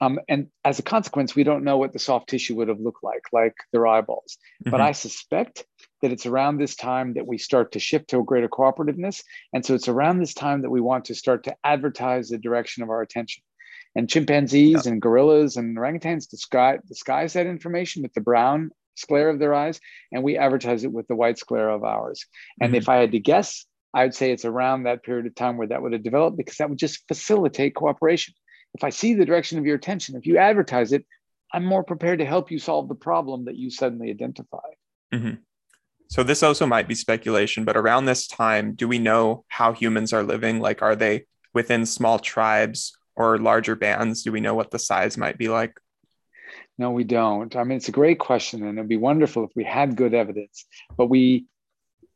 Um, 0.00 0.18
and 0.28 0.48
as 0.64 0.78
a 0.78 0.82
consequence, 0.82 1.34
we 1.34 1.44
don't 1.44 1.64
know 1.64 1.78
what 1.78 1.92
the 1.92 1.98
soft 1.98 2.28
tissue 2.28 2.56
would 2.56 2.68
have 2.68 2.80
looked 2.80 3.02
like, 3.02 3.22
like 3.32 3.54
their 3.72 3.86
eyeballs. 3.86 4.38
Mm-hmm. 4.62 4.70
But 4.70 4.80
I 4.80 4.92
suspect 4.92 5.64
that 6.02 6.12
it's 6.12 6.26
around 6.26 6.58
this 6.58 6.76
time 6.76 7.14
that 7.14 7.26
we 7.26 7.38
start 7.38 7.72
to 7.72 7.78
shift 7.80 8.08
to 8.10 8.18
a 8.18 8.24
greater 8.24 8.48
cooperativeness. 8.48 9.22
And 9.52 9.64
so 9.64 9.74
it's 9.74 9.88
around 9.88 10.18
this 10.18 10.34
time 10.34 10.62
that 10.62 10.70
we 10.70 10.80
want 10.80 11.06
to 11.06 11.14
start 11.14 11.44
to 11.44 11.56
advertise 11.64 12.28
the 12.28 12.38
direction 12.38 12.82
of 12.82 12.90
our 12.90 13.00
attention. 13.00 13.42
And 13.96 14.10
chimpanzees 14.10 14.84
yeah. 14.84 14.92
and 14.92 15.00
gorillas 15.00 15.56
and 15.56 15.76
orangutans 15.78 16.28
disguise, 16.28 16.80
disguise 16.88 17.32
that 17.34 17.46
information 17.46 18.02
with 18.02 18.12
the 18.12 18.20
brown 18.20 18.70
sclera 18.94 19.32
of 19.32 19.38
their 19.38 19.54
eyes, 19.54 19.80
and 20.12 20.22
we 20.22 20.36
advertise 20.36 20.84
it 20.84 20.92
with 20.92 21.06
the 21.08 21.16
white 21.16 21.38
sclera 21.38 21.74
of 21.74 21.84
ours. 21.84 22.26
And 22.60 22.70
mm-hmm. 22.70 22.76
if 22.76 22.88
I 22.88 22.96
had 22.96 23.12
to 23.12 23.20
guess, 23.20 23.66
I 23.92 24.04
would 24.04 24.14
say 24.14 24.32
it's 24.32 24.44
around 24.44 24.82
that 24.84 25.04
period 25.04 25.26
of 25.26 25.34
time 25.34 25.56
where 25.56 25.68
that 25.68 25.82
would 25.82 25.92
have 25.92 26.02
developed 26.02 26.36
because 26.36 26.56
that 26.56 26.68
would 26.68 26.78
just 26.78 27.06
facilitate 27.06 27.74
cooperation. 27.74 28.34
If 28.74 28.82
I 28.82 28.90
see 28.90 29.14
the 29.14 29.24
direction 29.24 29.58
of 29.58 29.66
your 29.66 29.76
attention, 29.76 30.16
if 30.16 30.26
you 30.26 30.38
advertise 30.38 30.92
it, 30.92 31.06
I'm 31.52 31.64
more 31.64 31.84
prepared 31.84 32.18
to 32.18 32.24
help 32.24 32.50
you 32.50 32.58
solve 32.58 32.88
the 32.88 32.96
problem 32.96 33.44
that 33.44 33.56
you 33.56 33.70
suddenly 33.70 34.10
identified. 34.10 34.74
Mm-hmm. 35.12 35.34
So 36.08 36.22
this 36.24 36.42
also 36.42 36.66
might 36.66 36.88
be 36.88 36.94
speculation, 36.94 37.64
but 37.64 37.76
around 37.76 38.04
this 38.04 38.26
time, 38.26 38.74
do 38.74 38.88
we 38.88 38.98
know 38.98 39.44
how 39.48 39.72
humans 39.72 40.12
are 40.12 40.24
living? 40.24 40.60
Like, 40.60 40.82
are 40.82 40.96
they 40.96 41.26
within 41.52 41.86
small 41.86 42.18
tribes 42.18 42.96
or 43.14 43.38
larger 43.38 43.76
bands? 43.76 44.24
Do 44.24 44.32
we 44.32 44.40
know 44.40 44.54
what 44.54 44.72
the 44.72 44.78
size 44.78 45.16
might 45.16 45.38
be 45.38 45.48
like? 45.48 45.78
No, 46.78 46.90
we 46.90 47.04
don't. 47.04 47.54
I 47.56 47.64
mean, 47.64 47.76
it's 47.76 47.88
a 47.88 47.92
great 47.92 48.18
question, 48.18 48.64
and 48.64 48.78
it'd 48.78 48.88
be 48.88 48.96
wonderful 48.96 49.44
if 49.44 49.50
we 49.54 49.64
had 49.64 49.96
good 49.96 50.14
evidence. 50.14 50.64
But 50.96 51.06
we, 51.06 51.46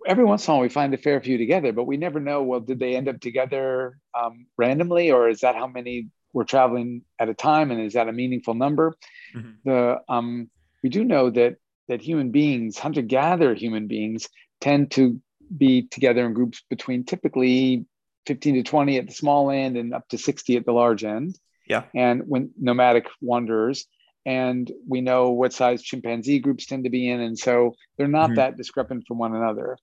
every 0.07 0.25
once 0.25 0.47
in 0.47 0.53
a 0.53 0.55
while, 0.55 0.63
we 0.63 0.69
find 0.69 0.93
a 0.95 0.99
fair 0.99 1.21
few 1.21 1.39
together, 1.39 1.73
but 1.73 1.85
we 1.85 1.97
never 1.97 2.21
know. 2.21 2.43
Well, 2.43 2.61
did 2.61 2.79
they 2.79 2.97
end 2.97 3.09
up 3.09 3.21
together 3.21 3.99
um, 4.19 4.47
randomly, 4.57 5.11
or 5.11 5.29
is 5.29 5.41
that 5.41 5.55
how 5.55 5.67
many 5.67 6.09
were 6.33 6.45
traveling 6.45 7.03
at 7.19 7.29
a 7.29 7.35
time, 7.35 7.71
and 7.71 7.81
is 7.81 7.95
that 7.95 8.09
a 8.09 8.13
meaningful 8.13 8.55
number? 8.55 8.95
Mm-hmm. 9.35 9.51
The 9.65 10.01
um, 10.09 10.51
we 10.83 10.89
do 10.89 11.05
know 11.05 11.31
that 11.31 11.57
that 11.89 12.03
human 12.03 12.31
beings, 12.31 12.79
hunter-gatherer 12.79 13.55
human 13.55 13.87
beings, 13.87 14.29
tend 14.61 14.91
to 14.93 15.21
be 15.57 15.83
together 15.83 16.27
in 16.27 16.35
groups 16.35 16.63
between 16.69 17.05
typically 17.05 17.87
15 18.27 18.57
to 18.57 18.63
20 18.63 18.99
at 18.99 19.07
the 19.07 19.15
small 19.15 19.51
end 19.51 19.77
and 19.77 19.95
up 19.95 20.07
to 20.09 20.19
60 20.19 20.57
at 20.57 20.67
the 20.67 20.73
large 20.73 21.03
end. 21.03 21.35
Yeah. 21.67 21.85
And 21.95 22.23
when 22.27 22.51
nomadic 22.61 23.07
wanderers, 23.21 23.87
and 24.27 24.71
we 24.87 25.01
know 25.01 25.31
what 25.31 25.53
size 25.53 25.83
chimpanzee 25.83 26.39
groups 26.39 26.67
tend 26.67 26.85
to 26.85 26.91
be 26.91 27.09
in, 27.09 27.21
and 27.21 27.39
so 27.39 27.75
they're 27.97 28.09
not 28.09 28.29
mm-hmm. 28.29 28.37
that 28.37 28.57
discrepant 28.57 29.07
from 29.07 29.19
one 29.19 29.35
another. 29.35 29.79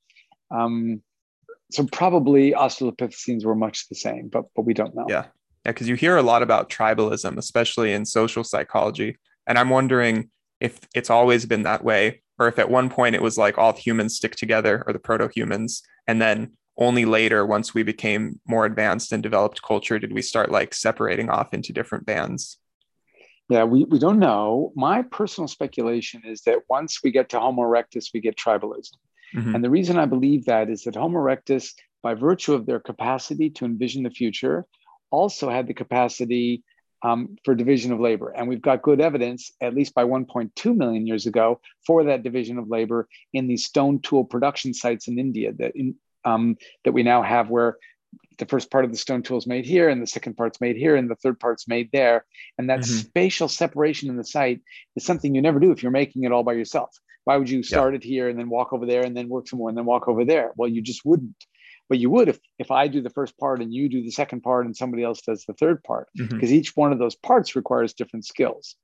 Um, 0.52 1.02
so 1.71 1.86
probably 1.91 2.52
Australopithecines 2.52 3.43
were 3.45 3.56
much 3.56 3.89
the 3.89 3.95
same, 3.95 4.30
but 4.30 4.45
but 4.56 4.63
we 4.63 4.74
don't 4.74 4.95
know. 4.95 5.06
Yeah, 5.08 5.26
yeah, 5.65 5.71
because 5.71 5.89
you 5.89 5.95
hear 5.95 6.17
a 6.17 6.24
lot 6.24 6.43
about 6.43 6.69
tribalism, 6.69 7.38
especially 7.38 7.93
in 7.93 8.06
social 8.06 8.43
psychology, 8.43 9.17
and 9.48 9.58
I'm 9.58 9.69
wondering 9.69 10.30
if 10.60 10.80
it's 10.93 11.10
always 11.10 11.45
been 11.45 11.63
that 11.63 11.84
way, 11.84 12.21
or 12.39 12.48
if 12.48 12.60
at 12.60 12.69
one 12.69 12.89
point 12.89 13.15
it 13.15 13.21
was 13.21 13.38
like 13.38 13.58
all 13.58 13.74
humans 13.74 14.15
stick 14.15 14.36
together, 14.36 14.84
or 14.88 14.93
the 14.93 15.00
proto-humans, 15.00 15.82
and 16.08 16.21
then 16.21 16.52
only 16.78 17.06
later, 17.06 17.45
once 17.45 17.74
we 17.74 17.84
became 17.84 18.39
more 18.45 18.65
advanced 18.65 19.12
and 19.12 19.24
developed 19.24 19.62
culture, 19.62 19.98
did 19.98 20.13
we 20.13 20.21
start 20.21 20.52
like 20.52 20.74
separating 20.74 21.30
off 21.30 21.54
into 21.54 21.71
different 21.71 22.06
bands. 22.06 22.58
Yeah, 23.50 23.64
we, 23.64 23.84
we 23.84 24.00
don't 24.00 24.20
know. 24.20 24.72
My 24.76 25.04
personal 25.04 25.48
speculation 25.48 26.24
is 26.26 26.42
that 26.42 26.60
once 26.70 27.02
we 27.04 27.12
get 27.12 27.30
to 27.30 27.40
Homo 27.40 27.62
erectus, 27.62 28.10
we 28.14 28.20
get 28.20 28.38
tribalism. 28.38 28.94
Mm-hmm. 29.36 29.56
And 29.56 29.64
the 29.64 29.70
reason 29.70 29.98
I 29.98 30.06
believe 30.06 30.46
that 30.46 30.70
is 30.70 30.84
that 30.84 30.96
Homo 30.96 31.20
erectus, 31.20 31.74
by 32.02 32.16
virtue 32.16 32.54
of 32.54 32.66
their 32.66 32.80
capacity 32.80 33.50
to 33.52 33.66
envision 33.66 34.04
the 34.04 34.10
future, 34.10 34.66
also 35.12 35.50
had 35.50 35.68
the 35.68 35.74
capacity 35.74 36.64
um, 37.04 37.36
for 37.44 37.54
division 37.54 37.92
of 37.92 38.00
labor. 38.00 38.32
And 38.32 38.48
we've 38.48 38.62
got 38.62 38.82
good 38.82 39.00
evidence, 39.00 39.52
at 39.62 39.76
least 39.76 39.94
by 39.94 40.06
1.2 40.06 40.76
million 40.76 41.06
years 41.06 41.28
ago, 41.28 41.62
for 41.86 42.06
that 42.06 42.24
division 42.24 42.58
of 42.58 42.68
labor 42.68 43.08
in 43.32 43.48
these 43.48 43.66
stone 43.66 44.00
tool 44.00 44.24
production 44.24 44.74
sites 44.74 45.08
in 45.08 45.20
India 45.20 45.54
that, 45.60 45.76
in, 45.76 45.96
um, 46.24 46.58
that 46.84 46.94
we 46.94 47.04
now 47.04 47.22
have, 47.22 47.50
where 47.50 47.78
the 48.38 48.45
first 48.45 48.71
part 48.71 48.86
of 48.86 48.91
the 48.91 48.98
stone 48.98 49.24
tool 49.24 49.38
is 49.38 49.48
made 49.48 49.65
here 49.65 49.89
and 49.89 50.02
the 50.02 50.08
second 50.08 50.36
part's 50.36 50.62
made 50.62 50.76
here 50.76 50.95
and 50.95 51.10
the 51.10 51.15
third 51.15 51.39
part's 51.39 51.67
made 51.67 51.89
there 51.91 52.26
and 52.58 52.69
that 52.69 52.80
mm-hmm. 52.80 52.98
spatial 52.98 53.48
separation 53.48 54.10
in 54.10 54.17
the 54.17 54.24
site 54.24 54.62
is 54.95 55.06
something 55.06 55.36
you 55.36 55.41
never 55.41 55.60
do 55.60 55.71
if 55.71 55.84
you're 55.84 55.91
making 55.91 56.24
it 56.24 56.32
all 56.32 56.43
by 56.43 56.54
yourself 56.54 56.98
why 57.26 57.38
would 57.38 57.50
you 57.50 57.63
start 57.63 57.93
yeah. 57.93 57.98
it 57.98 58.04
here 58.04 58.30
and 58.30 58.39
then 58.39 58.50
walk 58.50 58.71
over 58.74 58.86
there 58.86 59.04
and 59.04 59.15
then 59.15 59.30
work 59.30 59.48
some 59.48 59.60
more 59.60 59.69
and 59.69 59.78
then 59.78 59.86
walk 59.86 60.08
over 60.08 60.26
there 60.26 60.52
well 60.56 60.69
you 60.69 60.82
just 60.82 61.06
wouldn't 61.06 61.45
but 61.89 62.00
you 62.00 62.10
would 62.10 62.30
if 62.30 62.39
if 62.60 62.71
i 62.71 62.88
do 62.88 63.02
the 63.02 63.10
first 63.10 63.38
part 63.38 63.62
and 63.62 63.74
you 63.74 63.89
do 63.89 64.02
the 64.02 64.12
second 64.12 64.41
part 64.41 64.65
and 64.65 64.76
somebody 64.76 65.04
else 65.04 65.21
does 65.21 65.43
the 65.45 65.54
third 65.54 65.84
part 65.84 66.08
because 66.15 66.50
mm-hmm. 66.50 66.56
each 66.56 66.76
one 66.76 66.91
of 66.91 67.00
those 67.00 67.15
parts 67.15 67.56
requires 67.56 67.93
different 67.93 68.26
skills 68.26 68.76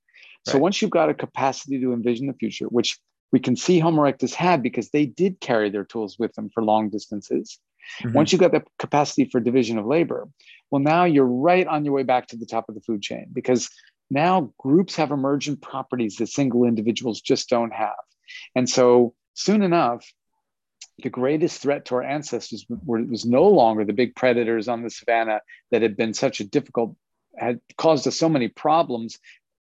right. 0.47 0.51
so 0.51 0.59
once 0.59 0.81
you've 0.81 0.91
got 0.91 1.09
a 1.09 1.13
capacity 1.13 1.79
to 1.79 1.93
envision 1.93 2.27
the 2.27 2.33
future 2.33 2.65
which 2.65 2.99
we 3.31 3.39
can 3.39 3.55
see 3.55 3.79
homo 3.79 4.03
erectus 4.03 4.33
had 4.33 4.61
because 4.61 4.89
they 4.89 5.05
did 5.05 5.39
carry 5.39 5.69
their 5.69 5.85
tools 5.85 6.17
with 6.19 6.33
them 6.33 6.49
for 6.53 6.63
long 6.63 6.89
distances 6.89 7.59
Mm-hmm. 8.01 8.13
Once 8.13 8.31
you've 8.31 8.41
got 8.41 8.51
the 8.51 8.63
capacity 8.79 9.25
for 9.25 9.39
division 9.39 9.77
of 9.77 9.85
labor, 9.85 10.27
well, 10.69 10.81
now 10.81 11.05
you're 11.05 11.25
right 11.25 11.67
on 11.67 11.85
your 11.85 11.93
way 11.93 12.03
back 12.03 12.27
to 12.27 12.37
the 12.37 12.45
top 12.45 12.69
of 12.69 12.75
the 12.75 12.81
food 12.81 13.01
chain 13.01 13.27
because 13.33 13.69
now 14.09 14.53
groups 14.57 14.95
have 14.95 15.11
emergent 15.11 15.61
properties 15.61 16.17
that 16.17 16.27
single 16.27 16.65
individuals 16.65 17.21
just 17.21 17.49
don't 17.49 17.73
have. 17.73 17.95
And 18.55 18.69
so 18.69 19.13
soon 19.33 19.61
enough, 19.61 20.05
the 21.01 21.09
greatest 21.09 21.61
threat 21.61 21.85
to 21.85 21.95
our 21.95 22.03
ancestors 22.03 22.65
was 22.85 23.25
no 23.25 23.47
longer 23.47 23.85
the 23.85 23.93
big 23.93 24.15
predators 24.15 24.67
on 24.67 24.83
the 24.83 24.89
savannah 24.89 25.41
that 25.71 25.81
had 25.81 25.97
been 25.97 26.13
such 26.13 26.39
a 26.39 26.43
difficult, 26.43 26.95
had 27.37 27.59
caused 27.77 28.07
us 28.07 28.17
so 28.17 28.29
many 28.29 28.47
problems 28.47 29.17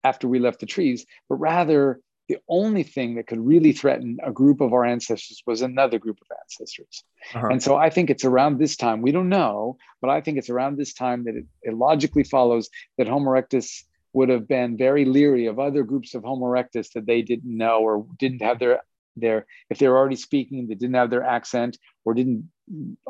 after 0.04 0.28
we 0.28 0.38
left 0.38 0.60
the 0.60 0.66
trees, 0.66 1.06
but 1.28 1.36
rather 1.36 2.00
the 2.28 2.38
only 2.48 2.82
thing 2.82 3.16
that 3.16 3.26
could 3.26 3.44
really 3.44 3.72
threaten 3.72 4.18
a 4.22 4.32
group 4.32 4.60
of 4.60 4.72
our 4.72 4.84
ancestors 4.84 5.42
was 5.46 5.60
another 5.60 5.98
group 5.98 6.18
of 6.20 6.36
ancestors. 6.42 7.04
Uh-huh. 7.34 7.48
And 7.48 7.62
so 7.62 7.76
I 7.76 7.90
think 7.90 8.10
it's 8.10 8.24
around 8.24 8.58
this 8.58 8.76
time, 8.76 9.02
we 9.02 9.12
don't 9.12 9.28
know, 9.28 9.76
but 10.00 10.10
I 10.10 10.20
think 10.20 10.38
it's 10.38 10.50
around 10.50 10.76
this 10.76 10.94
time 10.94 11.24
that 11.24 11.34
it, 11.34 11.44
it, 11.62 11.74
logically 11.74 12.24
follows 12.24 12.70
that 12.96 13.08
Homo 13.08 13.30
erectus 13.30 13.82
would 14.12 14.28
have 14.28 14.46
been 14.46 14.76
very 14.76 15.04
leery 15.04 15.46
of 15.46 15.58
other 15.58 15.82
groups 15.82 16.14
of 16.14 16.22
Homo 16.22 16.46
erectus 16.46 16.92
that 16.92 17.06
they 17.06 17.22
didn't 17.22 17.56
know 17.56 17.80
or 17.80 18.06
didn't 18.18 18.42
have 18.42 18.58
their, 18.58 18.82
their 19.16 19.46
if 19.68 19.78
they 19.78 19.88
were 19.88 19.98
already 19.98 20.16
speaking, 20.16 20.68
they 20.68 20.74
didn't 20.74 20.94
have 20.94 21.10
their 21.10 21.24
accent 21.24 21.76
or 22.04 22.14
didn't, 22.14 22.48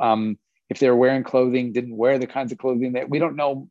um, 0.01 0.39
if 0.71 0.79
they 0.79 0.89
were 0.89 0.97
wearing 0.97 1.23
clothing, 1.23 1.73
didn't 1.73 1.97
wear 1.97 2.19
the 2.19 2.27
kinds 2.27 2.51
of 2.51 2.59
clothing 2.59 2.95
that 2.95 3.11
we 3.11 3.19
don't 3.19 3.37
know 3.37 3.69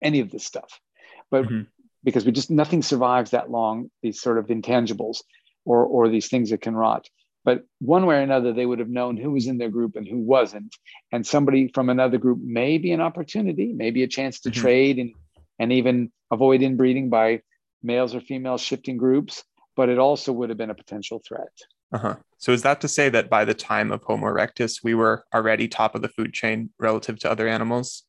any 0.00 0.20
of 0.20 0.30
this 0.30 0.44
stuff. 0.44 0.80
But 1.28 1.44
mm-hmm 1.44 1.62
because 2.06 2.24
we 2.24 2.32
just 2.32 2.50
nothing 2.50 2.82
survives 2.82 3.32
that 3.32 3.50
long 3.50 3.90
these 4.02 4.18
sort 4.18 4.38
of 4.38 4.46
intangibles 4.46 5.18
or 5.66 5.84
or 5.84 6.08
these 6.08 6.28
things 6.28 6.48
that 6.48 6.62
can 6.62 6.74
rot 6.74 7.06
but 7.46 7.64
one 7.78 8.06
way 8.06 8.16
or 8.16 8.22
another, 8.22 8.52
they 8.52 8.66
would 8.66 8.80
have 8.80 8.88
known 8.88 9.16
who 9.16 9.30
was 9.30 9.46
in 9.46 9.56
their 9.56 9.68
group 9.68 9.94
and 9.94 10.06
who 10.06 10.18
wasn't. 10.18 10.74
And 11.12 11.24
somebody 11.24 11.70
from 11.72 11.88
another 11.88 12.18
group 12.18 12.40
may 12.42 12.76
be 12.76 12.90
an 12.90 13.00
opportunity, 13.00 13.72
maybe 13.72 14.02
a 14.02 14.08
chance 14.08 14.40
to 14.40 14.50
mm-hmm. 14.50 14.60
trade 14.60 14.98
and, 14.98 15.14
and 15.60 15.72
even 15.72 16.10
avoid 16.32 16.60
inbreeding 16.60 17.08
by 17.08 17.42
males 17.84 18.16
or 18.16 18.20
females 18.20 18.60
shifting 18.60 18.96
groups, 18.96 19.44
but 19.76 19.88
it 19.88 19.96
also 19.96 20.32
would 20.32 20.48
have 20.48 20.58
been 20.58 20.70
a 20.70 20.74
potential 20.74 21.22
threat. 21.26 21.52
Uh-huh. 21.92 22.16
So 22.38 22.50
is 22.50 22.62
that 22.62 22.80
to 22.80 22.88
say 22.88 23.08
that 23.10 23.30
by 23.30 23.44
the 23.44 23.54
time 23.54 23.92
of 23.92 24.02
Homo 24.02 24.26
erectus, 24.26 24.82
we 24.82 24.96
were 24.96 25.24
already 25.32 25.68
top 25.68 25.94
of 25.94 26.02
the 26.02 26.08
food 26.08 26.32
chain 26.32 26.70
relative 26.80 27.16
to 27.20 27.30
other 27.30 27.46
animals? 27.46 28.02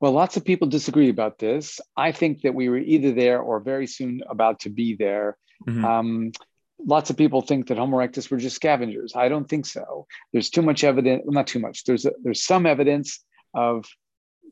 Well, 0.00 0.12
lots 0.12 0.36
of 0.36 0.44
people 0.44 0.66
disagree 0.66 1.10
about 1.10 1.38
this. 1.38 1.78
I 1.96 2.12
think 2.12 2.42
that 2.42 2.54
we 2.54 2.68
were 2.68 2.78
either 2.78 3.12
there 3.12 3.40
or 3.40 3.60
very 3.60 3.86
soon 3.86 4.22
about 4.28 4.60
to 4.60 4.70
be 4.70 4.96
there. 4.96 5.36
Mm-hmm. 5.68 5.84
Um, 5.84 6.32
lots 6.84 7.10
of 7.10 7.18
people 7.18 7.42
think 7.42 7.68
that 7.68 7.76
Homo 7.76 7.98
erectus 7.98 8.30
were 8.30 8.38
just 8.38 8.56
scavengers. 8.56 9.12
I 9.14 9.28
don't 9.28 9.48
think 9.48 9.66
so. 9.66 10.06
There's 10.32 10.48
too 10.48 10.62
much 10.62 10.84
evidence, 10.84 11.22
well, 11.26 11.34
not 11.34 11.46
too 11.46 11.58
much. 11.58 11.84
There's 11.84 12.06
a, 12.06 12.12
there's 12.22 12.42
some 12.42 12.64
evidence 12.64 13.22
of 13.52 13.84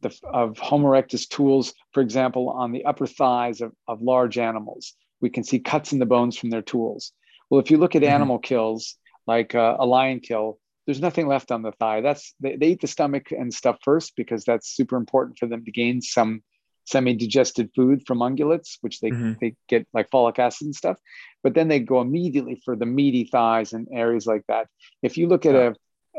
the 0.02 0.14
of 0.32 0.58
Homo 0.58 0.88
erectus 0.88 1.26
tools, 1.26 1.72
for 1.92 2.02
example, 2.02 2.50
on 2.50 2.72
the 2.72 2.84
upper 2.84 3.06
thighs 3.06 3.60
of, 3.60 3.72
of 3.86 4.02
large 4.02 4.38
animals. 4.38 4.92
We 5.20 5.30
can 5.30 5.44
see 5.44 5.58
cuts 5.58 5.92
in 5.92 5.98
the 5.98 6.06
bones 6.06 6.36
from 6.36 6.50
their 6.50 6.62
tools. 6.62 7.12
Well, 7.48 7.60
if 7.60 7.70
you 7.70 7.78
look 7.78 7.96
at 7.96 8.02
mm-hmm. 8.02 8.12
animal 8.12 8.38
kills, 8.38 8.96
like 9.26 9.54
uh, 9.54 9.76
a 9.78 9.86
lion 9.86 10.20
kill, 10.20 10.58
there's 10.88 11.02
nothing 11.02 11.26
left 11.26 11.52
on 11.52 11.60
the 11.60 11.72
thigh. 11.72 12.00
That's 12.00 12.34
they, 12.40 12.56
they 12.56 12.68
eat 12.68 12.80
the 12.80 12.86
stomach 12.86 13.30
and 13.30 13.52
stuff 13.52 13.76
first 13.84 14.16
because 14.16 14.44
that's 14.44 14.74
super 14.74 14.96
important 14.96 15.38
for 15.38 15.46
them 15.46 15.62
to 15.66 15.70
gain 15.70 16.00
some 16.00 16.42
semi-digested 16.86 17.68
food 17.76 18.04
from 18.06 18.20
ungulates, 18.20 18.78
which 18.80 19.00
they, 19.00 19.10
mm-hmm. 19.10 19.34
they 19.38 19.54
get 19.68 19.86
like 19.92 20.08
folic 20.08 20.38
acid 20.38 20.64
and 20.64 20.74
stuff. 20.74 20.96
But 21.42 21.52
then 21.52 21.68
they 21.68 21.80
go 21.80 22.00
immediately 22.00 22.62
for 22.64 22.74
the 22.74 22.86
meaty 22.86 23.28
thighs 23.30 23.74
and 23.74 23.86
areas 23.92 24.26
like 24.26 24.44
that. 24.48 24.68
If 25.02 25.18
you 25.18 25.28
look 25.28 25.44
at 25.44 25.54
yeah. 25.54 25.72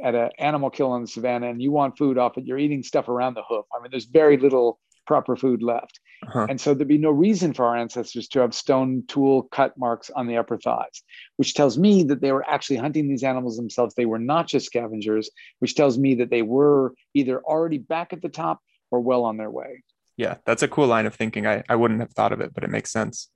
a 0.04 0.06
at 0.06 0.14
an 0.14 0.30
animal 0.38 0.70
kill 0.70 0.92
on 0.92 1.02
the 1.02 1.08
savannah 1.08 1.50
and 1.50 1.60
you 1.60 1.72
want 1.72 1.98
food 1.98 2.20
off 2.20 2.38
it, 2.38 2.46
you're 2.46 2.60
eating 2.60 2.84
stuff 2.84 3.10
around 3.10 3.34
the 3.34 3.44
hoof. 3.50 3.66
I 3.76 3.82
mean, 3.82 3.90
there's 3.90 4.06
very 4.06 4.38
little 4.38 4.80
proper 5.10 5.36
food 5.36 5.64
left. 5.64 6.00
Uh-huh. 6.28 6.46
And 6.48 6.62
so 6.62 6.76
there'd 6.76 6.88
be 6.88 7.00
no 7.00 7.10
reason 7.10 7.52
for 7.52 7.66
our 7.66 7.76
ancestors 7.76 8.28
to 8.28 8.42
have 8.42 8.54
stone 8.54 9.04
tool 9.08 9.42
cut 9.52 9.76
marks 9.76 10.12
on 10.12 10.28
the 10.28 10.38
upper 10.38 10.60
thighs, 10.60 11.02
which 11.38 11.56
tells 11.56 11.80
me 11.80 12.04
that 12.04 12.22
they 12.22 12.32
were 12.32 12.48
actually 12.48 12.76
hunting 12.76 13.10
these 13.10 13.24
animals 13.24 13.58
themselves. 13.58 13.96
They 13.96 14.06
were 14.06 14.20
not 14.20 14.48
just 14.48 14.68
scavengers, 14.68 15.32
which 15.58 15.74
tells 15.74 15.98
me 15.98 16.14
that 16.16 16.30
they 16.30 16.44
were 16.44 16.94
either 17.16 17.42
already 17.42 17.80
back 17.80 18.14
at 18.14 18.22
the 18.22 18.30
top 18.30 18.60
or 18.92 19.00
well 19.00 19.24
on 19.24 19.38
their 19.38 19.50
way. 19.50 19.84
Yeah, 20.16 20.36
that's 20.46 20.62
a 20.62 20.68
cool 20.68 20.86
line 20.86 21.08
of 21.08 21.16
thinking. 21.16 21.48
I, 21.48 21.64
I 21.68 21.76
wouldn't 21.76 22.02
have 22.02 22.12
thought 22.12 22.32
of 22.32 22.40
it, 22.40 22.54
but 22.54 22.64
it 22.64 22.70
makes 22.70 22.92
sense. 22.92 23.30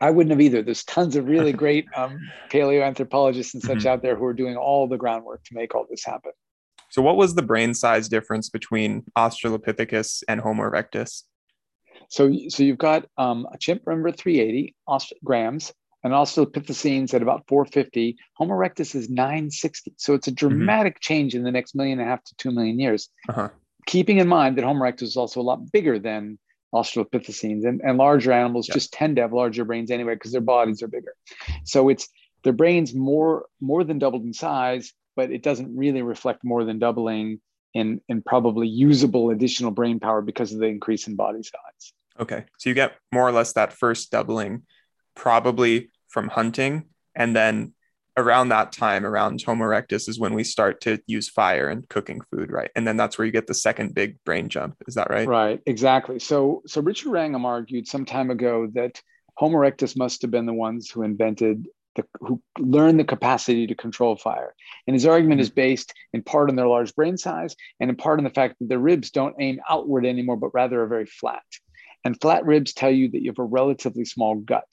I 0.00 0.10
wouldn't 0.10 0.30
have 0.30 0.40
either. 0.40 0.62
There's 0.62 0.84
tons 0.84 1.14
of 1.14 1.26
really 1.28 1.52
great 1.64 1.84
um, 1.94 2.18
paleoanthropologists 2.48 3.52
and 3.52 3.62
such 3.62 3.78
mm-hmm. 3.78 3.88
out 3.88 4.00
there 4.00 4.16
who 4.16 4.24
are 4.24 4.32
doing 4.32 4.56
all 4.56 4.88
the 4.88 4.96
groundwork 4.96 5.44
to 5.44 5.54
make 5.54 5.74
all 5.74 5.86
this 5.90 6.04
happen. 6.04 6.32
So, 6.94 7.02
what 7.02 7.16
was 7.16 7.34
the 7.34 7.42
brain 7.42 7.74
size 7.74 8.08
difference 8.08 8.48
between 8.48 9.02
Australopithecus 9.18 10.22
and 10.28 10.40
Homo 10.40 10.62
erectus? 10.62 11.24
So, 12.08 12.32
so 12.48 12.62
you've 12.62 12.78
got 12.78 13.06
um, 13.18 13.48
a 13.52 13.58
chimp, 13.58 13.82
remember 13.84 14.12
380 14.12 14.76
grams, 15.24 15.72
and 16.04 16.12
Australopithecines 16.12 17.12
at 17.12 17.20
about 17.20 17.48
450. 17.48 18.16
Homo 18.34 18.54
erectus 18.54 18.94
is 18.94 19.10
960. 19.10 19.94
So 19.96 20.14
it's 20.14 20.28
a 20.28 20.30
mm-hmm. 20.30 20.36
dramatic 20.36 20.94
mm-hmm. 20.94 21.00
change 21.00 21.34
in 21.34 21.42
the 21.42 21.50
next 21.50 21.74
million 21.74 21.98
and 21.98 22.06
a 22.06 22.10
half 22.12 22.22
to 22.22 22.34
two 22.36 22.52
million 22.52 22.78
years. 22.78 23.08
Uh-huh. 23.28 23.48
Keeping 23.86 24.18
in 24.18 24.28
mind 24.28 24.56
that 24.56 24.64
Homo 24.64 24.84
erectus 24.84 25.02
is 25.02 25.16
also 25.16 25.40
a 25.40 25.42
lot 25.42 25.72
bigger 25.72 25.98
than 25.98 26.38
Australopithecines, 26.72 27.66
and, 27.66 27.80
and 27.82 27.98
larger 27.98 28.30
animals 28.30 28.68
just 28.68 28.92
tend 28.92 29.16
to 29.16 29.22
have 29.22 29.32
larger 29.32 29.64
brains 29.64 29.90
anyway 29.90 30.14
because 30.14 30.30
their 30.30 30.40
bodies 30.40 30.80
are 30.80 30.86
bigger. 30.86 31.14
So 31.64 31.88
it's 31.88 32.08
their 32.44 32.52
brains 32.52 32.94
more 32.94 33.46
more 33.60 33.82
than 33.82 33.98
doubled 33.98 34.22
in 34.22 34.32
size, 34.32 34.92
but 35.16 35.30
it 35.30 35.42
doesn't 35.42 35.76
really 35.76 36.02
reflect 36.02 36.44
more 36.44 36.64
than 36.64 36.78
doubling 36.78 37.40
in, 37.74 38.00
in 38.08 38.22
probably 38.22 38.68
usable 38.68 39.30
additional 39.30 39.70
brain 39.70 40.00
power 40.00 40.22
because 40.22 40.52
of 40.52 40.60
the 40.60 40.66
increase 40.66 41.06
in 41.06 41.16
body 41.16 41.42
size. 41.42 41.92
Okay. 42.18 42.44
So 42.58 42.68
you 42.68 42.74
get 42.74 42.96
more 43.12 43.26
or 43.26 43.32
less 43.32 43.52
that 43.54 43.72
first 43.72 44.10
doubling 44.10 44.62
probably 45.14 45.90
from 46.08 46.28
hunting. 46.28 46.84
And 47.14 47.34
then 47.34 47.74
around 48.16 48.50
that 48.50 48.72
time, 48.72 49.04
around 49.04 49.42
Homo 49.42 49.64
erectus, 49.64 50.08
is 50.08 50.18
when 50.18 50.34
we 50.34 50.44
start 50.44 50.80
to 50.82 51.00
use 51.06 51.28
fire 51.28 51.68
and 51.68 51.88
cooking 51.88 52.20
food, 52.30 52.50
right? 52.50 52.70
And 52.76 52.86
then 52.86 52.96
that's 52.96 53.18
where 53.18 53.26
you 53.26 53.32
get 53.32 53.46
the 53.46 53.54
second 53.54 53.94
big 53.94 54.22
brain 54.24 54.48
jump. 54.48 54.76
Is 54.86 54.94
that 54.94 55.10
right? 55.10 55.26
Right, 55.26 55.60
exactly. 55.66 56.18
So 56.20 56.62
so 56.66 56.80
Richard 56.80 57.10
Wrangham 57.10 57.44
argued 57.44 57.88
some 57.88 58.04
time 58.04 58.30
ago 58.30 58.68
that 58.74 59.00
Homo 59.36 59.58
erectus 59.58 59.96
must 59.96 60.22
have 60.22 60.30
been 60.30 60.46
the 60.46 60.54
ones 60.54 60.90
who 60.90 61.02
invented 61.02 61.66
the, 61.94 62.04
who 62.20 62.40
learn 62.58 62.96
the 62.96 63.04
capacity 63.04 63.66
to 63.66 63.74
control 63.74 64.16
fire. 64.16 64.54
And 64.86 64.94
his 64.94 65.06
argument 65.06 65.40
is 65.40 65.50
based 65.50 65.92
in 66.12 66.22
part 66.22 66.50
on 66.50 66.56
their 66.56 66.66
large 66.66 66.94
brain 66.94 67.16
size 67.16 67.54
and 67.80 67.90
in 67.90 67.96
part 67.96 68.18
on 68.18 68.24
the 68.24 68.30
fact 68.30 68.56
that 68.58 68.68
their 68.68 68.78
ribs 68.78 69.10
don't 69.10 69.36
aim 69.38 69.60
outward 69.68 70.06
anymore, 70.06 70.36
but 70.36 70.54
rather 70.54 70.82
are 70.82 70.86
very 70.86 71.06
flat. 71.06 71.44
And 72.04 72.20
flat 72.20 72.44
ribs 72.44 72.72
tell 72.72 72.90
you 72.90 73.10
that 73.10 73.22
you 73.22 73.30
have 73.30 73.38
a 73.38 73.44
relatively 73.44 74.04
small 74.04 74.36
gut. 74.36 74.66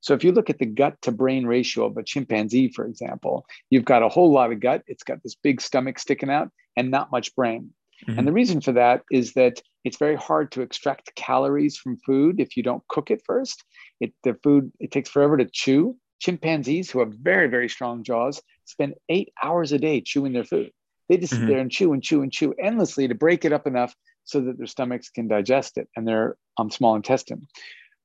So 0.00 0.12
if 0.12 0.22
you 0.22 0.32
look 0.32 0.50
at 0.50 0.58
the 0.58 0.66
gut 0.66 1.00
to 1.02 1.12
brain 1.12 1.46
ratio 1.46 1.86
of 1.86 1.96
a 1.96 2.02
chimpanzee, 2.02 2.68
for 2.68 2.84
example, 2.84 3.46
you've 3.70 3.86
got 3.86 4.02
a 4.02 4.08
whole 4.08 4.30
lot 4.30 4.52
of 4.52 4.60
gut. 4.60 4.82
It's 4.86 5.02
got 5.02 5.22
this 5.22 5.34
big 5.34 5.62
stomach 5.62 5.98
sticking 5.98 6.30
out 6.30 6.50
and 6.76 6.90
not 6.90 7.10
much 7.10 7.34
brain. 7.34 7.70
Mm-hmm. 8.06 8.18
And 8.18 8.28
the 8.28 8.32
reason 8.32 8.60
for 8.60 8.72
that 8.72 9.02
is 9.10 9.32
that 9.32 9.62
it's 9.82 9.96
very 9.96 10.16
hard 10.16 10.52
to 10.52 10.62
extract 10.62 11.14
calories 11.14 11.78
from 11.78 11.96
food 11.98 12.38
if 12.38 12.56
you 12.56 12.62
don't 12.62 12.86
cook 12.88 13.10
it 13.10 13.22
first. 13.24 13.64
It 14.00 14.12
the 14.24 14.34
food 14.42 14.72
it 14.78 14.90
takes 14.90 15.08
forever 15.08 15.36
to 15.36 15.46
chew 15.46 15.96
chimpanzees 16.24 16.90
who 16.90 17.00
have 17.00 17.12
very, 17.12 17.48
very 17.48 17.68
strong 17.68 18.02
jaws 18.02 18.40
spend 18.64 18.94
eight 19.10 19.30
hours 19.42 19.72
a 19.72 19.78
day 19.78 20.00
chewing 20.00 20.32
their 20.32 20.44
food. 20.44 20.70
They 21.08 21.18
just 21.18 21.34
mm-hmm. 21.34 21.42
sit 21.42 21.48
there 21.48 21.58
and 21.58 21.70
chew 21.70 21.92
and 21.92 22.02
chew 22.02 22.22
and 22.22 22.32
chew 22.32 22.54
endlessly 22.58 23.06
to 23.08 23.14
break 23.14 23.44
it 23.44 23.52
up 23.52 23.66
enough 23.66 23.94
so 24.24 24.40
that 24.40 24.56
their 24.56 24.66
stomachs 24.66 25.10
can 25.10 25.28
digest 25.28 25.76
it 25.76 25.86
and 25.94 26.08
their 26.08 26.36
um, 26.56 26.70
small 26.70 26.96
intestine. 26.96 27.46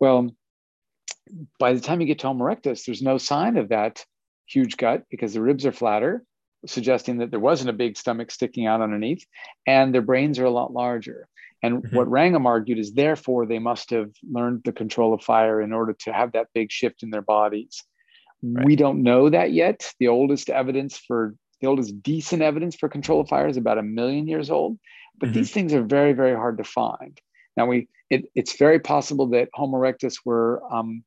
Well, 0.01 0.31
by 1.59 1.71
the 1.71 1.79
time 1.79 2.01
you 2.01 2.07
get 2.07 2.19
to 2.19 2.27
Homo 2.27 2.43
erectus, 2.43 2.83
there's 2.85 3.01
no 3.01 3.17
sign 3.17 3.55
of 3.55 3.69
that 3.69 4.03
huge 4.47 4.75
gut 4.75 5.03
because 5.09 5.33
the 5.33 5.41
ribs 5.41 5.65
are 5.65 5.71
flatter, 5.71 6.25
suggesting 6.65 7.19
that 7.19 7.31
there 7.31 7.39
wasn't 7.39 7.69
a 7.69 7.73
big 7.73 7.95
stomach 7.95 8.31
sticking 8.31 8.65
out 8.67 8.81
underneath, 8.81 9.25
and 9.65 9.93
their 9.93 10.01
brains 10.01 10.39
are 10.39 10.45
a 10.45 10.51
lot 10.51 10.73
larger. 10.73 11.29
And 11.63 11.83
mm-hmm. 11.83 11.95
what 11.95 12.11
Wrangham 12.11 12.47
argued 12.47 12.79
is 12.79 12.91
therefore 12.91 13.45
they 13.45 13.59
must 13.59 13.91
have 13.91 14.11
learned 14.29 14.63
the 14.65 14.73
control 14.73 15.13
of 15.13 15.23
fire 15.23 15.61
in 15.61 15.71
order 15.71 15.93
to 16.01 16.11
have 16.11 16.33
that 16.33 16.47
big 16.53 16.69
shift 16.69 17.01
in 17.01 17.11
their 17.11 17.21
bodies. 17.21 17.81
Right. 18.41 18.65
We 18.65 18.75
don't 18.75 19.03
know 19.03 19.29
that 19.29 19.51
yet. 19.51 19.91
The 19.99 20.07
oldest 20.07 20.49
evidence 20.49 20.97
for 20.97 21.35
the 21.61 21.67
oldest 21.67 22.01
decent 22.01 22.41
evidence 22.41 22.75
for 22.75 22.87
control 22.87 23.21
of 23.21 23.27
fire 23.27 23.47
is 23.47 23.57
about 23.57 23.77
a 23.77 23.83
million 23.83 24.27
years 24.27 24.49
old, 24.49 24.79
but 25.17 25.29
mm-hmm. 25.29 25.39
these 25.39 25.51
things 25.51 25.73
are 25.73 25.83
very, 25.83 26.13
very 26.13 26.35
hard 26.35 26.57
to 26.57 26.63
find. 26.63 27.19
Now 27.57 27.65
we, 27.65 27.89
it, 28.09 28.29
it's 28.35 28.57
very 28.57 28.79
possible 28.79 29.27
that 29.27 29.49
Homo 29.53 29.77
erectus 29.77 30.19
were 30.23 30.61
um, 30.71 31.03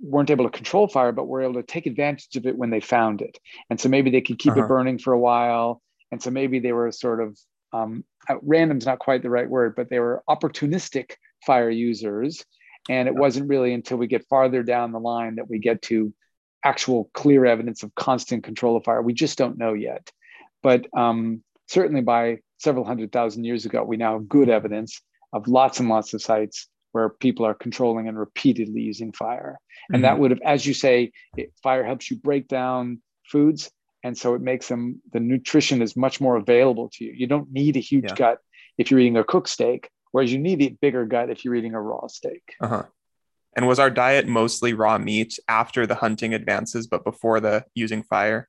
weren't 0.00 0.30
able 0.30 0.44
to 0.44 0.56
control 0.56 0.86
fire, 0.86 1.12
but 1.12 1.26
were 1.26 1.42
able 1.42 1.54
to 1.54 1.62
take 1.62 1.86
advantage 1.86 2.36
of 2.36 2.46
it 2.46 2.56
when 2.56 2.70
they 2.70 2.80
found 2.80 3.20
it, 3.20 3.38
and 3.68 3.80
so 3.80 3.88
maybe 3.88 4.10
they 4.10 4.20
could 4.20 4.38
keep 4.38 4.52
uh-huh. 4.52 4.64
it 4.64 4.68
burning 4.68 4.98
for 4.98 5.12
a 5.12 5.18
while, 5.18 5.82
and 6.12 6.22
so 6.22 6.30
maybe 6.30 6.60
they 6.60 6.72
were 6.72 6.92
sort 6.92 7.20
of 7.20 7.36
um, 7.72 8.04
random's 8.42 8.86
not 8.86 9.00
quite 9.00 9.22
the 9.22 9.30
right 9.30 9.50
word, 9.50 9.74
but 9.74 9.90
they 9.90 9.98
were 9.98 10.22
opportunistic 10.30 11.14
fire 11.44 11.70
users, 11.70 12.44
and 12.88 13.08
it 13.08 13.14
wasn't 13.14 13.48
really 13.48 13.74
until 13.74 13.96
we 13.96 14.06
get 14.06 14.26
farther 14.28 14.62
down 14.62 14.92
the 14.92 15.00
line 15.00 15.36
that 15.36 15.50
we 15.50 15.58
get 15.58 15.82
to 15.82 16.14
actual 16.64 17.10
clear 17.12 17.44
evidence 17.44 17.82
of 17.82 17.94
constant 17.94 18.42
control 18.42 18.76
of 18.76 18.84
fire. 18.84 19.02
We 19.02 19.12
just 19.12 19.38
don't 19.38 19.58
know 19.58 19.74
yet. 19.74 20.10
But 20.62 20.86
um, 20.96 21.42
certainly 21.68 22.00
by 22.00 22.38
several 22.58 22.84
hundred 22.84 23.12
thousand 23.12 23.44
years 23.44 23.66
ago, 23.66 23.84
we 23.84 23.98
now 23.98 24.14
have 24.14 24.28
good 24.28 24.48
evidence 24.48 25.00
of 25.32 25.46
lots 25.46 25.78
and 25.78 25.88
lots 25.88 26.14
of 26.14 26.22
sites 26.22 26.68
where 26.92 27.10
people 27.10 27.44
are 27.44 27.54
controlling 27.54 28.08
and 28.08 28.18
repeatedly 28.18 28.80
using 28.80 29.12
fire. 29.12 29.58
And 29.88 29.96
mm-hmm. 29.96 30.02
that 30.02 30.18
would 30.18 30.30
have, 30.30 30.40
as 30.44 30.64
you 30.64 30.74
say, 30.74 31.12
it, 31.36 31.52
fire 31.62 31.84
helps 31.84 32.10
you 32.10 32.16
break 32.16 32.48
down 32.48 33.02
foods. 33.26 33.70
And 34.02 34.16
so 34.16 34.34
it 34.34 34.40
makes 34.40 34.68
them, 34.68 35.02
the 35.12 35.20
nutrition 35.20 35.82
is 35.82 35.96
much 35.96 36.20
more 36.20 36.36
available 36.36 36.90
to 36.94 37.04
you. 37.04 37.12
You 37.12 37.26
don't 37.26 37.50
need 37.50 37.76
a 37.76 37.80
huge 37.80 38.04
yeah. 38.08 38.14
gut 38.14 38.38
if 38.78 38.90
you're 38.90 39.00
eating 39.00 39.16
a 39.16 39.24
cooked 39.24 39.48
steak, 39.48 39.90
whereas 40.12 40.32
you 40.32 40.38
need 40.38 40.62
a 40.62 40.68
bigger 40.68 41.04
gut 41.04 41.30
if 41.30 41.44
you're 41.44 41.54
eating 41.54 41.74
a 41.74 41.80
raw 41.80 42.06
steak. 42.06 42.42
Uh-huh. 42.60 42.84
And 43.56 43.66
was 43.66 43.78
our 43.78 43.90
diet 43.90 44.26
mostly 44.26 44.74
raw 44.74 44.98
meat 44.98 45.38
after 45.48 45.86
the 45.86 45.94
hunting 45.96 46.34
advances, 46.34 46.86
but 46.86 47.04
before 47.04 47.40
the 47.40 47.64
using 47.74 48.02
fire? 48.02 48.48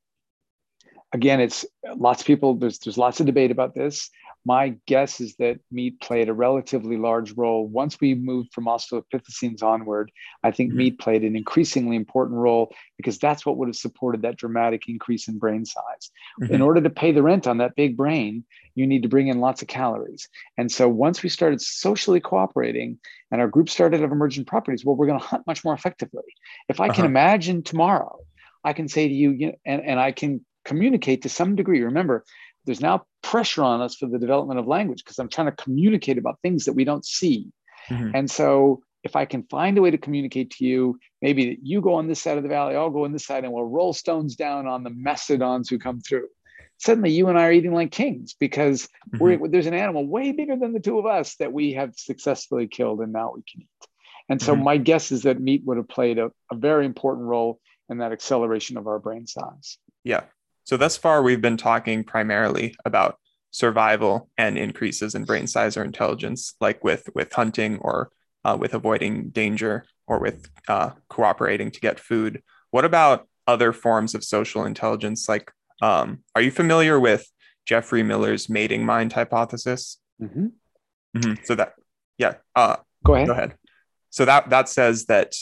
Again, 1.13 1.39
it's 1.39 1.65
lots 1.95 2.21
of 2.21 2.27
people, 2.27 2.55
there's, 2.55 2.79
there's 2.79 2.97
lots 2.97 3.19
of 3.19 3.25
debate 3.25 3.51
about 3.51 3.73
this. 3.73 4.09
My 4.47 4.75
guess 4.85 5.21
is 5.21 5.35
that 5.37 5.59
meat 5.71 5.99
played 5.99 6.29
a 6.29 6.33
relatively 6.33 6.97
large 6.97 7.31
role. 7.31 7.67
Once 7.67 7.99
we 7.99 8.13
moved 8.13 8.53
from 8.53 8.65
Australopithecines 8.65 9.63
onward, 9.63 10.11
I 10.43 10.51
think 10.51 10.69
mm-hmm. 10.69 10.77
meat 10.77 10.99
played 10.99 11.23
an 11.23 11.35
increasingly 11.35 11.95
important 11.95 12.37
role 12.37 12.71
because 12.95 13.17
that's 13.17 13.43
what 13.43 13.57
would 13.57 13.69
have 13.69 13.75
supported 13.75 14.21
that 14.21 14.37
dramatic 14.37 14.87
increase 14.87 15.27
in 15.27 15.39
brain 15.39 15.65
size. 15.65 16.11
Mm-hmm. 16.39 16.53
In 16.53 16.61
order 16.61 16.81
to 16.81 16.91
pay 16.91 17.11
the 17.11 17.23
rent 17.23 17.47
on 17.47 17.57
that 17.57 17.75
big 17.75 17.97
brain, 17.97 18.43
you 18.75 18.85
need 18.85 19.01
to 19.01 19.09
bring 19.09 19.29
in 19.29 19.39
lots 19.39 19.63
of 19.63 19.67
calories. 19.67 20.29
And 20.57 20.71
so 20.71 20.87
once 20.87 21.23
we 21.23 21.29
started 21.29 21.59
socially 21.59 22.19
cooperating 22.19 22.99
and 23.31 23.41
our 23.41 23.47
group 23.47 23.69
started 23.69 24.03
of 24.03 24.11
emergent 24.11 24.45
properties, 24.45 24.85
well, 24.85 24.95
we're 24.95 25.07
going 25.07 25.19
to 25.19 25.25
hunt 25.25 25.47
much 25.47 25.63
more 25.63 25.73
effectively. 25.73 26.23
If 26.69 26.79
I 26.79 26.85
uh-huh. 26.85 26.95
can 26.97 27.05
imagine 27.05 27.63
tomorrow 27.63 28.19
I 28.63 28.73
can 28.73 28.87
say 28.87 29.07
to 29.07 29.13
you, 29.13 29.31
you 29.31 29.47
know, 29.47 29.55
and, 29.65 29.81
and 29.83 29.99
I 29.99 30.11
can 30.11 30.43
communicate 30.65 31.21
to 31.21 31.29
some 31.29 31.55
degree. 31.55 31.81
Remember, 31.81 32.25
there's 32.65 32.81
now 32.81 33.05
pressure 33.21 33.63
on 33.63 33.81
us 33.81 33.95
for 33.95 34.07
the 34.07 34.19
development 34.19 34.59
of 34.59 34.67
language 34.67 35.03
because 35.03 35.19
I'm 35.19 35.29
trying 35.29 35.47
to 35.47 35.63
communicate 35.63 36.17
about 36.17 36.39
things 36.41 36.65
that 36.65 36.73
we 36.73 36.83
don't 36.83 37.05
see. 37.05 37.47
Mm-hmm. 37.89 38.11
And 38.15 38.29
so 38.29 38.81
if 39.03 39.15
I 39.15 39.25
can 39.25 39.43
find 39.43 39.77
a 39.77 39.81
way 39.81 39.91
to 39.91 39.97
communicate 39.97 40.49
to 40.51 40.65
you, 40.65 40.99
maybe 41.21 41.49
that 41.49 41.59
you 41.61 41.79
go 41.79 41.93
on 41.93 42.07
this 42.07 42.21
side 42.21 42.37
of 42.37 42.43
the 42.43 42.49
valley, 42.49 42.75
I'll 42.75 42.89
go 42.89 43.05
on 43.05 43.13
this 43.13 43.25
side, 43.25 43.43
and 43.43 43.53
we'll 43.53 43.65
roll 43.65 43.93
stones 43.93 44.35
down 44.35 44.67
on 44.67 44.83
the 44.83 44.89
mastodons 44.89 45.69
who 45.69 45.77
come 45.77 46.01
through. 46.01 46.27
Suddenly, 46.77 47.11
you 47.11 47.29
and 47.29 47.37
I 47.37 47.45
are 47.45 47.51
eating 47.51 47.73
like 47.73 47.91
kings 47.91 48.35
because 48.37 48.89
mm-hmm. 49.13 49.49
there's 49.51 49.67
an 49.67 49.75
animal 49.75 50.07
way 50.07 50.31
bigger 50.31 50.57
than 50.57 50.73
the 50.73 50.79
two 50.79 50.97
of 50.99 51.05
us 51.05 51.35
that 51.35 51.53
we 51.53 51.73
have 51.73 51.93
successfully 51.95 52.67
killed, 52.67 52.99
and 52.99 53.13
now 53.13 53.33
we 53.35 53.43
can 53.49 53.61
eat. 53.61 53.87
And 54.27 54.41
so, 54.41 54.53
mm-hmm. 54.53 54.63
my 54.63 54.77
guess 54.77 55.11
is 55.11 55.21
that 55.23 55.39
meat 55.39 55.61
would 55.65 55.77
have 55.77 55.87
played 55.87 56.17
a, 56.17 56.31
a 56.51 56.55
very 56.55 56.85
important 56.85 57.27
role 57.27 57.59
in 57.89 57.99
that 57.99 58.11
acceleration 58.11 58.75
of 58.77 58.87
our 58.87 58.97
brain 58.97 59.27
size. 59.27 59.77
Yeah. 60.03 60.23
So, 60.65 60.77
thus 60.77 60.97
far, 60.97 61.21
we've 61.21 61.41
been 61.41 61.57
talking 61.57 62.03
primarily 62.03 62.75
about 62.83 63.17
survival 63.51 64.29
and 64.37 64.57
increases 64.57 65.15
in 65.15 65.23
brain 65.23 65.47
size 65.47 65.77
or 65.77 65.83
intelligence, 65.83 66.55
like 66.59 66.83
with, 66.83 67.07
with 67.15 67.31
hunting 67.31 67.77
or 67.79 68.11
uh, 68.43 68.57
with 68.59 68.73
avoiding 68.73 69.29
danger 69.29 69.85
or 70.07 70.19
with 70.19 70.49
uh, 70.67 70.91
cooperating 71.07 71.71
to 71.71 71.79
get 71.79 71.99
food. 71.99 72.43
What 72.71 72.83
about 72.83 73.27
other 73.47 73.71
forms 73.71 74.13
of 74.15 74.23
social 74.23 74.65
intelligence? 74.65 75.29
Like, 75.29 75.51
um, 75.81 76.19
are 76.35 76.41
you 76.41 76.51
familiar 76.51 76.99
with 76.99 77.29
Geoffrey 77.65 78.03
Miller's 78.03 78.49
mating 78.49 78.85
mind 78.85 79.13
hypothesis? 79.13 79.99
Mm-hmm. 80.21 80.47
Mm-hmm. 81.17 81.43
So 81.43 81.55
that, 81.55 81.73
yeah. 82.17 82.35
Uh, 82.55 82.77
go 83.03 83.15
ahead. 83.15 83.27
Go 83.27 83.33
ahead. 83.33 83.55
So 84.09 84.25
that 84.25 84.49
that 84.49 84.69
says 84.69 85.05
that 85.05 85.33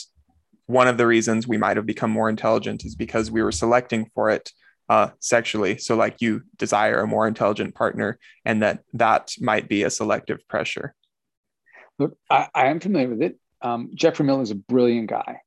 one 0.66 0.88
of 0.88 0.96
the 0.96 1.06
reasons 1.06 1.46
we 1.46 1.58
might 1.58 1.76
have 1.76 1.86
become 1.86 2.10
more 2.10 2.28
intelligent 2.28 2.84
is 2.84 2.94
because 2.94 3.30
we 3.30 3.42
were 3.42 3.52
selecting 3.52 4.10
for 4.14 4.30
it 4.30 4.50
uh, 4.88 5.08
sexually. 5.20 5.78
So, 5.78 5.96
like, 5.96 6.20
you 6.20 6.42
desire 6.56 7.00
a 7.00 7.06
more 7.06 7.26
intelligent 7.26 7.74
partner, 7.74 8.18
and 8.44 8.62
that 8.62 8.80
that 8.94 9.32
might 9.40 9.68
be 9.68 9.82
a 9.82 9.90
selective 9.90 10.46
pressure. 10.48 10.94
Look, 11.98 12.16
I, 12.30 12.48
I 12.54 12.66
am 12.66 12.80
familiar 12.80 13.08
with 13.08 13.22
it. 13.22 13.38
Um, 13.62 13.90
Geoffrey 13.94 14.26
Miller 14.26 14.42
is 14.42 14.50
a 14.50 14.56
brilliant 14.56 15.08
guy. 15.08 15.40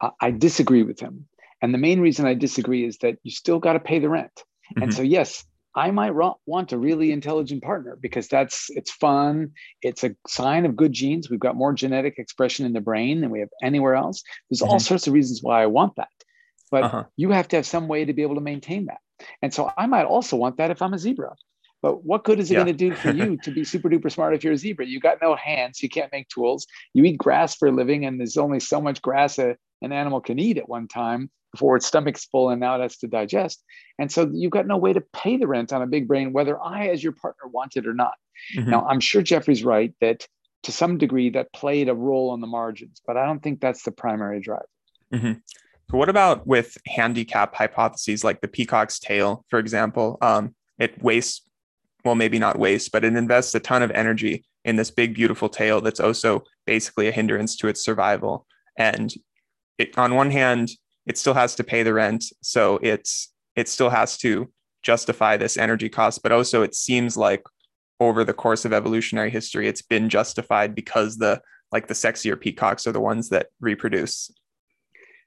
I, 0.00 0.10
I 0.20 0.30
disagree 0.30 0.82
with 0.82 1.00
him. 1.00 1.28
And 1.62 1.72
the 1.72 1.78
main 1.78 2.00
reason 2.00 2.26
I 2.26 2.34
disagree 2.34 2.84
is 2.84 2.98
that 2.98 3.16
you 3.22 3.30
still 3.30 3.58
got 3.58 3.72
to 3.72 3.80
pay 3.80 3.98
the 3.98 4.08
rent. 4.08 4.32
Mm-hmm. 4.36 4.82
And 4.82 4.94
so, 4.94 5.02
yes, 5.02 5.44
I 5.74 5.90
might 5.90 6.12
want 6.46 6.72
a 6.72 6.78
really 6.78 7.10
intelligent 7.10 7.62
partner 7.62 7.96
because 8.00 8.28
that's 8.28 8.66
it's 8.70 8.92
fun. 8.92 9.52
It's 9.82 10.04
a 10.04 10.14
sign 10.26 10.66
of 10.66 10.76
good 10.76 10.92
genes. 10.92 11.28
We've 11.28 11.40
got 11.40 11.56
more 11.56 11.72
genetic 11.72 12.18
expression 12.18 12.64
in 12.66 12.72
the 12.72 12.80
brain 12.80 13.20
than 13.20 13.30
we 13.30 13.40
have 13.40 13.48
anywhere 13.62 13.94
else. 13.94 14.22
There's 14.50 14.60
mm-hmm. 14.60 14.70
all 14.70 14.78
sorts 14.78 15.06
of 15.06 15.14
reasons 15.14 15.42
why 15.42 15.62
I 15.62 15.66
want 15.66 15.96
that, 15.96 16.08
but 16.74 16.82
uh-huh. 16.82 17.04
you 17.16 17.30
have 17.30 17.46
to 17.46 17.54
have 17.54 17.66
some 17.66 17.86
way 17.86 18.04
to 18.04 18.12
be 18.12 18.22
able 18.22 18.34
to 18.34 18.40
maintain 18.40 18.86
that. 18.86 18.98
And 19.40 19.54
so 19.54 19.70
I 19.78 19.86
might 19.86 20.06
also 20.06 20.36
want 20.36 20.56
that 20.56 20.72
if 20.72 20.82
I'm 20.82 20.92
a 20.92 20.98
zebra. 20.98 21.36
But 21.82 22.04
what 22.04 22.24
good 22.24 22.40
is 22.40 22.50
it 22.50 22.54
yeah. 22.54 22.64
going 22.64 22.76
to 22.76 22.90
do 22.90 22.96
for 22.96 23.12
you 23.12 23.36
to 23.44 23.52
be 23.52 23.62
super 23.72 23.88
duper 23.88 24.10
smart 24.10 24.34
if 24.34 24.42
you're 24.42 24.54
a 24.54 24.58
zebra? 24.58 24.84
You 24.84 24.98
got 24.98 25.18
no 25.22 25.36
hands, 25.36 25.84
you 25.84 25.88
can't 25.88 26.10
make 26.10 26.28
tools. 26.28 26.66
You 26.92 27.04
eat 27.04 27.16
grass 27.16 27.54
for 27.54 27.68
a 27.68 27.70
living, 27.70 28.04
and 28.04 28.18
there's 28.18 28.36
only 28.36 28.58
so 28.58 28.80
much 28.80 29.00
grass 29.02 29.38
a, 29.38 29.56
an 29.82 29.92
animal 29.92 30.20
can 30.20 30.40
eat 30.40 30.58
at 30.58 30.68
one 30.68 30.88
time 30.88 31.30
before 31.52 31.76
its 31.76 31.86
stomach's 31.86 32.24
full 32.24 32.50
and 32.50 32.58
now 32.58 32.74
it 32.74 32.82
has 32.82 32.96
to 32.96 33.06
digest. 33.06 33.62
And 34.00 34.10
so 34.10 34.28
you've 34.32 34.50
got 34.50 34.66
no 34.66 34.76
way 34.76 34.94
to 34.94 35.00
pay 35.00 35.36
the 35.36 35.46
rent 35.46 35.72
on 35.72 35.80
a 35.80 35.86
big 35.86 36.08
brain, 36.08 36.32
whether 36.32 36.60
I, 36.60 36.88
as 36.88 37.04
your 37.04 37.12
partner, 37.12 37.46
want 37.46 37.76
it 37.76 37.86
or 37.86 37.94
not. 37.94 38.14
Mm-hmm. 38.56 38.70
Now, 38.70 38.84
I'm 38.88 38.98
sure 38.98 39.22
Geoffrey's 39.22 39.62
right 39.62 39.94
that 40.00 40.26
to 40.64 40.72
some 40.72 40.98
degree 40.98 41.30
that 41.30 41.52
played 41.52 41.88
a 41.88 41.94
role 41.94 42.30
on 42.30 42.40
the 42.40 42.48
margins, 42.48 43.00
but 43.06 43.16
I 43.16 43.26
don't 43.26 43.40
think 43.40 43.60
that's 43.60 43.84
the 43.84 43.92
primary 43.92 44.40
driver. 44.40 44.68
Mm-hmm. 45.12 45.34
So, 45.94 45.98
what 45.98 46.08
about 46.08 46.44
with 46.44 46.76
handicap 46.88 47.54
hypotheses 47.54 48.24
like 48.24 48.40
the 48.40 48.48
peacock's 48.48 48.98
tail, 48.98 49.44
for 49.48 49.60
example? 49.60 50.18
Um, 50.20 50.56
it 50.76 51.00
wastes 51.00 51.42
well, 52.04 52.16
maybe 52.16 52.40
not 52.40 52.58
waste, 52.58 52.90
but 52.90 53.04
it 53.04 53.14
invests 53.14 53.54
a 53.54 53.60
ton 53.60 53.80
of 53.80 53.92
energy 53.92 54.44
in 54.64 54.74
this 54.74 54.90
big, 54.90 55.14
beautiful 55.14 55.48
tail 55.48 55.80
that's 55.80 56.00
also 56.00 56.42
basically 56.66 57.06
a 57.06 57.12
hindrance 57.12 57.54
to 57.58 57.68
its 57.68 57.84
survival. 57.84 58.44
And 58.76 59.14
it, 59.78 59.96
on 59.96 60.16
one 60.16 60.32
hand, 60.32 60.72
it 61.06 61.16
still 61.16 61.34
has 61.34 61.54
to 61.54 61.62
pay 61.62 61.84
the 61.84 61.94
rent, 61.94 62.24
so 62.42 62.80
it's 62.82 63.32
it 63.54 63.68
still 63.68 63.90
has 63.90 64.18
to 64.18 64.50
justify 64.82 65.36
this 65.36 65.56
energy 65.56 65.88
cost. 65.88 66.24
But 66.24 66.32
also, 66.32 66.62
it 66.62 66.74
seems 66.74 67.16
like 67.16 67.44
over 68.00 68.24
the 68.24 68.34
course 68.34 68.64
of 68.64 68.72
evolutionary 68.72 69.30
history, 69.30 69.68
it's 69.68 69.82
been 69.82 70.08
justified 70.08 70.74
because 70.74 71.18
the 71.18 71.40
like 71.70 71.86
the 71.86 71.94
sexier 71.94 72.38
peacocks 72.40 72.84
are 72.84 72.92
the 72.92 73.00
ones 73.00 73.28
that 73.28 73.46
reproduce. 73.60 74.32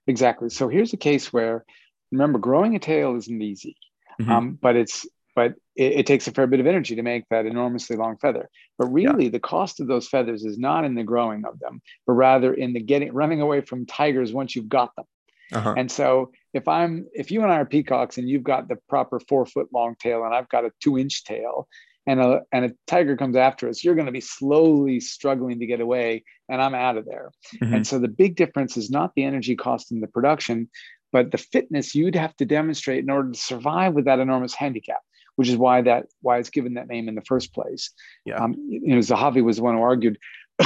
Exactly. 0.08 0.50
So 0.50 0.70
here's 0.70 0.94
a 0.94 0.98
case 0.98 1.32
where 1.32 1.66
remember, 2.12 2.40
growing 2.40 2.76
a 2.76 2.80
tail 2.80 3.16
isn't 3.16 3.42
easy, 3.42 3.76
mm-hmm. 4.20 4.32
um, 4.32 4.60
but 4.62 4.76
it's 4.76 5.06
but 5.36 5.54
it, 5.76 6.00
it, 6.00 6.08
takes 6.08 6.28
a 6.28 6.32
fair 6.32 6.48
bit 6.48 6.60
of 6.60 6.66
energy 6.66 6.96
to 6.96 7.04
make 7.04 7.24
that 7.30 7.46
enormously 7.46 7.96
long 7.96 8.18
feather. 8.18 8.50
But 8.80 8.88
really, 8.88 9.26
yeah. 9.26 9.32
the 9.32 9.40
cost 9.40 9.80
of 9.80 9.86
those 9.86 10.08
feathers 10.08 10.44
is 10.44 10.58
not 10.58 10.84
in 10.84 10.96
the 10.96 11.04
growing 11.04 11.46
of 11.46 11.60
them, 11.60 11.80
but 12.08 12.14
rather 12.14 12.54
in 12.54 12.74
the 12.74 12.80
getting 12.80 13.14
running 13.14 13.42
away 13.42 13.62
from 13.62 13.86
tigers 13.86 14.34
once 14.34 14.56
you've 14.56 14.70
got 14.70 14.96
them. 14.96 15.06
Uh-huh. 15.54 15.76
And 15.78 15.92
so, 15.92 16.32
if 16.54 16.68
I'm 16.68 17.08
if 17.14 17.30
you 17.32 17.44
and 17.44 17.52
I 17.52 17.58
are 17.58 17.66
peacocks 17.66 18.18
and 18.18 18.28
you've 18.28 18.44
got 18.44 18.68
the 18.68 18.78
proper 18.90 19.20
four 19.20 19.46
foot 19.46 19.68
long 19.72 19.96
tail 20.00 20.24
and 20.26 20.34
I've 20.34 20.50
got 20.50 20.66
a 20.66 20.72
two 20.82 20.98
inch 20.98 21.24
tail, 21.24 21.68
and 22.08 22.20
a 22.20 22.42
and 22.52 22.66
a 22.66 22.72
tiger 22.88 23.16
comes 23.18 23.36
after 23.36 23.70
us, 23.70 23.84
you're 23.84 23.96
going 23.96 24.08
to 24.08 24.12
be 24.12 24.22
slowly 24.22 25.00
struggling 25.00 25.60
to 25.60 25.68
get 25.68 25.82
away, 25.82 26.24
and 26.50 26.62
I'm 26.62 26.74
out 26.74 26.98
of 26.98 27.06
there. 27.06 27.32
Mm-hmm. 27.62 27.74
And 27.74 27.88
so 27.88 28.00
the 28.00 28.08
big 28.08 28.36
difference 28.36 28.78
is 28.78 28.90
not 28.90 29.14
the 29.16 29.24
energy 29.24 29.56
cost 29.56 29.92
in 29.92 30.00
the 30.00 30.08
production, 30.08 30.70
but 31.12 31.32
the 31.32 31.38
fitness 31.38 31.94
you'd 31.94 32.16
have 32.16 32.36
to 32.38 32.46
demonstrate 32.46 33.04
in 33.04 33.10
order 33.10 33.32
to 33.32 33.40
survive 33.40 33.94
with 33.94 34.06
that 34.06 34.20
enormous 34.20 34.56
handicap 34.56 35.02
which 35.38 35.50
is 35.50 35.56
why 35.56 35.84
that 35.84 36.08
why 36.22 36.40
it's 36.40 36.50
given 36.50 36.74
that 36.74 36.88
name 36.88 37.08
in 37.08 37.14
the 37.14 37.22
first 37.22 37.54
place. 37.54 37.92
Yeah. 38.26 38.44
Um, 38.44 38.56
you 38.68 38.96
know, 38.96 38.98
Zahavi 38.98 39.44
was 39.44 39.58
the 39.58 39.64
one 39.64 39.76
who 39.76 39.84
argued 39.84 40.18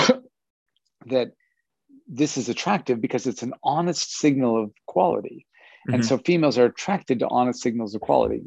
that 1.07 1.33
this 2.07 2.37
is 2.37 2.47
attractive 2.47 3.01
because 3.01 3.27
it's 3.27 3.43
an 3.43 3.53
honest 3.63 4.17
signal 4.17 4.63
of 4.63 4.71
quality. 4.87 5.45
Mm-hmm. 5.87 5.95
And 5.95 6.05
so 6.05 6.17
females 6.17 6.57
are 6.57 6.65
attracted 6.65 7.19
to 7.19 7.27
honest 7.27 7.61
signals 7.61 7.95
of 7.95 8.01
quality. 8.01 8.43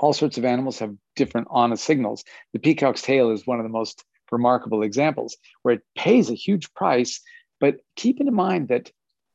All 0.00 0.12
sorts 0.12 0.38
of 0.38 0.44
animals 0.44 0.78
have 0.78 0.94
different 1.16 1.48
honest 1.50 1.84
signals. 1.84 2.24
The 2.52 2.58
peacock's 2.58 3.02
tail 3.02 3.30
is 3.30 3.46
one 3.46 3.58
of 3.58 3.64
the 3.64 3.70
most 3.70 4.04
remarkable 4.30 4.82
examples 4.82 5.36
where 5.62 5.74
it 5.74 5.82
pays 5.96 6.30
a 6.30 6.34
huge 6.34 6.72
price, 6.74 7.20
but 7.60 7.76
keeping 7.96 8.26
in 8.26 8.34
mind 8.34 8.68
that 8.68 8.90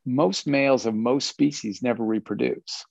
most 0.05 0.47
males 0.47 0.85
of 0.85 0.93
most 0.93 1.27
species 1.27 1.81
never 1.81 2.03
reproduce. 2.03 2.85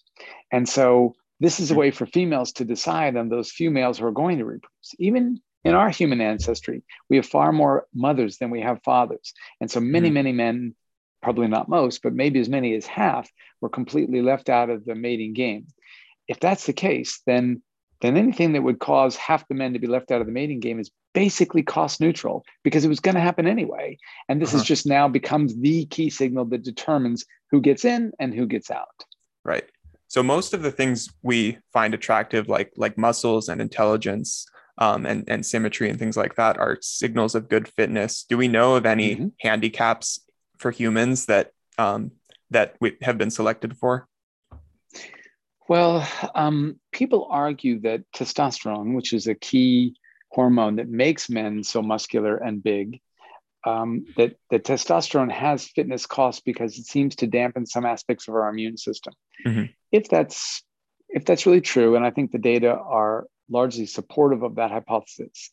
And 0.52 0.68
so 0.68 1.14
this 1.40 1.60
is 1.60 1.70
a 1.70 1.74
way 1.74 1.90
for 1.90 2.06
females 2.06 2.52
to 2.52 2.64
decide 2.64 3.16
on 3.16 3.28
those 3.28 3.50
few 3.50 3.70
males 3.70 3.98
who 3.98 4.06
are 4.06 4.12
going 4.12 4.38
to 4.38 4.44
reproduce. 4.44 4.94
Even 4.98 5.40
in 5.64 5.74
our 5.74 5.90
human 5.90 6.20
ancestry, 6.20 6.82
we 7.08 7.16
have 7.16 7.26
far 7.26 7.52
more 7.52 7.86
mothers 7.94 8.38
than 8.38 8.50
we 8.50 8.60
have 8.60 8.82
fathers. 8.82 9.32
And 9.60 9.70
so 9.70 9.80
many, 9.80 10.08
mm-hmm. 10.08 10.14
many 10.14 10.32
men, 10.32 10.74
probably 11.22 11.48
not 11.48 11.68
most, 11.68 12.02
but 12.02 12.14
maybe 12.14 12.40
as 12.40 12.48
many 12.48 12.74
as 12.74 12.86
half, 12.86 13.30
were 13.60 13.68
completely 13.68 14.22
left 14.22 14.48
out 14.48 14.70
of 14.70 14.84
the 14.84 14.94
mating 14.94 15.34
game. 15.34 15.66
If 16.28 16.40
that's 16.40 16.66
the 16.66 16.72
case, 16.72 17.20
then 17.26 17.62
then 18.00 18.16
anything 18.16 18.52
that 18.52 18.62
would 18.62 18.78
cause 18.78 19.16
half 19.16 19.48
the 19.48 19.54
men 19.54 19.72
to 19.72 19.78
be 19.78 19.88
left 19.88 20.12
out 20.12 20.20
of 20.20 20.26
the 20.26 20.32
mating 20.32 20.60
game 20.60 20.78
is 20.78 20.90
basically 21.14 21.62
cost 21.64 22.00
neutral 22.00 22.44
because 22.62 22.84
it 22.84 22.88
was 22.88 23.00
going 23.00 23.16
to 23.16 23.20
happen 23.20 23.46
anyway. 23.46 23.98
And 24.28 24.40
this 24.40 24.50
uh-huh. 24.50 24.58
is 24.58 24.64
just 24.64 24.86
now 24.86 25.08
becomes 25.08 25.58
the 25.58 25.86
key 25.86 26.10
signal 26.10 26.44
that 26.46 26.62
determines 26.62 27.24
who 27.50 27.60
gets 27.60 27.84
in 27.84 28.12
and 28.20 28.32
who 28.32 28.46
gets 28.46 28.70
out. 28.70 28.86
Right. 29.44 29.64
So 30.06 30.22
most 30.22 30.54
of 30.54 30.62
the 30.62 30.70
things 30.70 31.08
we 31.22 31.58
find 31.72 31.92
attractive, 31.92 32.48
like 32.48 32.72
like 32.76 32.96
muscles 32.96 33.48
and 33.48 33.60
intelligence 33.60 34.46
um, 34.78 35.04
and 35.04 35.24
and 35.28 35.44
symmetry 35.44 35.90
and 35.90 35.98
things 35.98 36.16
like 36.16 36.36
that, 36.36 36.56
are 36.56 36.78
signals 36.80 37.34
of 37.34 37.48
good 37.48 37.68
fitness. 37.68 38.24
Do 38.28 38.38
we 38.38 38.48
know 38.48 38.76
of 38.76 38.86
any 38.86 39.16
mm-hmm. 39.16 39.28
handicaps 39.40 40.20
for 40.56 40.70
humans 40.70 41.26
that 41.26 41.52
um, 41.76 42.12
that 42.50 42.76
we 42.80 42.96
have 43.02 43.18
been 43.18 43.30
selected 43.30 43.76
for? 43.76 44.08
Well, 45.68 46.08
um, 46.34 46.80
people 46.92 47.28
argue 47.30 47.80
that 47.80 48.02
testosterone, 48.16 48.94
which 48.94 49.12
is 49.12 49.26
a 49.26 49.34
key 49.34 49.94
hormone 50.30 50.76
that 50.76 50.88
makes 50.88 51.28
men 51.28 51.62
so 51.62 51.82
muscular 51.82 52.36
and 52.36 52.62
big, 52.62 53.00
um, 53.66 54.06
that, 54.16 54.36
that 54.50 54.64
testosterone 54.64 55.30
has 55.30 55.66
fitness 55.66 56.06
costs 56.06 56.40
because 56.40 56.78
it 56.78 56.86
seems 56.86 57.16
to 57.16 57.26
dampen 57.26 57.66
some 57.66 57.84
aspects 57.84 58.28
of 58.28 58.34
our 58.34 58.48
immune 58.48 58.78
system. 58.78 59.12
Mm-hmm. 59.46 59.64
If 59.92 60.08
that's 60.08 60.62
if 61.10 61.24
that's 61.24 61.46
really 61.46 61.62
true, 61.62 61.96
and 61.96 62.04
I 62.04 62.10
think 62.10 62.32
the 62.32 62.38
data 62.38 62.70
are 62.70 63.26
largely 63.48 63.86
supportive 63.86 64.42
of 64.42 64.56
that 64.56 64.70
hypothesis, 64.70 65.50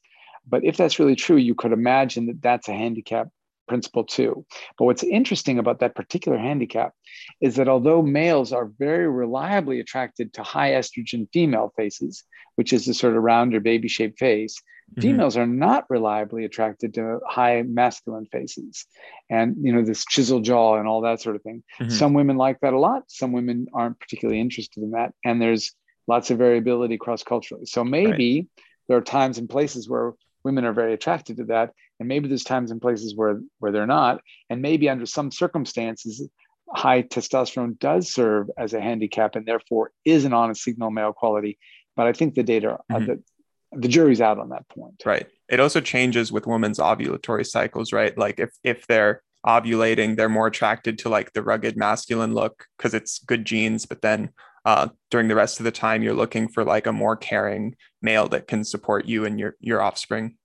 but 0.48 0.66
if 0.66 0.76
that's 0.76 1.00
really 1.00 1.16
true, 1.16 1.38
you 1.38 1.56
could 1.56 1.72
imagine 1.72 2.28
that 2.28 2.42
that's 2.42 2.68
a 2.68 2.74
handicap 2.74 3.30
principle 3.68 4.04
two. 4.04 4.46
But 4.78 4.86
what's 4.86 5.04
interesting 5.04 5.60
about 5.60 5.80
that 5.80 5.96
particular 5.96 6.38
handicap 6.38 6.94
is 7.42 7.56
that 7.56 7.68
although 7.68 8.02
males 8.02 8.52
are 8.52 8.72
very 8.80 9.08
reliably 9.10 9.80
attracted 9.80 10.34
to 10.34 10.44
high 10.44 10.72
estrogen 10.72 11.28
female 11.32 11.74
faces, 11.76 12.24
which 12.56 12.74
is 12.74 12.86
the 12.86 12.94
sort 12.94 13.16
of 13.16 13.24
rounder 13.24 13.60
baby 13.60 13.88
shaped 13.88 14.20
face, 14.20 14.62
Mm-hmm. 14.92 15.02
Females 15.02 15.38
are 15.38 15.48
not 15.48 15.86
reliably 15.90 16.46
attracted 16.46 16.94
to 16.94 17.20
high 17.28 17.64
masculine 17.64 18.28
faces 18.28 18.86
and, 19.30 19.56
you 19.62 19.74
know, 19.74 19.84
this 19.84 20.06
chisel 20.06 20.42
jaw 20.42 20.78
and 20.78 20.88
all 20.88 21.02
that 21.02 21.22
sort 21.22 21.36
of 21.36 21.42
thing. 21.42 21.64
Mm-hmm. 21.80 21.90
Some 21.90 22.14
women 22.14 22.38
like 22.38 22.60
that 22.62 22.74
a 22.74 22.80
lot. 22.80 23.04
Some 23.08 23.32
women 23.32 23.68
aren't 23.74 24.00
particularly 24.00 24.40
interested 24.40 24.84
in 24.84 24.92
that. 24.92 25.14
And 25.24 25.42
there's 25.42 25.74
lots 26.08 26.30
of 26.30 26.38
variability 26.38 26.98
cross 26.98 27.24
culturally. 27.24 27.66
So 27.66 27.84
maybe 27.84 28.36
right. 28.36 28.64
there 28.88 28.98
are 28.98 29.02
times 29.02 29.38
and 29.40 29.50
places 29.50 29.90
where 29.90 30.14
women 30.44 30.66
are 30.66 30.74
very 30.74 30.94
attracted 30.94 31.38
to 31.38 31.46
that. 31.46 31.74
And 32.00 32.10
maybe 32.10 32.28
there's 32.28 32.44
times 32.44 32.72
and 32.72 32.82
places 32.82 33.16
where, 33.16 33.42
where 33.60 33.72
they're 33.72 33.88
not. 33.88 34.22
And 34.50 34.62
maybe 34.62 34.90
under 34.90 35.06
some 35.06 35.32
circumstances, 35.32 36.28
high 36.70 37.04
testosterone 37.04 37.80
does 37.80 38.12
serve 38.12 38.50
as 38.58 38.74
a 38.74 38.82
handicap 38.82 39.36
and 39.36 39.46
therefore 39.46 39.92
is 40.04 40.26
an 40.26 40.34
honest 40.34 40.64
signal 40.64 40.92
male 40.92 41.14
quality. 41.14 41.58
But 41.96 42.08
I 42.08 42.14
think 42.14 42.36
the 42.36 42.44
data, 42.44 42.78
mm-hmm. 42.92 42.96
uh, 42.96 43.00
the, 43.06 43.24
the 43.72 43.88
jury's 43.88 44.22
out 44.22 44.40
on 44.40 44.50
that 44.50 44.68
point. 44.70 45.02
Right. 45.06 45.28
It 45.50 45.60
also 45.60 45.82
changes 45.82 46.32
with 46.32 46.48
women's 46.48 46.80
ovulatory 46.80 47.46
cycles, 47.46 47.94
right? 47.94 48.18
Like 48.18 48.40
if 48.40 48.52
if 48.64 48.88
they're 48.88 49.22
ovulating, 49.46 50.18
they're 50.18 50.30
more 50.30 50.48
attracted 50.48 50.98
to 51.00 51.10
like 51.10 51.34
the 51.34 51.44
rugged 51.44 51.78
masculine 51.78 52.34
look 52.34 52.66
because 52.78 52.94
it's 52.94 53.20
good 53.20 53.46
genes. 53.46 53.86
But 53.86 54.02
then 54.02 54.32
uh, 54.66 54.90
during 55.12 55.28
the 55.28 55.36
rest 55.36 55.60
of 55.60 55.66
the 55.66 55.72
time, 55.72 56.02
you're 56.02 56.16
looking 56.16 56.48
for 56.48 56.64
like 56.64 56.88
a 56.88 56.92
more 56.92 57.16
caring 57.16 57.76
male 58.02 58.28
that 58.30 58.48
can 58.48 58.64
support 58.64 59.06
you 59.06 59.26
and 59.26 59.40
your 59.40 59.56
your 59.60 59.82
offspring. 59.82 60.38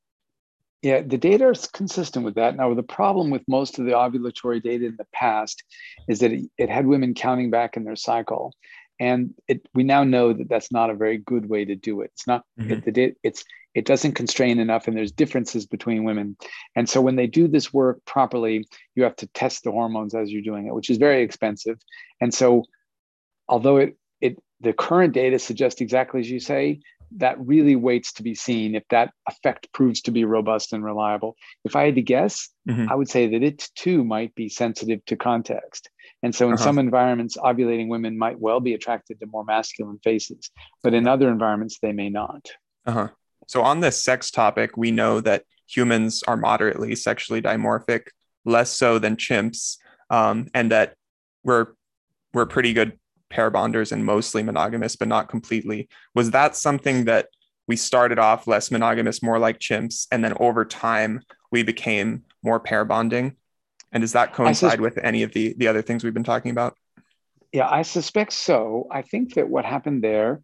Yeah, 0.82 1.02
the 1.02 1.18
data 1.18 1.50
is 1.50 1.66
consistent 1.66 2.24
with 2.24 2.36
that. 2.36 2.56
Now, 2.56 2.72
the 2.72 2.82
problem 2.82 3.30
with 3.30 3.42
most 3.46 3.78
of 3.78 3.84
the 3.84 3.92
ovulatory 3.92 4.62
data 4.62 4.86
in 4.86 4.96
the 4.96 5.06
past 5.12 5.62
is 6.08 6.20
that 6.20 6.32
it, 6.32 6.50
it 6.56 6.70
had 6.70 6.86
women 6.86 7.12
counting 7.12 7.50
back 7.50 7.76
in 7.76 7.84
their 7.84 7.96
cycle, 7.96 8.54
and 8.98 9.34
it, 9.46 9.66
we 9.74 9.82
now 9.82 10.04
know 10.04 10.32
that 10.32 10.48
that's 10.48 10.72
not 10.72 10.88
a 10.88 10.94
very 10.94 11.18
good 11.18 11.48
way 11.48 11.66
to 11.66 11.76
do 11.76 12.00
it. 12.00 12.10
It's 12.14 12.26
not 12.26 12.44
mm-hmm. 12.58 12.88
it, 12.88 12.96
it, 12.96 13.16
it's 13.22 13.44
it 13.74 13.84
doesn't 13.84 14.12
constrain 14.12 14.58
enough, 14.58 14.88
and 14.88 14.96
there's 14.96 15.12
differences 15.12 15.66
between 15.66 16.04
women. 16.04 16.36
And 16.74 16.88
so, 16.88 17.02
when 17.02 17.16
they 17.16 17.26
do 17.26 17.46
this 17.46 17.74
work 17.74 18.02
properly, 18.06 18.66
you 18.94 19.02
have 19.02 19.16
to 19.16 19.26
test 19.28 19.64
the 19.64 19.72
hormones 19.72 20.14
as 20.14 20.30
you're 20.30 20.42
doing 20.42 20.66
it, 20.66 20.74
which 20.74 20.88
is 20.88 20.96
very 20.96 21.22
expensive. 21.22 21.78
And 22.22 22.32
so, 22.32 22.64
although 23.48 23.76
it 23.76 23.96
it 24.20 24.38
the 24.60 24.72
current 24.72 25.12
data 25.12 25.38
suggests 25.38 25.80
exactly 25.82 26.20
as 26.20 26.30
you 26.30 26.40
say 26.40 26.80
that 27.16 27.38
really 27.40 27.76
waits 27.76 28.12
to 28.14 28.22
be 28.22 28.34
seen 28.34 28.74
if 28.74 28.84
that 28.90 29.12
effect 29.28 29.72
proves 29.72 30.00
to 30.02 30.10
be 30.10 30.24
robust 30.24 30.72
and 30.72 30.84
reliable. 30.84 31.36
If 31.64 31.74
I 31.74 31.84
had 31.84 31.96
to 31.96 32.02
guess, 32.02 32.48
mm-hmm. 32.68 32.90
I 32.90 32.94
would 32.94 33.08
say 33.08 33.28
that 33.28 33.42
it 33.42 33.68
too 33.74 34.04
might 34.04 34.34
be 34.34 34.48
sensitive 34.48 35.04
to 35.06 35.16
context. 35.16 35.88
And 36.22 36.34
so, 36.34 36.48
in 36.48 36.54
uh-huh. 36.54 36.64
some 36.64 36.78
environments, 36.78 37.36
ovulating 37.36 37.88
women 37.88 38.18
might 38.18 38.38
well 38.38 38.60
be 38.60 38.74
attracted 38.74 39.20
to 39.20 39.26
more 39.26 39.44
masculine 39.44 39.98
faces, 40.04 40.50
but 40.82 40.94
in 40.94 41.08
other 41.08 41.30
environments, 41.30 41.78
they 41.80 41.92
may 41.92 42.10
not. 42.10 42.50
Uh-huh. 42.86 43.08
So, 43.46 43.62
on 43.62 43.80
this 43.80 44.02
sex 44.02 44.30
topic, 44.30 44.76
we 44.76 44.90
know 44.90 45.20
that 45.20 45.44
humans 45.66 46.22
are 46.28 46.36
moderately 46.36 46.94
sexually 46.94 47.40
dimorphic, 47.40 48.08
less 48.44 48.70
so 48.70 48.98
than 48.98 49.16
chimps, 49.16 49.78
um, 50.10 50.48
and 50.52 50.70
that 50.70 50.94
we're 51.42 51.68
we're 52.34 52.46
pretty 52.46 52.72
good 52.72 52.99
pair 53.30 53.48
bonders 53.48 53.92
and 53.92 54.04
mostly 54.04 54.42
monogamous, 54.42 54.96
but 54.96 55.08
not 55.08 55.28
completely. 55.28 55.88
Was 56.14 56.32
that 56.32 56.56
something 56.56 57.06
that 57.06 57.28
we 57.66 57.76
started 57.76 58.18
off 58.18 58.46
less 58.46 58.70
monogamous, 58.70 59.22
more 59.22 59.38
like 59.38 59.58
chimps, 59.58 60.06
and 60.10 60.24
then 60.24 60.34
over 60.40 60.64
time 60.64 61.22
we 61.50 61.62
became 61.62 62.24
more 62.42 62.60
pair 62.60 62.84
bonding? 62.84 63.36
And 63.92 64.02
does 64.02 64.12
that 64.12 64.34
coincide 64.34 64.72
sus- 64.72 64.80
with 64.80 64.98
any 64.98 65.22
of 65.22 65.32
the 65.32 65.54
the 65.56 65.68
other 65.68 65.82
things 65.82 66.04
we've 66.04 66.14
been 66.14 66.24
talking 66.24 66.50
about? 66.50 66.76
Yeah, 67.52 67.68
I 67.68 67.82
suspect 67.82 68.32
so. 68.32 68.86
I 68.90 69.02
think 69.02 69.34
that 69.34 69.48
what 69.48 69.64
happened 69.64 70.04
there, 70.04 70.42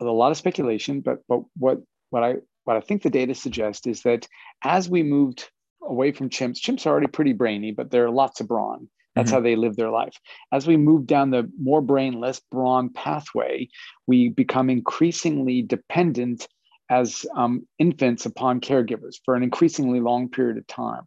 a 0.00 0.04
lot 0.04 0.30
of 0.30 0.36
speculation, 0.36 1.00
but 1.00 1.18
but 1.28 1.42
what 1.56 1.78
what 2.10 2.24
I 2.24 2.36
what 2.64 2.76
I 2.76 2.80
think 2.80 3.02
the 3.02 3.10
data 3.10 3.34
suggests 3.34 3.86
is 3.86 4.02
that 4.02 4.26
as 4.62 4.88
we 4.88 5.02
moved 5.02 5.48
away 5.82 6.12
from 6.12 6.28
chimps, 6.28 6.60
chimps 6.60 6.86
are 6.86 6.90
already 6.90 7.06
pretty 7.06 7.32
brainy, 7.32 7.72
but 7.72 7.90
there 7.90 8.04
are 8.04 8.10
lots 8.10 8.40
of 8.40 8.48
brawn. 8.48 8.88
That's 9.18 9.30
mm-hmm. 9.30 9.36
how 9.36 9.40
they 9.40 9.56
live 9.56 9.74
their 9.74 9.90
life. 9.90 10.16
As 10.52 10.68
we 10.68 10.76
move 10.76 11.04
down 11.04 11.30
the 11.30 11.50
more 11.60 11.82
brain, 11.82 12.20
less 12.20 12.40
brawn 12.52 12.88
pathway, 12.88 13.68
we 14.06 14.28
become 14.28 14.70
increasingly 14.70 15.60
dependent 15.60 16.46
as 16.88 17.26
um, 17.34 17.66
infants 17.80 18.26
upon 18.26 18.60
caregivers 18.60 19.16
for 19.24 19.34
an 19.34 19.42
increasingly 19.42 19.98
long 19.98 20.28
period 20.28 20.56
of 20.56 20.66
time. 20.68 21.02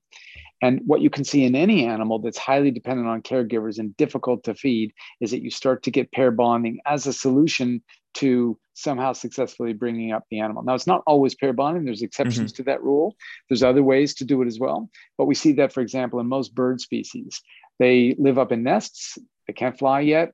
And 0.62 0.82
what 0.86 1.00
you 1.00 1.10
can 1.10 1.24
see 1.24 1.46
in 1.46 1.56
any 1.56 1.86
animal 1.86 2.20
that's 2.20 2.38
highly 2.38 2.70
dependent 2.70 3.08
on 3.08 3.22
caregivers 3.22 3.80
and 3.80 3.96
difficult 3.96 4.44
to 4.44 4.56
feed 4.56 4.92
is 5.22 5.32
that 5.32 5.42
you 5.42 5.50
start 5.50 5.82
to 5.84 5.92
get 5.92 6.12
pair 6.12 6.32
bonding 6.32 6.80
as 6.86 7.08
a 7.08 7.14
solution 7.14 7.82
to 8.16 8.60
somehow 8.82 9.14
successfully 9.14 9.74
bringing 9.74 10.12
up 10.12 10.24
the 10.30 10.40
animal. 10.40 10.64
Now, 10.64 10.74
it's 10.74 10.88
not 10.88 11.04
always 11.06 11.36
pair 11.36 11.54
bonding, 11.54 11.86
there's 11.86 12.02
exceptions 12.02 12.52
mm-hmm. 12.52 12.58
to 12.58 12.64
that 12.64 12.84
rule. 12.84 13.16
There's 13.50 13.64
other 13.64 13.84
ways 13.84 14.16
to 14.16 14.26
do 14.26 14.42
it 14.42 14.48
as 14.48 14.60
well. 14.60 14.90
But 15.18 15.26
we 15.26 15.36
see 15.36 15.54
that, 15.54 15.74
for 15.74 15.82
example, 15.82 16.20
in 16.20 16.28
most 16.28 16.54
bird 16.56 16.82
species. 16.82 17.42
They 17.80 18.16
live 18.18 18.38
up 18.38 18.52
in 18.52 18.64
nests, 18.64 19.18
they 19.48 19.54
can't 19.54 19.78
fly 19.78 20.02
yet. 20.02 20.34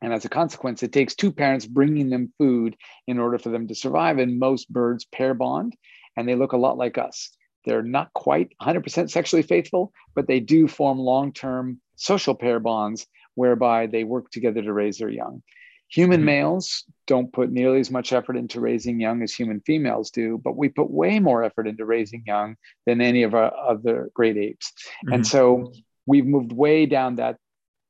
And 0.00 0.12
as 0.12 0.24
a 0.24 0.28
consequence, 0.28 0.82
it 0.82 0.92
takes 0.92 1.14
two 1.14 1.32
parents 1.32 1.66
bringing 1.66 2.10
them 2.10 2.32
food 2.38 2.76
in 3.06 3.18
order 3.18 3.38
for 3.38 3.48
them 3.48 3.66
to 3.68 3.74
survive. 3.74 4.18
And 4.18 4.38
most 4.38 4.72
birds 4.72 5.04
pair 5.04 5.34
bond, 5.34 5.76
and 6.16 6.28
they 6.28 6.34
look 6.34 6.52
a 6.52 6.58
lot 6.58 6.78
like 6.78 6.98
us. 6.98 7.30
They're 7.64 7.82
not 7.82 8.12
quite 8.14 8.52
100% 8.62 9.10
sexually 9.10 9.42
faithful, 9.42 9.92
but 10.14 10.26
they 10.26 10.40
do 10.40 10.68
form 10.68 10.98
long 10.98 11.32
term 11.32 11.80
social 11.96 12.34
pair 12.34 12.60
bonds 12.60 13.06
whereby 13.34 13.86
they 13.86 14.04
work 14.04 14.30
together 14.30 14.62
to 14.62 14.72
raise 14.72 14.98
their 14.98 15.10
young. 15.10 15.42
Human 15.90 16.20
mm-hmm. 16.20 16.26
males 16.26 16.84
don't 17.06 17.32
put 17.32 17.50
nearly 17.50 17.80
as 17.80 17.90
much 17.90 18.12
effort 18.12 18.36
into 18.36 18.60
raising 18.60 19.00
young 19.00 19.22
as 19.22 19.32
human 19.32 19.60
females 19.60 20.10
do, 20.10 20.38
but 20.42 20.56
we 20.56 20.68
put 20.68 20.90
way 20.90 21.18
more 21.18 21.42
effort 21.42 21.66
into 21.66 21.84
raising 21.84 22.22
young 22.26 22.56
than 22.86 23.00
any 23.00 23.22
of 23.22 23.34
our 23.34 23.52
other 23.56 24.10
great 24.14 24.36
apes. 24.36 24.72
Mm-hmm. 25.04 25.14
And 25.14 25.26
so 25.26 25.72
we've 26.06 26.26
moved 26.26 26.52
way 26.52 26.86
down 26.86 27.16
that 27.16 27.36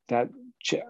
that 0.09 0.29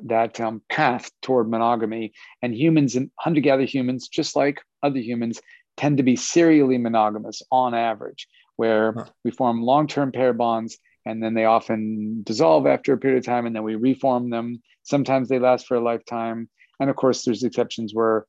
that 0.04 0.40
um, 0.40 0.62
path 0.68 1.10
toward 1.22 1.50
monogamy. 1.50 2.12
And 2.42 2.54
humans 2.54 2.96
and 2.96 3.10
hunter-gatherer 3.18 3.66
humans, 3.66 4.08
just 4.08 4.36
like 4.36 4.60
other 4.82 4.98
humans, 4.98 5.40
tend 5.76 5.98
to 5.98 6.02
be 6.02 6.16
serially 6.16 6.78
monogamous 6.78 7.42
on 7.50 7.74
average, 7.74 8.26
where 8.56 8.92
huh. 8.92 9.04
we 9.24 9.30
form 9.30 9.62
long-term 9.62 10.12
pair 10.12 10.32
bonds 10.32 10.78
and 11.06 11.22
then 11.22 11.34
they 11.34 11.44
often 11.44 12.22
dissolve 12.22 12.66
after 12.66 12.92
a 12.92 12.98
period 12.98 13.18
of 13.18 13.24
time 13.24 13.46
and 13.46 13.54
then 13.54 13.62
we 13.62 13.76
reform 13.76 14.30
them. 14.30 14.60
Sometimes 14.82 15.28
they 15.28 15.38
last 15.38 15.66
for 15.66 15.76
a 15.76 15.80
lifetime. 15.80 16.48
And 16.80 16.90
of 16.90 16.96
course, 16.96 17.24
there's 17.24 17.42
exceptions 17.42 17.94
where 17.94 18.26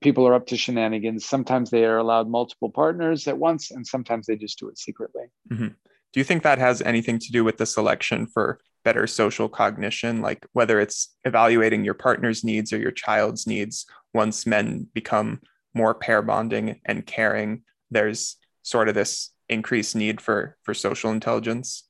people 0.00 0.26
are 0.26 0.34
up 0.34 0.46
to 0.46 0.56
shenanigans. 0.56 1.24
Sometimes 1.24 1.70
they 1.70 1.84
are 1.84 1.98
allowed 1.98 2.28
multiple 2.28 2.70
partners 2.70 3.26
at 3.26 3.38
once, 3.38 3.70
and 3.70 3.86
sometimes 3.86 4.26
they 4.26 4.36
just 4.36 4.58
do 4.58 4.68
it 4.68 4.78
secretly. 4.78 5.24
Mm-hmm. 5.50 5.68
Do 5.68 6.20
you 6.20 6.24
think 6.24 6.42
that 6.42 6.58
has 6.58 6.82
anything 6.82 7.18
to 7.18 7.32
do 7.32 7.42
with 7.42 7.56
the 7.56 7.66
selection 7.66 8.26
for 8.26 8.60
better 8.84 9.06
social 9.06 9.48
cognition, 9.48 10.20
like 10.20 10.46
whether 10.52 10.78
it's 10.80 11.14
evaluating 11.24 11.84
your 11.84 11.94
partner's 11.94 12.44
needs 12.44 12.72
or 12.72 12.78
your 12.78 12.90
child's 12.90 13.46
needs? 13.46 13.86
Once 14.14 14.46
men 14.46 14.86
become 14.92 15.40
more 15.74 15.94
pair 15.94 16.20
bonding 16.20 16.80
and 16.84 17.06
caring, 17.06 17.62
there's 17.90 18.36
sort 18.62 18.88
of 18.88 18.94
this 18.94 19.30
increased 19.48 19.96
need 19.96 20.20
for 20.20 20.56
for 20.62 20.74
social 20.74 21.10
intelligence. 21.10 21.88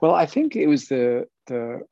Well, 0.00 0.14
I 0.14 0.26
think 0.26 0.56
it 0.56 0.66
was 0.66 0.88
the 0.88 1.26
the 1.46 1.82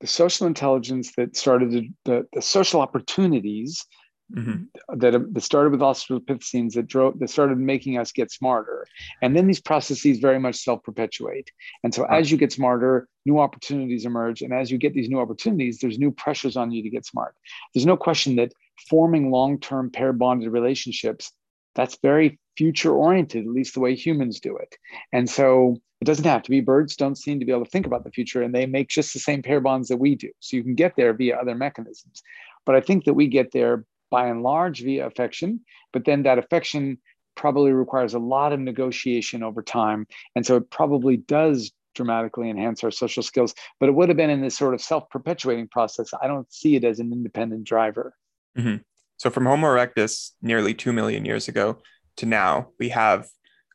the 0.00 0.06
social 0.06 0.46
intelligence 0.46 1.12
that 1.16 1.36
started 1.36 1.70
the, 1.70 1.90
the, 2.04 2.26
the 2.32 2.42
social 2.42 2.80
opportunities 2.80 3.84
mm-hmm. 4.32 4.64
that, 4.98 5.34
that 5.34 5.40
started 5.42 5.72
with 5.72 5.80
australopithecines 5.80 6.74
that 6.74 6.86
drove 6.86 7.18
that 7.18 7.30
started 7.30 7.58
making 7.58 7.98
us 7.98 8.12
get 8.12 8.30
smarter. 8.30 8.86
And 9.22 9.36
then 9.36 9.46
these 9.46 9.60
processes 9.60 10.18
very 10.18 10.38
much 10.38 10.56
self-perpetuate. 10.56 11.50
And 11.82 11.94
so 11.94 12.04
as 12.04 12.30
you 12.30 12.36
get 12.36 12.52
smarter 12.52 13.08
new 13.26 13.38
opportunities 13.38 14.04
emerge. 14.04 14.40
And 14.40 14.54
as 14.54 14.70
you 14.70 14.78
get 14.78 14.94
these 14.94 15.08
new 15.08 15.18
opportunities 15.18 15.78
there's 15.78 15.98
new 15.98 16.12
pressures 16.12 16.56
on 16.56 16.70
you 16.70 16.82
to 16.82 16.90
get 16.90 17.06
smart. 17.06 17.34
There's 17.74 17.86
no 17.86 17.96
question 17.96 18.36
that 18.36 18.52
forming 18.88 19.30
long-term 19.30 19.90
pair 19.90 20.12
bonded 20.12 20.52
relationships 20.52 21.32
that's 21.78 21.96
very 22.02 22.38
future 22.58 22.92
oriented 22.92 23.46
at 23.46 23.50
least 23.50 23.72
the 23.72 23.80
way 23.80 23.94
humans 23.94 24.40
do 24.40 24.56
it 24.56 24.74
and 25.12 25.30
so 25.30 25.76
it 26.00 26.04
doesn't 26.04 26.26
have 26.26 26.42
to 26.42 26.50
be 26.50 26.60
birds 26.60 26.96
don't 26.96 27.16
seem 27.16 27.40
to 27.40 27.46
be 27.46 27.52
able 27.52 27.64
to 27.64 27.70
think 27.70 27.86
about 27.86 28.04
the 28.04 28.10
future 28.10 28.42
and 28.42 28.54
they 28.54 28.66
make 28.66 28.88
just 28.88 29.14
the 29.14 29.18
same 29.18 29.42
pair 29.42 29.60
bonds 29.60 29.88
that 29.88 29.96
we 29.96 30.14
do 30.14 30.30
so 30.40 30.56
you 30.56 30.62
can 30.62 30.74
get 30.74 30.94
there 30.96 31.14
via 31.14 31.36
other 31.36 31.54
mechanisms 31.54 32.22
but 32.66 32.74
i 32.74 32.80
think 32.80 33.04
that 33.04 33.14
we 33.14 33.26
get 33.26 33.52
there 33.52 33.84
by 34.10 34.28
and 34.28 34.42
large 34.42 34.82
via 34.82 35.06
affection, 35.06 35.60
but 35.92 36.04
then 36.04 36.22
that 36.22 36.38
affection 36.38 36.98
probably 37.34 37.72
requires 37.72 38.14
a 38.14 38.18
lot 38.18 38.52
of 38.52 38.60
negotiation 38.60 39.42
over 39.42 39.62
time. 39.62 40.06
And 40.34 40.44
so 40.44 40.56
it 40.56 40.70
probably 40.70 41.16
does 41.16 41.72
dramatically 41.94 42.50
enhance 42.50 42.82
our 42.84 42.90
social 42.90 43.22
skills, 43.22 43.54
but 43.80 43.88
it 43.88 43.94
would 43.94 44.08
have 44.08 44.16
been 44.16 44.30
in 44.30 44.40
this 44.40 44.56
sort 44.56 44.74
of 44.74 44.80
self 44.80 45.08
perpetuating 45.10 45.68
process. 45.68 46.10
I 46.20 46.26
don't 46.26 46.50
see 46.52 46.76
it 46.76 46.84
as 46.84 47.00
an 47.00 47.12
independent 47.12 47.64
driver. 47.64 48.14
Mm-hmm. 48.56 48.76
So 49.18 49.30
from 49.30 49.46
Homo 49.46 49.66
erectus 49.66 50.32
nearly 50.40 50.74
2 50.74 50.92
million 50.92 51.24
years 51.24 51.48
ago 51.48 51.78
to 52.16 52.26
now, 52.26 52.68
we 52.78 52.88
have 52.90 53.28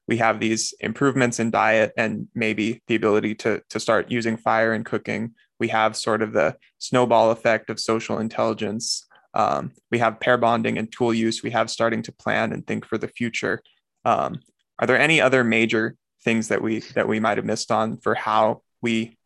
we 0.08 0.18
have 0.18 0.39
these 0.39 0.74
improvements 0.82 1.39
in 1.39 1.50
diet 1.50 1.94
and 1.96 2.28
maybe 2.36 2.82
the 2.88 2.96
ability 2.96 3.36
to, 3.36 3.62
to 3.70 3.80
start 3.80 4.12
using 4.12 4.36
fire 4.36 4.74
and 4.74 4.86
cooking. 4.86 5.34
We 5.60 5.70
have 5.70 5.96
sort 5.96 6.22
of 6.22 6.34
the 6.34 6.58
snowball 6.78 7.32
effect 7.32 7.70
of 7.70 7.80
social 7.80 8.20
intelligence 8.20 9.06
um, 9.34 9.72
we 9.89 10.00
have 10.00 10.20
pair 10.20 10.38
bonding 10.38 10.78
and 10.78 10.91
tool 10.91 11.14
use. 11.14 11.41
We 11.41 11.52
have 11.52 11.70
starting 11.70 12.04
to 12.04 12.12
plan 12.12 12.54
and 12.54 12.66
think 12.66 12.86
for 12.86 12.98
the 12.98 13.08
future. 13.08 13.62
Um, 14.06 14.39
are 14.80 14.88
there 14.88 15.00
any 15.00 15.22
other 15.22 15.44
major 15.44 15.96
things 16.24 16.50
that 16.50 16.62
we 16.62 16.80
that 16.96 17.08
we 17.08 17.20
might 17.20 17.38
have 17.38 17.46
missed 17.46 17.72
on 17.72 17.98
for 17.98 18.16
how 18.16 18.62
we 18.82 19.18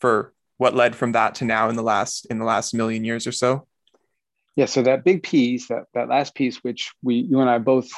for 0.00 0.32
what 0.58 0.74
led 0.74 0.96
from 0.96 1.12
that 1.12 1.36
to 1.36 1.44
now 1.44 1.68
in 1.68 1.76
the 1.76 1.82
last 1.82 2.26
in 2.26 2.38
the 2.38 2.44
last 2.44 2.74
million 2.74 3.04
years 3.04 3.26
or 3.26 3.32
so? 3.32 3.66
Yeah, 4.56 4.64
so 4.64 4.82
that 4.82 5.04
big 5.04 5.22
piece, 5.22 5.68
that 5.68 5.84
that 5.94 6.08
last 6.08 6.34
piece, 6.34 6.56
which 6.64 6.92
we 7.02 7.16
you 7.16 7.40
and 7.40 7.50
I 7.50 7.58
both 7.58 7.90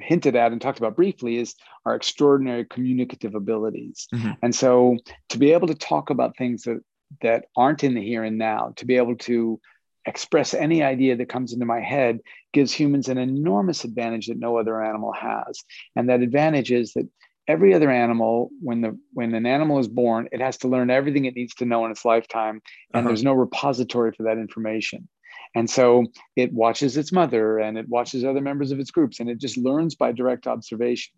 hinted 0.00 0.36
at 0.36 0.52
and 0.52 0.60
talked 0.60 0.78
about 0.78 0.96
briefly 0.96 1.36
is 1.36 1.54
our 1.84 1.94
extraordinary 1.94 2.64
communicative 2.64 3.34
abilities. 3.34 4.08
Mm-hmm. 4.14 4.32
And 4.42 4.54
so 4.54 4.96
to 5.30 5.38
be 5.38 5.52
able 5.52 5.68
to 5.68 5.74
talk 5.74 6.10
about 6.10 6.36
things 6.36 6.62
that 6.64 6.80
that 7.22 7.44
aren't 7.56 7.84
in 7.84 7.94
the 7.94 8.02
here 8.02 8.24
and 8.24 8.38
now, 8.38 8.72
to 8.76 8.86
be 8.86 8.96
able 8.96 9.16
to 9.16 9.60
express 10.06 10.54
any 10.54 10.82
idea 10.82 11.16
that 11.16 11.28
comes 11.28 11.52
into 11.52 11.66
my 11.66 11.80
head 11.80 12.20
gives 12.52 12.72
humans 12.72 13.08
an 13.08 13.18
enormous 13.18 13.84
advantage 13.84 14.28
that 14.28 14.38
no 14.38 14.56
other 14.56 14.82
animal 14.82 15.12
has. 15.12 15.64
And 15.94 16.08
that 16.08 16.20
advantage 16.20 16.70
is 16.70 16.92
that 16.92 17.08
every 17.48 17.74
other 17.74 17.90
animal 17.90 18.50
when 18.60 18.80
the 18.80 18.98
when 19.12 19.34
an 19.34 19.46
animal 19.46 19.78
is 19.78 19.86
born 19.86 20.28
it 20.32 20.40
has 20.40 20.56
to 20.56 20.68
learn 20.68 20.90
everything 20.90 21.26
it 21.26 21.36
needs 21.36 21.54
to 21.54 21.64
know 21.64 21.84
in 21.84 21.92
its 21.92 22.04
lifetime 22.04 22.60
and 22.92 23.00
uh-huh. 23.00 23.08
there's 23.08 23.22
no 23.22 23.32
repository 23.32 24.12
for 24.12 24.24
that 24.24 24.38
information 24.38 25.08
and 25.54 25.68
so 25.68 26.06
it 26.34 26.52
watches 26.52 26.96
its 26.96 27.12
mother 27.12 27.58
and 27.58 27.78
it 27.78 27.88
watches 27.88 28.24
other 28.24 28.40
members 28.40 28.72
of 28.72 28.80
its 28.80 28.90
groups 28.90 29.20
and 29.20 29.28
it 29.30 29.38
just 29.38 29.56
learns 29.56 29.94
by 29.94 30.12
direct 30.12 30.46
observation. 30.46 31.12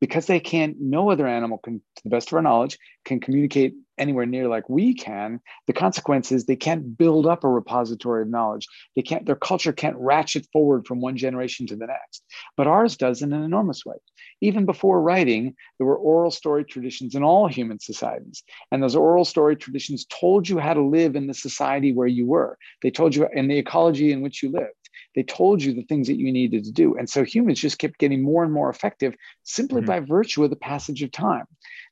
Because 0.00 0.26
they 0.26 0.40
can't, 0.40 0.76
no 0.80 1.10
other 1.10 1.26
animal 1.26 1.58
can, 1.58 1.80
to 1.96 2.02
the 2.04 2.10
best 2.10 2.28
of 2.28 2.34
our 2.34 2.42
knowledge, 2.42 2.78
can 3.04 3.20
communicate 3.20 3.74
anywhere 4.00 4.26
near 4.26 4.48
like 4.48 4.68
we 4.68 4.94
can. 4.94 5.40
The 5.66 5.72
consequence 5.72 6.32
is 6.32 6.44
they 6.44 6.56
can't 6.56 6.96
build 6.96 7.26
up 7.26 7.44
a 7.44 7.48
repository 7.48 8.22
of 8.22 8.28
knowledge. 8.28 8.66
They 8.96 9.02
can't, 9.02 9.26
their 9.26 9.36
culture 9.36 9.72
can't 9.72 9.96
ratchet 9.96 10.46
forward 10.52 10.86
from 10.86 11.00
one 11.00 11.16
generation 11.16 11.66
to 11.68 11.76
the 11.76 11.86
next. 11.86 12.24
But 12.56 12.66
ours 12.66 12.96
does 12.96 13.22
in 13.22 13.32
an 13.32 13.42
enormous 13.42 13.84
way. 13.84 13.96
Even 14.40 14.64
before 14.64 15.02
writing, 15.02 15.54
there 15.78 15.86
were 15.86 15.96
oral 15.96 16.30
story 16.30 16.64
traditions 16.64 17.14
in 17.14 17.22
all 17.22 17.46
human 17.46 17.78
societies. 17.78 18.42
And 18.72 18.82
those 18.82 18.96
oral 18.96 19.24
story 19.24 19.56
traditions 19.56 20.06
told 20.06 20.48
you 20.48 20.58
how 20.58 20.74
to 20.74 20.82
live 20.82 21.14
in 21.14 21.26
the 21.26 21.34
society 21.34 21.92
where 21.92 22.08
you 22.08 22.26
were. 22.26 22.56
They 22.82 22.90
told 22.90 23.14
you 23.14 23.28
in 23.32 23.48
the 23.48 23.58
ecology 23.58 24.12
in 24.12 24.22
which 24.22 24.42
you 24.42 24.50
lived. 24.50 24.74
They 25.14 25.22
told 25.22 25.62
you 25.62 25.74
the 25.74 25.82
things 25.82 26.06
that 26.06 26.18
you 26.18 26.32
needed 26.32 26.64
to 26.64 26.72
do. 26.72 26.96
And 26.96 27.08
so 27.08 27.24
humans 27.24 27.60
just 27.60 27.78
kept 27.78 27.98
getting 27.98 28.22
more 28.22 28.44
and 28.44 28.52
more 28.52 28.70
effective 28.70 29.14
simply 29.42 29.80
mm-hmm. 29.80 29.86
by 29.86 30.00
virtue 30.00 30.44
of 30.44 30.50
the 30.50 30.56
passage 30.56 31.02
of 31.02 31.10
time. 31.10 31.46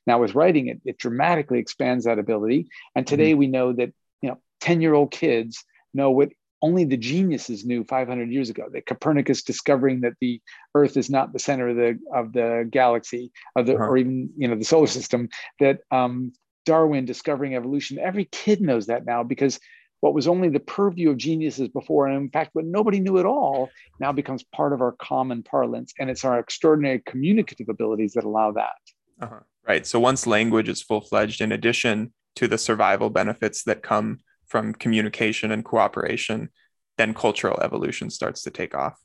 Now, 0.07 0.19
with 0.19 0.35
writing, 0.35 0.67
it, 0.67 0.81
it 0.85 0.97
dramatically 0.97 1.59
expands 1.59 2.05
that 2.05 2.19
ability. 2.19 2.67
And 2.95 3.05
today 3.05 3.31
mm-hmm. 3.31 3.39
we 3.39 3.47
know 3.47 3.73
that, 3.73 3.91
you 4.21 4.29
know, 4.29 4.39
10 4.61 4.81
year 4.81 4.93
old 4.93 5.11
kids 5.11 5.63
know 5.93 6.11
what 6.11 6.29
only 6.61 6.83
the 6.83 6.97
geniuses 6.97 7.65
knew 7.65 7.83
500 7.83 8.31
years 8.31 8.49
ago 8.49 8.67
that 8.71 8.85
Copernicus 8.85 9.43
discovering 9.43 10.01
that 10.01 10.13
the 10.19 10.41
Earth 10.75 10.97
is 10.97 11.09
not 11.09 11.31
the 11.33 11.39
center 11.39 11.69
of 11.69 11.75
the 11.77 11.99
of 12.13 12.33
the 12.33 12.67
galaxy 12.69 13.31
of 13.55 13.65
the 13.65 13.75
uh-huh. 13.75 13.85
or 13.85 13.97
even 13.97 14.29
you 14.37 14.47
know 14.47 14.55
the 14.55 14.65
solar 14.65 14.87
system 14.87 15.29
that 15.59 15.79
um, 15.91 16.33
Darwin 16.65 17.05
discovering 17.05 17.55
evolution 17.55 17.97
every 17.99 18.25
kid 18.25 18.61
knows 18.61 18.87
that 18.87 19.05
now 19.05 19.23
because 19.23 19.59
what 20.01 20.13
was 20.13 20.27
only 20.27 20.49
the 20.49 20.59
purview 20.59 21.09
of 21.09 21.17
geniuses 21.17 21.67
before 21.69 22.07
and 22.07 22.17
in 22.17 22.29
fact 22.29 22.51
what 22.53 22.65
nobody 22.65 22.99
knew 22.99 23.17
at 23.19 23.25
all 23.25 23.69
now 23.99 24.11
becomes 24.11 24.43
part 24.43 24.73
of 24.73 24.81
our 24.81 24.93
common 24.93 25.43
parlance 25.43 25.93
and 25.99 26.09
it's 26.09 26.25
our 26.25 26.39
extraordinary 26.39 27.01
communicative 27.05 27.69
abilities 27.69 28.13
that 28.13 28.23
allow 28.23 28.51
that 28.51 28.75
uh-huh. 29.21 29.39
Right 29.69 29.87
so 29.87 29.99
once 29.99 30.27
language 30.27 30.67
is 30.67 30.81
full-fledged 30.81 31.39
in 31.39 31.53
addition 31.53 32.11
to 32.35 32.47
the 32.47 32.57
survival 32.57 33.09
benefits 33.09 33.63
that 33.63 33.83
come 33.83 34.19
from 34.47 34.73
communication 34.73 35.51
and 35.51 35.63
cooperation, 35.63 36.49
then 36.97 37.13
cultural 37.13 37.59
evolution 37.61 38.09
starts 38.09 38.43
to 38.43 38.49
take 38.49 38.75
off. 38.75 38.99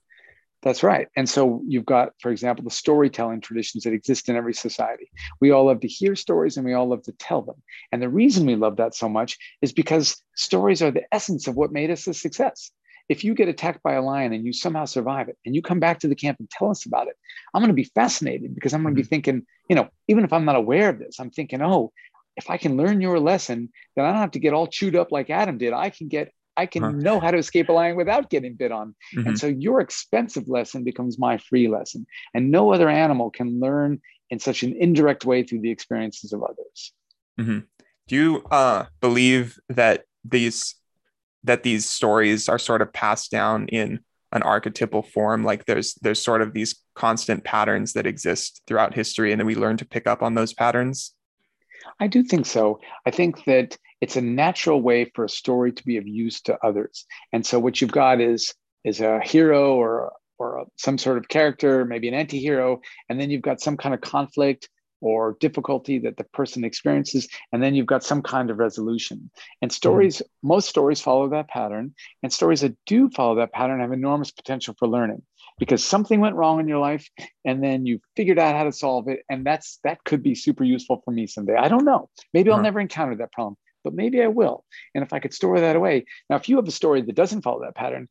That's 0.62 0.83
right. 0.83 1.09
And 1.15 1.29
so 1.29 1.62
you've 1.67 1.85
got, 1.85 2.12
for 2.23 2.31
example, 2.31 2.65
the 2.65 2.71
storytelling 2.71 3.43
traditions 3.43 3.85
that 3.85 3.93
exist 3.93 4.31
in 4.31 4.37
every 4.37 4.55
society. 4.55 5.11
We 5.39 5.51
all 5.51 5.67
love 5.67 5.81
to 5.81 5.89
hear 5.89 6.17
stories 6.17 6.57
and 6.57 6.65
we 6.65 6.73
all 6.73 6.89
love 6.89 7.03
to 7.03 7.12
tell 7.12 7.43
them. 7.43 7.57
And 7.93 8.01
the 8.01 8.09
reason 8.09 8.47
we 8.47 8.57
love 8.57 8.77
that 8.77 8.95
so 8.95 9.07
much 9.07 9.37
is 9.61 9.75
because 9.75 10.23
stories 10.35 10.81
are 10.81 10.91
the 10.91 11.05
essence 11.12 11.49
of 11.49 11.57
what 11.57 11.73
made 11.73 11.91
us 11.91 12.07
a 12.07 12.15
success. 12.15 12.71
If 13.09 13.23
you 13.23 13.35
get 13.35 13.49
attacked 13.49 13.83
by 13.83 13.95
a 13.95 14.03
lion 14.03 14.33
and 14.33 14.47
you 14.47 14.53
somehow 14.53 14.87
survive 14.87 15.29
it 15.29 15.37
and 15.45 15.55
you 15.55 15.63
come 15.63 15.81
back 15.81 16.01
to 16.01 16.09
the 16.09 16.15
camp 16.15 16.39
and 16.39 16.49
tell 16.51 16.71
us 16.71 16.87
about 16.87 17.09
it, 17.09 17.17
I'm 17.53 17.61
going 17.61 17.69
to 17.69 17.75
be 17.75 17.91
fascinated 17.95 18.55
because 18.55 18.73
I'm 18.73 18.83
going 18.83 18.95
to 18.95 18.97
be 18.97 19.03
mm-hmm. 19.03 19.11
thinking, 19.11 19.47
you 19.69 19.77
know, 19.77 19.89
even 20.09 20.25
if 20.25 20.33
I'm 20.33 20.45
not 20.45 20.57
aware 20.57 20.89
of 20.89 20.99
this, 20.99 21.21
I'm 21.21 21.31
thinking, 21.31 21.61
oh, 21.63 21.93
if 22.37 22.51
I 22.51 22.57
can 22.57 22.77
learn 22.77 23.01
your 23.01 23.21
lesson, 23.21 23.71
then 23.95 24.05
I 24.05 24.11
don't 24.11 24.21
have 24.21 24.33
to 24.33 24.39
get 24.39 24.55
all 24.55 24.67
chewed 24.67 24.97
up 24.97 25.13
like 25.13 25.31
Adam 25.31 25.59
did. 25.59 25.73
I 25.73 25.91
can 25.91 26.09
get, 26.09 26.33
I 26.57 26.67
can 26.67 26.83
huh. 26.83 26.91
know 26.93 27.21
how 27.21 27.31
to 27.31 27.39
escape 27.39 27.69
a 27.69 27.73
lion 27.73 27.97
without 27.97 28.31
getting 28.31 28.55
bit 28.55 28.73
on. 28.73 28.95
Mm-hmm. 29.15 29.29
And 29.29 29.39
so 29.39 29.47
your 29.47 29.81
expensive 29.81 30.49
lesson 30.49 30.83
becomes 30.83 31.19
my 31.19 31.39
free 31.39 31.69
lesson. 31.69 32.07
And 32.33 32.51
no 32.51 32.73
other 32.73 32.89
animal 32.89 33.31
can 33.31 33.61
learn 33.61 34.01
in 34.31 34.39
such 34.39 34.63
an 34.63 34.75
indirect 34.79 35.25
way 35.25 35.43
through 35.43 35.61
the 35.61 35.71
experiences 35.71 36.33
of 36.33 36.43
others. 36.43 36.93
Mm-hmm. 37.39 37.59
Do 38.09 38.17
you 38.17 38.45
uh, 38.51 38.87
believe 39.01 39.59
that 39.69 40.05
these 40.25 40.75
that 41.45 41.62
these 41.62 41.88
stories 41.88 42.49
are 42.49 42.59
sort 42.59 42.82
of 42.82 42.92
passed 42.92 43.30
down 43.30 43.68
in 43.68 44.01
an 44.32 44.42
archetypal 44.42 45.03
form 45.03 45.45
like 45.45 45.64
there's 45.64 45.95
there's 46.03 46.20
sort 46.20 46.42
of 46.42 46.53
these 46.53 46.74
constant 46.95 47.45
patterns 47.45 47.92
that 47.92 48.07
exist 48.07 48.62
throughout 48.66 48.92
history 48.92 49.30
and 49.30 49.40
then 49.40 49.47
we 49.47 49.55
learn 49.55 49.76
to 49.76 49.84
pick 49.84 50.07
up 50.07 50.22
on 50.22 50.34
those 50.34 50.53
patterns 50.53 51.14
I 52.01 52.07
do 52.07 52.22
think 52.22 52.47
so. 52.47 52.80
I 53.07 53.11
think 53.11 53.45
that 53.45 53.76
it's 54.01 54.16
a 54.16 54.20
natural 54.20 54.80
way 54.82 55.11
for 55.14 55.24
a 55.24 55.28
story 55.28 55.72
to 55.72 55.84
be 55.84 55.97
of 55.97 56.07
use 56.07 56.40
to 56.42 56.59
others. 56.64 57.07
And 57.32 57.45
so 57.45 57.59
what 57.59 57.80
you've 57.80 57.92
got 57.92 58.20
is 58.20 58.55
is 58.84 59.01
a 59.01 59.20
hero 59.20 59.74
or 59.74 60.12
or 60.38 60.66
some 60.76 60.99
sort 60.99 61.16
of 61.16 61.28
character, 61.28 61.84
maybe 61.84 62.09
an 62.09 62.14
anti-hero, 62.14 62.80
and 63.09 63.20
then 63.20 63.30
you've 63.30 63.42
got 63.42 63.61
some 63.61 63.76
kind 63.76 63.95
of 63.95 64.01
conflict 64.01 64.68
or 65.05 65.37
difficulty 65.39 65.99
that 65.99 66.17
the 66.17 66.25
person 66.25 66.65
experiences, 66.65 67.29
and 67.53 67.63
then 67.63 67.75
you've 67.75 67.87
got 67.87 68.03
some 68.03 68.23
kind 68.23 68.51
of 68.51 68.59
resolution. 68.59 69.31
And 69.61 69.71
mm-hmm. 69.71 69.75
stories, 69.75 70.17
mm-hmm. 70.17 70.49
most 70.49 70.69
stories 70.69 71.03
follow 71.03 71.29
that 71.29 71.49
pattern, 71.49 71.95
and 72.23 72.33
stories 72.33 72.63
that 72.63 72.75
do 72.87 73.11
follow 73.11 73.35
that 73.37 73.53
pattern 73.53 73.81
have 73.81 73.93
enormous 73.93 74.31
potential 74.31 74.75
for 74.79 74.89
learning 74.89 75.23
because 75.59 75.85
something 75.85 76.21
went 76.21 76.37
wrong 76.37 76.59
in 76.59 76.67
your 76.67 76.79
life 76.79 77.09
and 77.45 77.63
then 77.63 77.85
you 77.85 78.01
figured 78.17 78.39
out 78.39 78.57
how 78.57 78.65
to 78.65 78.73
solve 78.73 79.09
it 79.09 79.21
and 79.29 79.47
that's 79.47 79.79
that 79.85 80.03
could 80.05 80.23
be 80.23 80.35
super 80.35 80.65
useful 80.65 81.01
for 81.05 81.13
me 81.13 81.29
someday 81.29 81.55
i 81.55 81.69
don't 81.69 81.85
know 81.85 82.09
maybe 82.33 82.51
i'll 82.51 82.55
uh-huh. 82.55 82.63
never 82.63 82.81
encounter 82.81 83.15
that 83.15 83.31
problem 83.31 83.57
but 83.85 83.95
maybe 83.95 84.21
i 84.21 84.27
will 84.27 84.65
and 84.97 85.05
if 85.05 85.13
i 85.13 85.21
could 85.21 85.33
store 85.33 85.61
that 85.61 85.77
away 85.77 86.05
now 86.29 86.35
if 86.35 86.49
you 86.49 86.57
have 86.57 86.67
a 86.67 86.73
story 86.73 87.03
that 87.03 87.15
doesn't 87.15 87.43
follow 87.43 87.61
that 87.61 87.77
pattern 87.77 88.09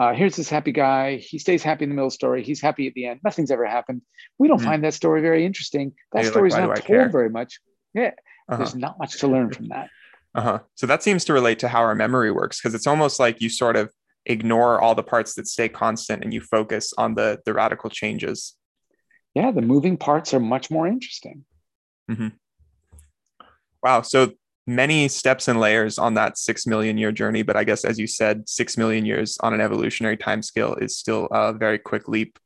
uh, 0.00 0.12
here's 0.12 0.36
this 0.36 0.48
happy 0.48 0.72
guy. 0.72 1.16
He 1.16 1.38
stays 1.38 1.62
happy 1.62 1.84
in 1.84 1.90
the 1.90 1.94
middle 1.94 2.06
of 2.06 2.12
the 2.12 2.16
story. 2.16 2.42
He's 2.42 2.60
happy 2.60 2.88
at 2.88 2.94
the 2.94 3.06
end. 3.06 3.20
Nothing's 3.24 3.50
ever 3.50 3.66
happened. 3.66 4.02
We 4.38 4.48
don't 4.48 4.58
mm-hmm. 4.58 4.66
find 4.66 4.84
that 4.84 4.94
story 4.94 5.20
very 5.20 5.46
interesting. 5.46 5.92
That 6.12 6.26
story's 6.26 6.54
like, 6.54 6.62
not 6.62 6.76
told 6.76 6.86
care? 6.86 7.08
very 7.08 7.30
much. 7.30 7.60
Yeah 7.94 8.10
uh-huh. 8.48 8.58
there's 8.58 8.74
not 8.74 8.98
much 8.98 9.18
to 9.20 9.28
learn 9.28 9.52
from 9.52 9.68
that. 9.68 9.88
Uh-huh. 10.36 10.58
So 10.74 10.88
that 10.88 11.00
seems 11.00 11.24
to 11.26 11.32
relate 11.32 11.60
to 11.60 11.68
how 11.68 11.78
our 11.82 11.94
memory 11.94 12.32
works 12.32 12.60
because 12.60 12.74
it's 12.74 12.88
almost 12.88 13.20
like 13.20 13.40
you 13.40 13.48
sort 13.48 13.76
of 13.76 13.92
ignore 14.26 14.80
all 14.80 14.96
the 14.96 15.02
parts 15.04 15.34
that 15.34 15.46
stay 15.46 15.68
constant 15.68 16.24
and 16.24 16.34
you 16.34 16.40
focus 16.40 16.92
on 16.98 17.14
the 17.14 17.38
the 17.46 17.54
radical 17.54 17.88
changes. 17.88 18.56
Yeah 19.32 19.52
the 19.52 19.62
moving 19.62 19.96
parts 19.96 20.34
are 20.34 20.40
much 20.40 20.72
more 20.72 20.88
interesting. 20.88 21.44
Mm-hmm. 22.10 22.30
wow. 23.80 24.02
So 24.02 24.32
many 24.66 25.08
steps 25.08 25.48
and 25.48 25.60
layers 25.60 25.98
on 25.98 26.14
that 26.14 26.38
six 26.38 26.66
million 26.66 26.96
year 26.96 27.12
journey 27.12 27.42
but 27.42 27.56
i 27.56 27.64
guess 27.64 27.84
as 27.84 27.98
you 27.98 28.06
said 28.06 28.48
six 28.48 28.78
million 28.78 29.04
years 29.04 29.36
on 29.40 29.52
an 29.52 29.60
evolutionary 29.60 30.16
time 30.16 30.42
scale 30.42 30.74
is 30.76 30.96
still 30.96 31.26
a 31.30 31.52
very 31.52 31.78
quick 31.78 32.08
leap. 32.08 32.38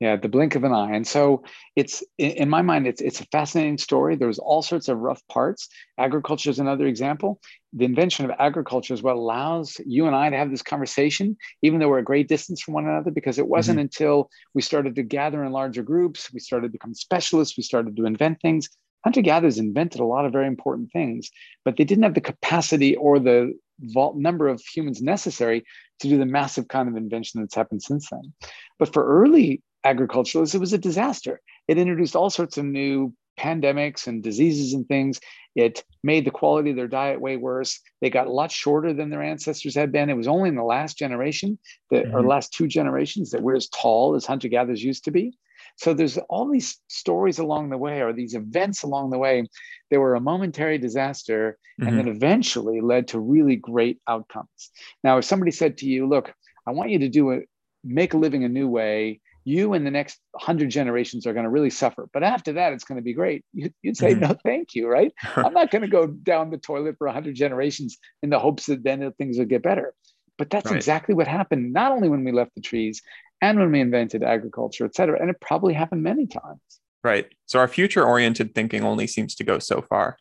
Yeah 0.00 0.16
the 0.16 0.28
blink 0.28 0.54
of 0.54 0.62
an 0.62 0.72
eye. 0.72 0.94
And 0.94 1.06
so 1.06 1.42
it's 1.74 2.04
in 2.18 2.48
my 2.48 2.62
mind 2.62 2.86
it's 2.86 3.00
it's 3.00 3.20
a 3.20 3.26
fascinating 3.26 3.78
story. 3.78 4.14
There's 4.14 4.38
all 4.38 4.62
sorts 4.62 4.88
of 4.88 4.98
rough 4.98 5.22
parts. 5.28 5.68
Agriculture 5.98 6.50
is 6.50 6.60
another 6.60 6.86
example. 6.86 7.40
The 7.72 7.84
invention 7.84 8.24
of 8.24 8.30
agriculture 8.38 8.94
is 8.94 9.02
what 9.02 9.16
allows 9.16 9.76
you 9.84 10.06
and 10.06 10.16
i 10.16 10.30
to 10.30 10.36
have 10.36 10.50
this 10.50 10.62
conversation 10.62 11.36
even 11.62 11.78
though 11.78 11.88
we're 11.88 11.98
a 11.98 12.12
great 12.12 12.28
distance 12.28 12.62
from 12.62 12.74
one 12.74 12.86
another 12.86 13.10
because 13.10 13.38
it 13.38 13.46
wasn't 13.46 13.76
mm-hmm. 13.76 13.82
until 13.82 14.30
we 14.54 14.62
started 14.62 14.94
to 14.94 15.02
gather 15.02 15.44
in 15.44 15.52
larger 15.52 15.82
groups 15.82 16.32
we 16.32 16.40
started 16.40 16.68
to 16.68 16.72
become 16.72 16.94
specialists 16.94 17.58
we 17.58 17.62
started 17.62 17.94
to 17.94 18.06
invent 18.06 18.40
things 18.40 18.70
hunter 19.04 19.22
gatherers 19.22 19.58
invented 19.58 20.00
a 20.00 20.04
lot 20.04 20.24
of 20.24 20.32
very 20.32 20.46
important 20.46 20.90
things 20.92 21.30
but 21.64 21.76
they 21.76 21.84
didn't 21.84 22.04
have 22.04 22.14
the 22.14 22.20
capacity 22.20 22.96
or 22.96 23.18
the 23.18 23.52
vault 23.80 24.16
number 24.16 24.48
of 24.48 24.60
humans 24.60 25.00
necessary 25.00 25.64
to 26.00 26.08
do 26.08 26.18
the 26.18 26.26
massive 26.26 26.66
kind 26.68 26.88
of 26.88 26.96
invention 26.96 27.40
that's 27.40 27.54
happened 27.54 27.82
since 27.82 28.10
then 28.10 28.32
but 28.78 28.92
for 28.92 29.06
early 29.06 29.62
agriculturalists, 29.84 30.54
it 30.54 30.60
was 30.60 30.72
a 30.72 30.78
disaster. 30.78 31.40
It 31.66 31.78
introduced 31.78 32.16
all 32.16 32.30
sorts 32.30 32.58
of 32.58 32.64
new 32.64 33.14
pandemics 33.38 34.06
and 34.06 34.22
diseases 34.22 34.74
and 34.74 34.86
things. 34.86 35.20
It 35.54 35.84
made 36.02 36.24
the 36.24 36.30
quality 36.30 36.70
of 36.70 36.76
their 36.76 36.88
diet 36.88 37.20
way 37.20 37.36
worse. 37.36 37.80
They 38.00 38.10
got 38.10 38.26
a 38.26 38.32
lot 38.32 38.50
shorter 38.50 38.92
than 38.92 39.10
their 39.10 39.22
ancestors 39.22 39.74
had 39.74 39.92
been. 39.92 40.10
It 40.10 40.16
was 40.16 40.28
only 40.28 40.48
in 40.48 40.56
the 40.56 40.64
last 40.64 40.98
generation 40.98 41.58
that, 41.90 42.06
mm-hmm. 42.06 42.16
or 42.16 42.22
last 42.22 42.52
two 42.52 42.66
generations, 42.66 43.30
that 43.30 43.42
we're 43.42 43.56
as 43.56 43.68
tall 43.68 44.14
as 44.14 44.26
hunter 44.26 44.48
gatherers 44.48 44.82
used 44.82 45.04
to 45.04 45.10
be. 45.10 45.36
So 45.78 45.94
there's 45.94 46.18
all 46.28 46.50
these 46.50 46.78
stories 46.88 47.38
along 47.38 47.70
the 47.70 47.78
way, 47.78 48.02
or 48.02 48.12
these 48.12 48.34
events 48.34 48.82
along 48.82 49.10
the 49.10 49.18
way. 49.18 49.44
They 49.90 49.96
were 49.96 50.14
a 50.14 50.20
momentary 50.20 50.76
disaster, 50.76 51.56
mm-hmm. 51.80 51.88
and 51.88 51.98
then 51.98 52.08
eventually 52.08 52.80
led 52.80 53.08
to 53.08 53.20
really 53.20 53.56
great 53.56 54.00
outcomes. 54.08 54.70
Now, 55.04 55.18
if 55.18 55.24
somebody 55.24 55.52
said 55.52 55.78
to 55.78 55.86
you, 55.86 56.06
"Look, 56.06 56.34
I 56.66 56.72
want 56.72 56.90
you 56.90 56.98
to 56.98 57.08
do 57.08 57.30
it, 57.30 57.48
make 57.84 58.12
a 58.12 58.18
living 58.18 58.44
a 58.44 58.48
new 58.48 58.68
way," 58.68 59.20
you 59.44 59.72
and 59.72 59.86
the 59.86 59.90
next 59.90 60.18
100 60.32 60.68
generations 60.68 61.26
are 61.26 61.32
going 61.32 61.44
to 61.44 61.50
really 61.50 61.70
suffer. 61.70 62.08
But 62.12 62.22
after 62.22 62.52
that, 62.54 62.72
it's 62.72 62.84
going 62.84 62.96
to 62.96 63.02
be 63.02 63.14
great. 63.14 63.44
You, 63.54 63.70
would 63.84 63.96
say, 63.96 64.12
mm-hmm. 64.12 64.20
no, 64.20 64.36
thank 64.44 64.74
you, 64.74 64.88
right? 64.88 65.12
I'm 65.36 65.54
not 65.54 65.70
going 65.70 65.82
to 65.82 65.88
go 65.88 66.06
down 66.06 66.50
the 66.50 66.58
toilet 66.58 66.96
for 66.98 67.06
100 67.06 67.34
generations 67.34 67.98
in 68.22 68.30
the 68.30 68.38
hopes 68.38 68.66
that 68.66 68.82
then 68.82 69.10
things 69.16 69.38
will 69.38 69.46
get 69.46 69.62
better. 69.62 69.94
But 70.38 70.50
that's 70.50 70.70
right. 70.70 70.76
exactly 70.76 71.14
what 71.14 71.26
happened, 71.26 71.72
not 71.72 71.92
only 71.92 72.08
when 72.08 72.24
we 72.24 72.32
left 72.32 72.54
the 72.54 72.60
trees 72.60 73.02
and 73.42 73.58
when 73.58 73.72
we 73.72 73.80
invented 73.80 74.22
agriculture, 74.22 74.84
et 74.84 74.94
cetera. 74.94 75.20
And 75.20 75.28
it 75.28 75.40
probably 75.40 75.74
happened 75.74 76.02
many 76.02 76.26
times. 76.26 76.60
Right. 77.04 77.26
So 77.46 77.58
our 77.58 77.68
future 77.68 78.04
oriented 78.04 78.54
thinking 78.54 78.84
only 78.84 79.06
seems 79.06 79.34
to 79.36 79.44
go 79.44 79.58
so 79.58 79.82
far. 79.82 80.16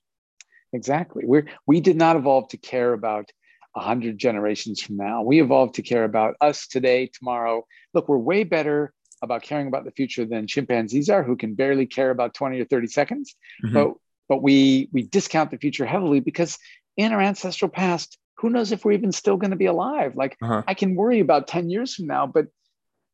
Exactly. 0.73 1.23
We're, 1.25 1.45
we 1.65 1.79
did 1.79 1.97
not 1.97 2.15
evolve 2.15 2.49
to 2.49 2.57
care 2.57 2.93
about 2.93 3.31
100 3.73 4.17
generations 4.17 4.81
from 4.81 4.97
now. 4.97 5.21
We 5.21 5.41
evolved 5.41 5.75
to 5.75 5.81
care 5.81 6.03
about 6.03 6.35
us 6.41 6.67
today, 6.67 7.09
tomorrow. 7.13 7.65
Look, 7.93 8.09
we're 8.09 8.17
way 8.17 8.43
better 8.43 8.93
about 9.23 9.43
caring 9.43 9.67
about 9.67 9.85
the 9.85 9.91
future 9.91 10.25
than 10.25 10.47
chimpanzees 10.47 11.09
are, 11.09 11.23
who 11.23 11.35
can 11.35 11.55
barely 11.55 11.85
care 11.85 12.09
about 12.09 12.33
20 12.33 12.59
or 12.59 12.65
30 12.65 12.87
seconds. 12.87 13.35
Mm-hmm. 13.63 13.73
But 13.73 13.93
but 14.29 14.41
we 14.43 14.89
we 14.91 15.03
discount 15.03 15.51
the 15.51 15.57
future 15.57 15.85
heavily 15.85 16.19
because 16.19 16.57
in 16.97 17.13
our 17.13 17.21
ancestral 17.21 17.69
past, 17.69 18.17
who 18.37 18.49
knows 18.49 18.71
if 18.71 18.85
we're 18.85 18.93
even 18.93 19.11
still 19.11 19.37
going 19.37 19.51
to 19.51 19.57
be 19.57 19.65
alive? 19.65 20.15
Like 20.15 20.37
uh-huh. 20.41 20.63
I 20.67 20.73
can 20.73 20.95
worry 20.95 21.19
about 21.19 21.47
10 21.47 21.69
years 21.69 21.95
from 21.95 22.07
now, 22.07 22.27
but 22.27 22.47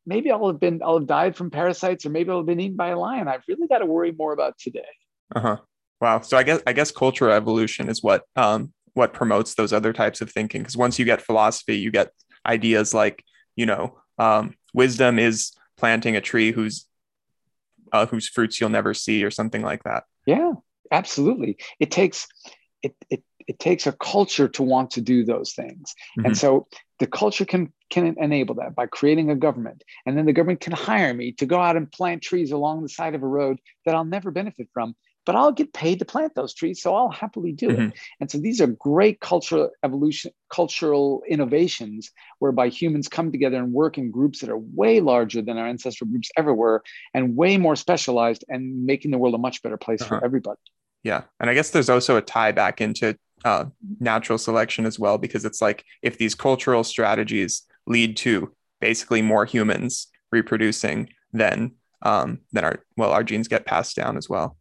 maybe 0.06 0.30
I'll 0.30 0.46
have 0.46 0.60
been 0.60 0.80
I'll 0.82 0.98
have 0.98 1.06
died 1.06 1.36
from 1.36 1.50
parasites 1.50 2.06
or 2.06 2.10
maybe 2.10 2.30
I'll 2.30 2.38
have 2.38 2.46
been 2.46 2.60
eaten 2.60 2.76
by 2.76 2.88
a 2.88 2.98
lion. 2.98 3.28
I've 3.28 3.44
really 3.48 3.66
got 3.66 3.78
to 3.78 3.86
worry 3.86 4.12
more 4.12 4.32
about 4.32 4.58
today. 4.58 4.84
Uh-huh. 5.34 5.56
Wow. 6.00 6.20
So 6.20 6.36
I 6.36 6.42
guess 6.42 6.60
I 6.66 6.72
guess 6.72 6.90
cultural 6.90 7.32
evolution 7.32 7.88
is 7.88 8.02
what 8.02 8.22
um 8.36 8.72
what 8.92 9.12
promotes 9.12 9.54
those 9.54 9.72
other 9.72 9.92
types 9.92 10.20
of 10.20 10.30
thinking 10.30 10.62
because 10.62 10.76
once 10.76 10.98
you 10.98 11.04
get 11.04 11.20
philosophy, 11.20 11.76
you 11.76 11.90
get 11.90 12.10
ideas 12.46 12.94
like, 12.94 13.24
you 13.56 13.66
know, 13.66 13.98
um, 14.18 14.54
wisdom 14.72 15.18
is 15.18 15.52
planting 15.76 16.16
a 16.16 16.20
tree 16.20 16.52
whose 16.52 16.86
uh, 17.92 18.06
whose 18.06 18.28
fruits 18.28 18.60
you'll 18.60 18.70
never 18.70 18.94
see 18.94 19.24
or 19.24 19.30
something 19.30 19.62
like 19.62 19.82
that. 19.84 20.04
Yeah, 20.26 20.52
absolutely. 20.90 21.56
It 21.80 21.90
takes 21.90 22.26
it 22.82 22.94
it 23.10 23.22
it 23.46 23.58
takes 23.58 23.86
a 23.86 23.92
culture 23.92 24.48
to 24.48 24.62
want 24.62 24.92
to 24.92 25.00
do 25.00 25.24
those 25.24 25.52
things. 25.52 25.94
Mm-hmm. 26.18 26.26
And 26.26 26.38
so 26.38 26.66
the 26.98 27.06
culture 27.06 27.44
can 27.44 27.72
can 27.90 28.16
enable 28.18 28.56
that 28.56 28.74
by 28.74 28.86
creating 28.86 29.30
a 29.30 29.36
government. 29.36 29.84
And 30.06 30.16
then 30.16 30.26
the 30.26 30.32
government 30.32 30.60
can 30.60 30.72
hire 30.72 31.14
me 31.14 31.32
to 31.32 31.46
go 31.46 31.60
out 31.60 31.76
and 31.76 31.90
plant 31.90 32.22
trees 32.22 32.50
along 32.50 32.82
the 32.82 32.88
side 32.88 33.14
of 33.14 33.22
a 33.22 33.26
road 33.26 33.58
that 33.84 33.94
I'll 33.94 34.04
never 34.04 34.30
benefit 34.30 34.68
from 34.72 34.94
but 35.24 35.36
I'll 35.36 35.52
get 35.52 35.72
paid 35.72 35.98
to 36.00 36.04
plant 36.04 36.34
those 36.34 36.54
trees, 36.54 36.82
so 36.82 36.94
I'll 36.94 37.10
happily 37.10 37.52
do 37.52 37.68
mm-hmm. 37.68 37.82
it. 37.82 37.92
And 38.20 38.30
so 38.30 38.38
these 38.38 38.60
are 38.60 38.66
great 38.66 39.20
cultural 39.20 39.70
evolution, 39.82 40.32
cultural 40.50 41.22
innovations 41.28 42.10
whereby 42.38 42.68
humans 42.68 43.08
come 43.08 43.32
together 43.32 43.56
and 43.56 43.72
work 43.72 43.96
in 43.96 44.10
groups 44.10 44.40
that 44.40 44.50
are 44.50 44.58
way 44.58 45.00
larger 45.00 45.42
than 45.42 45.56
our 45.56 45.66
ancestral 45.66 46.10
groups 46.10 46.30
ever 46.36 46.52
were, 46.52 46.82
and 47.14 47.36
way 47.36 47.56
more 47.56 47.76
specialized, 47.76 48.44
and 48.48 48.84
making 48.84 49.10
the 49.10 49.18
world 49.18 49.34
a 49.34 49.38
much 49.38 49.62
better 49.62 49.76
place 49.78 50.02
uh-huh. 50.02 50.18
for 50.18 50.24
everybody. 50.24 50.60
Yeah, 51.02 51.22
and 51.40 51.50
I 51.50 51.54
guess 51.54 51.70
there's 51.70 51.90
also 51.90 52.16
a 52.16 52.22
tie 52.22 52.52
back 52.52 52.80
into 52.80 53.16
uh, 53.44 53.66
natural 54.00 54.38
selection 54.38 54.86
as 54.86 54.98
well, 54.98 55.18
because 55.18 55.44
it's 55.44 55.60
like 55.60 55.84
if 56.02 56.18
these 56.18 56.34
cultural 56.34 56.82
strategies 56.84 57.62
lead 57.86 58.16
to 58.18 58.52
basically 58.80 59.22
more 59.22 59.44
humans 59.44 60.08
reproducing, 60.32 61.08
then 61.32 61.74
um, 62.02 62.40
then 62.52 62.64
our 62.64 62.84
well 62.96 63.12
our 63.12 63.24
genes 63.24 63.48
get 63.48 63.66
passed 63.66 63.96
down 63.96 64.16
as 64.16 64.28
well. 64.28 64.56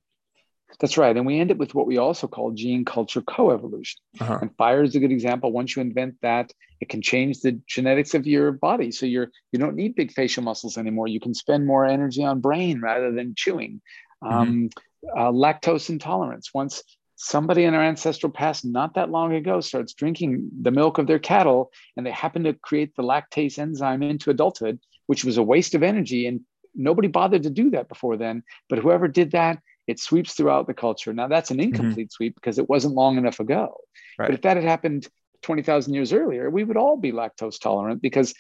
That's 0.80 0.98
right. 0.98 1.16
And 1.16 1.26
we 1.26 1.40
end 1.40 1.52
up 1.52 1.58
with 1.58 1.76
what 1.76 1.86
we 1.86 1.98
also 1.98 2.28
call 2.28 2.52
gene 2.52 2.84
culture 2.84 3.22
coevolution. 3.22 3.98
Uh-huh. 4.20 4.40
And 4.42 4.56
fire 4.58 4.82
is 4.82 4.96
a 4.96 5.00
good 5.00 5.12
example. 5.12 5.52
Once 5.52 5.76
you 5.76 5.84
invent 5.84 6.16
that, 6.22 6.52
it 6.82 6.90
can 6.90 7.02
change 7.02 7.42
the 7.42 7.62
genetics 7.68 8.16
of 8.16 8.26
your 8.26 8.52
body. 8.52 8.92
So 8.92 9.06
you're 9.06 9.30
you 9.52 9.60
don't 9.60 9.76
need 9.76 9.96
big 9.96 10.12
facial 10.12 10.44
muscles 10.44 10.78
anymore. 10.78 11.08
You 11.08 11.20
can 11.20 11.34
spend 11.34 11.68
more 11.68 11.86
energy 11.86 12.24
on 12.24 12.42
brain 12.42 12.82
rather 12.82 13.12
than 13.12 13.36
chewing. 13.36 13.82
Mm-hmm. 14.24 14.36
Um, 14.36 14.70
uh, 15.16 15.32
lactose 15.32 15.90
intolerance. 15.90 16.54
Once 16.54 16.82
somebody 17.24 17.64
in 17.64 17.74
our 17.74 17.82
ancestral 17.82 18.32
past 18.32 18.66
not 18.66 18.96
that 18.96 19.10
long 19.10 19.34
ago 19.34 19.62
starts 19.62 19.94
drinking 19.94 20.50
the 20.62 20.72
milk 20.72 20.98
of 20.98 21.08
their 21.08 21.20
cattle 21.20 21.72
and 21.96 22.06
they 22.06 22.12
happen 22.12 22.44
to 22.44 22.54
create 22.54 22.94
the 22.96 23.04
lactase 23.04 23.58
enzyme 23.58 24.04
into 24.04 24.30
adulthood, 24.30 24.78
which 25.08 25.24
was 25.24 25.38
a 25.38 25.44
waste 25.44 25.74
of 25.74 25.84
energy 25.84 26.28
and 26.28 26.42
nobody 26.76 27.08
bothered 27.08 27.44
to 27.44 27.50
do 27.50 27.70
that 27.70 27.88
before 27.88 28.18
then. 28.18 28.44
But 28.68 28.80
whoever 28.80 29.08
did 29.08 29.32
that 29.32 29.60
it 29.88 30.00
sweeps 30.00 30.34
throughout 30.34 30.68
the 30.68 30.74
culture. 30.74 31.14
Now 31.14 31.28
that's 31.28 31.52
an 31.52 31.58
mm-hmm. 31.58 31.68
incomplete 31.68 32.08
mm-hmm. 32.08 32.12
sweep 32.12 32.36
because 32.36 32.60
it 32.60 32.70
wasn't 32.70 32.96
long 32.96 33.18
enough 33.18 33.40
ago. 33.40 33.78
Right. 34.18 34.28
But 34.28 34.36
if 34.36 34.42
that 34.42 34.58
had 34.58 34.66
happened 34.66 35.08
20,000 35.44 35.94
years 35.94 36.14
earlier, 36.14 36.50
we 36.50 36.64
would 36.64 36.78
all 36.78 36.98
be 36.98 37.12
lactose 37.12 37.60
tolerant 37.60 38.02
because 38.02 38.34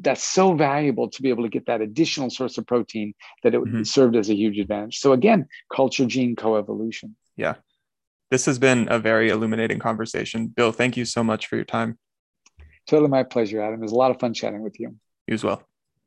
that's 0.00 0.22
so 0.22 0.54
valuable 0.54 1.08
to 1.10 1.22
be 1.22 1.30
able 1.30 1.44
to 1.44 1.48
get 1.48 1.66
that 1.66 1.80
additional 1.80 2.30
source 2.30 2.58
of 2.58 2.66
protein 2.66 3.14
that 3.42 3.54
it 3.54 3.60
mm-hmm. 3.60 3.82
served 3.82 4.16
as 4.16 4.30
a 4.30 4.34
huge 4.34 4.58
advantage. 4.58 4.98
So 4.98 5.12
again, 5.12 5.48
culture 5.74 6.06
gene 6.06 6.36
coevolution. 6.36 7.12
Yeah. 7.36 7.54
This 8.32 8.46
has 8.46 8.58
been 8.58 8.88
a 8.90 8.98
very 8.98 9.28
illuminating 9.28 9.78
conversation. 9.78 10.46
Bill, 10.46 10.72
thank 10.72 10.96
you 10.96 11.04
so 11.04 11.22
much 11.22 11.48
for 11.48 11.56
your 11.56 11.66
time. 11.66 11.98
Totally 12.86 13.10
my 13.10 13.24
pleasure, 13.24 13.60
Adam. 13.60 13.80
It 13.80 13.82
was 13.82 13.92
a 13.92 13.94
lot 13.94 14.10
of 14.10 14.18
fun 14.18 14.32
chatting 14.32 14.62
with 14.62 14.80
you. 14.80 14.96
You 15.26 15.34
as 15.34 15.44
well. 15.44 15.68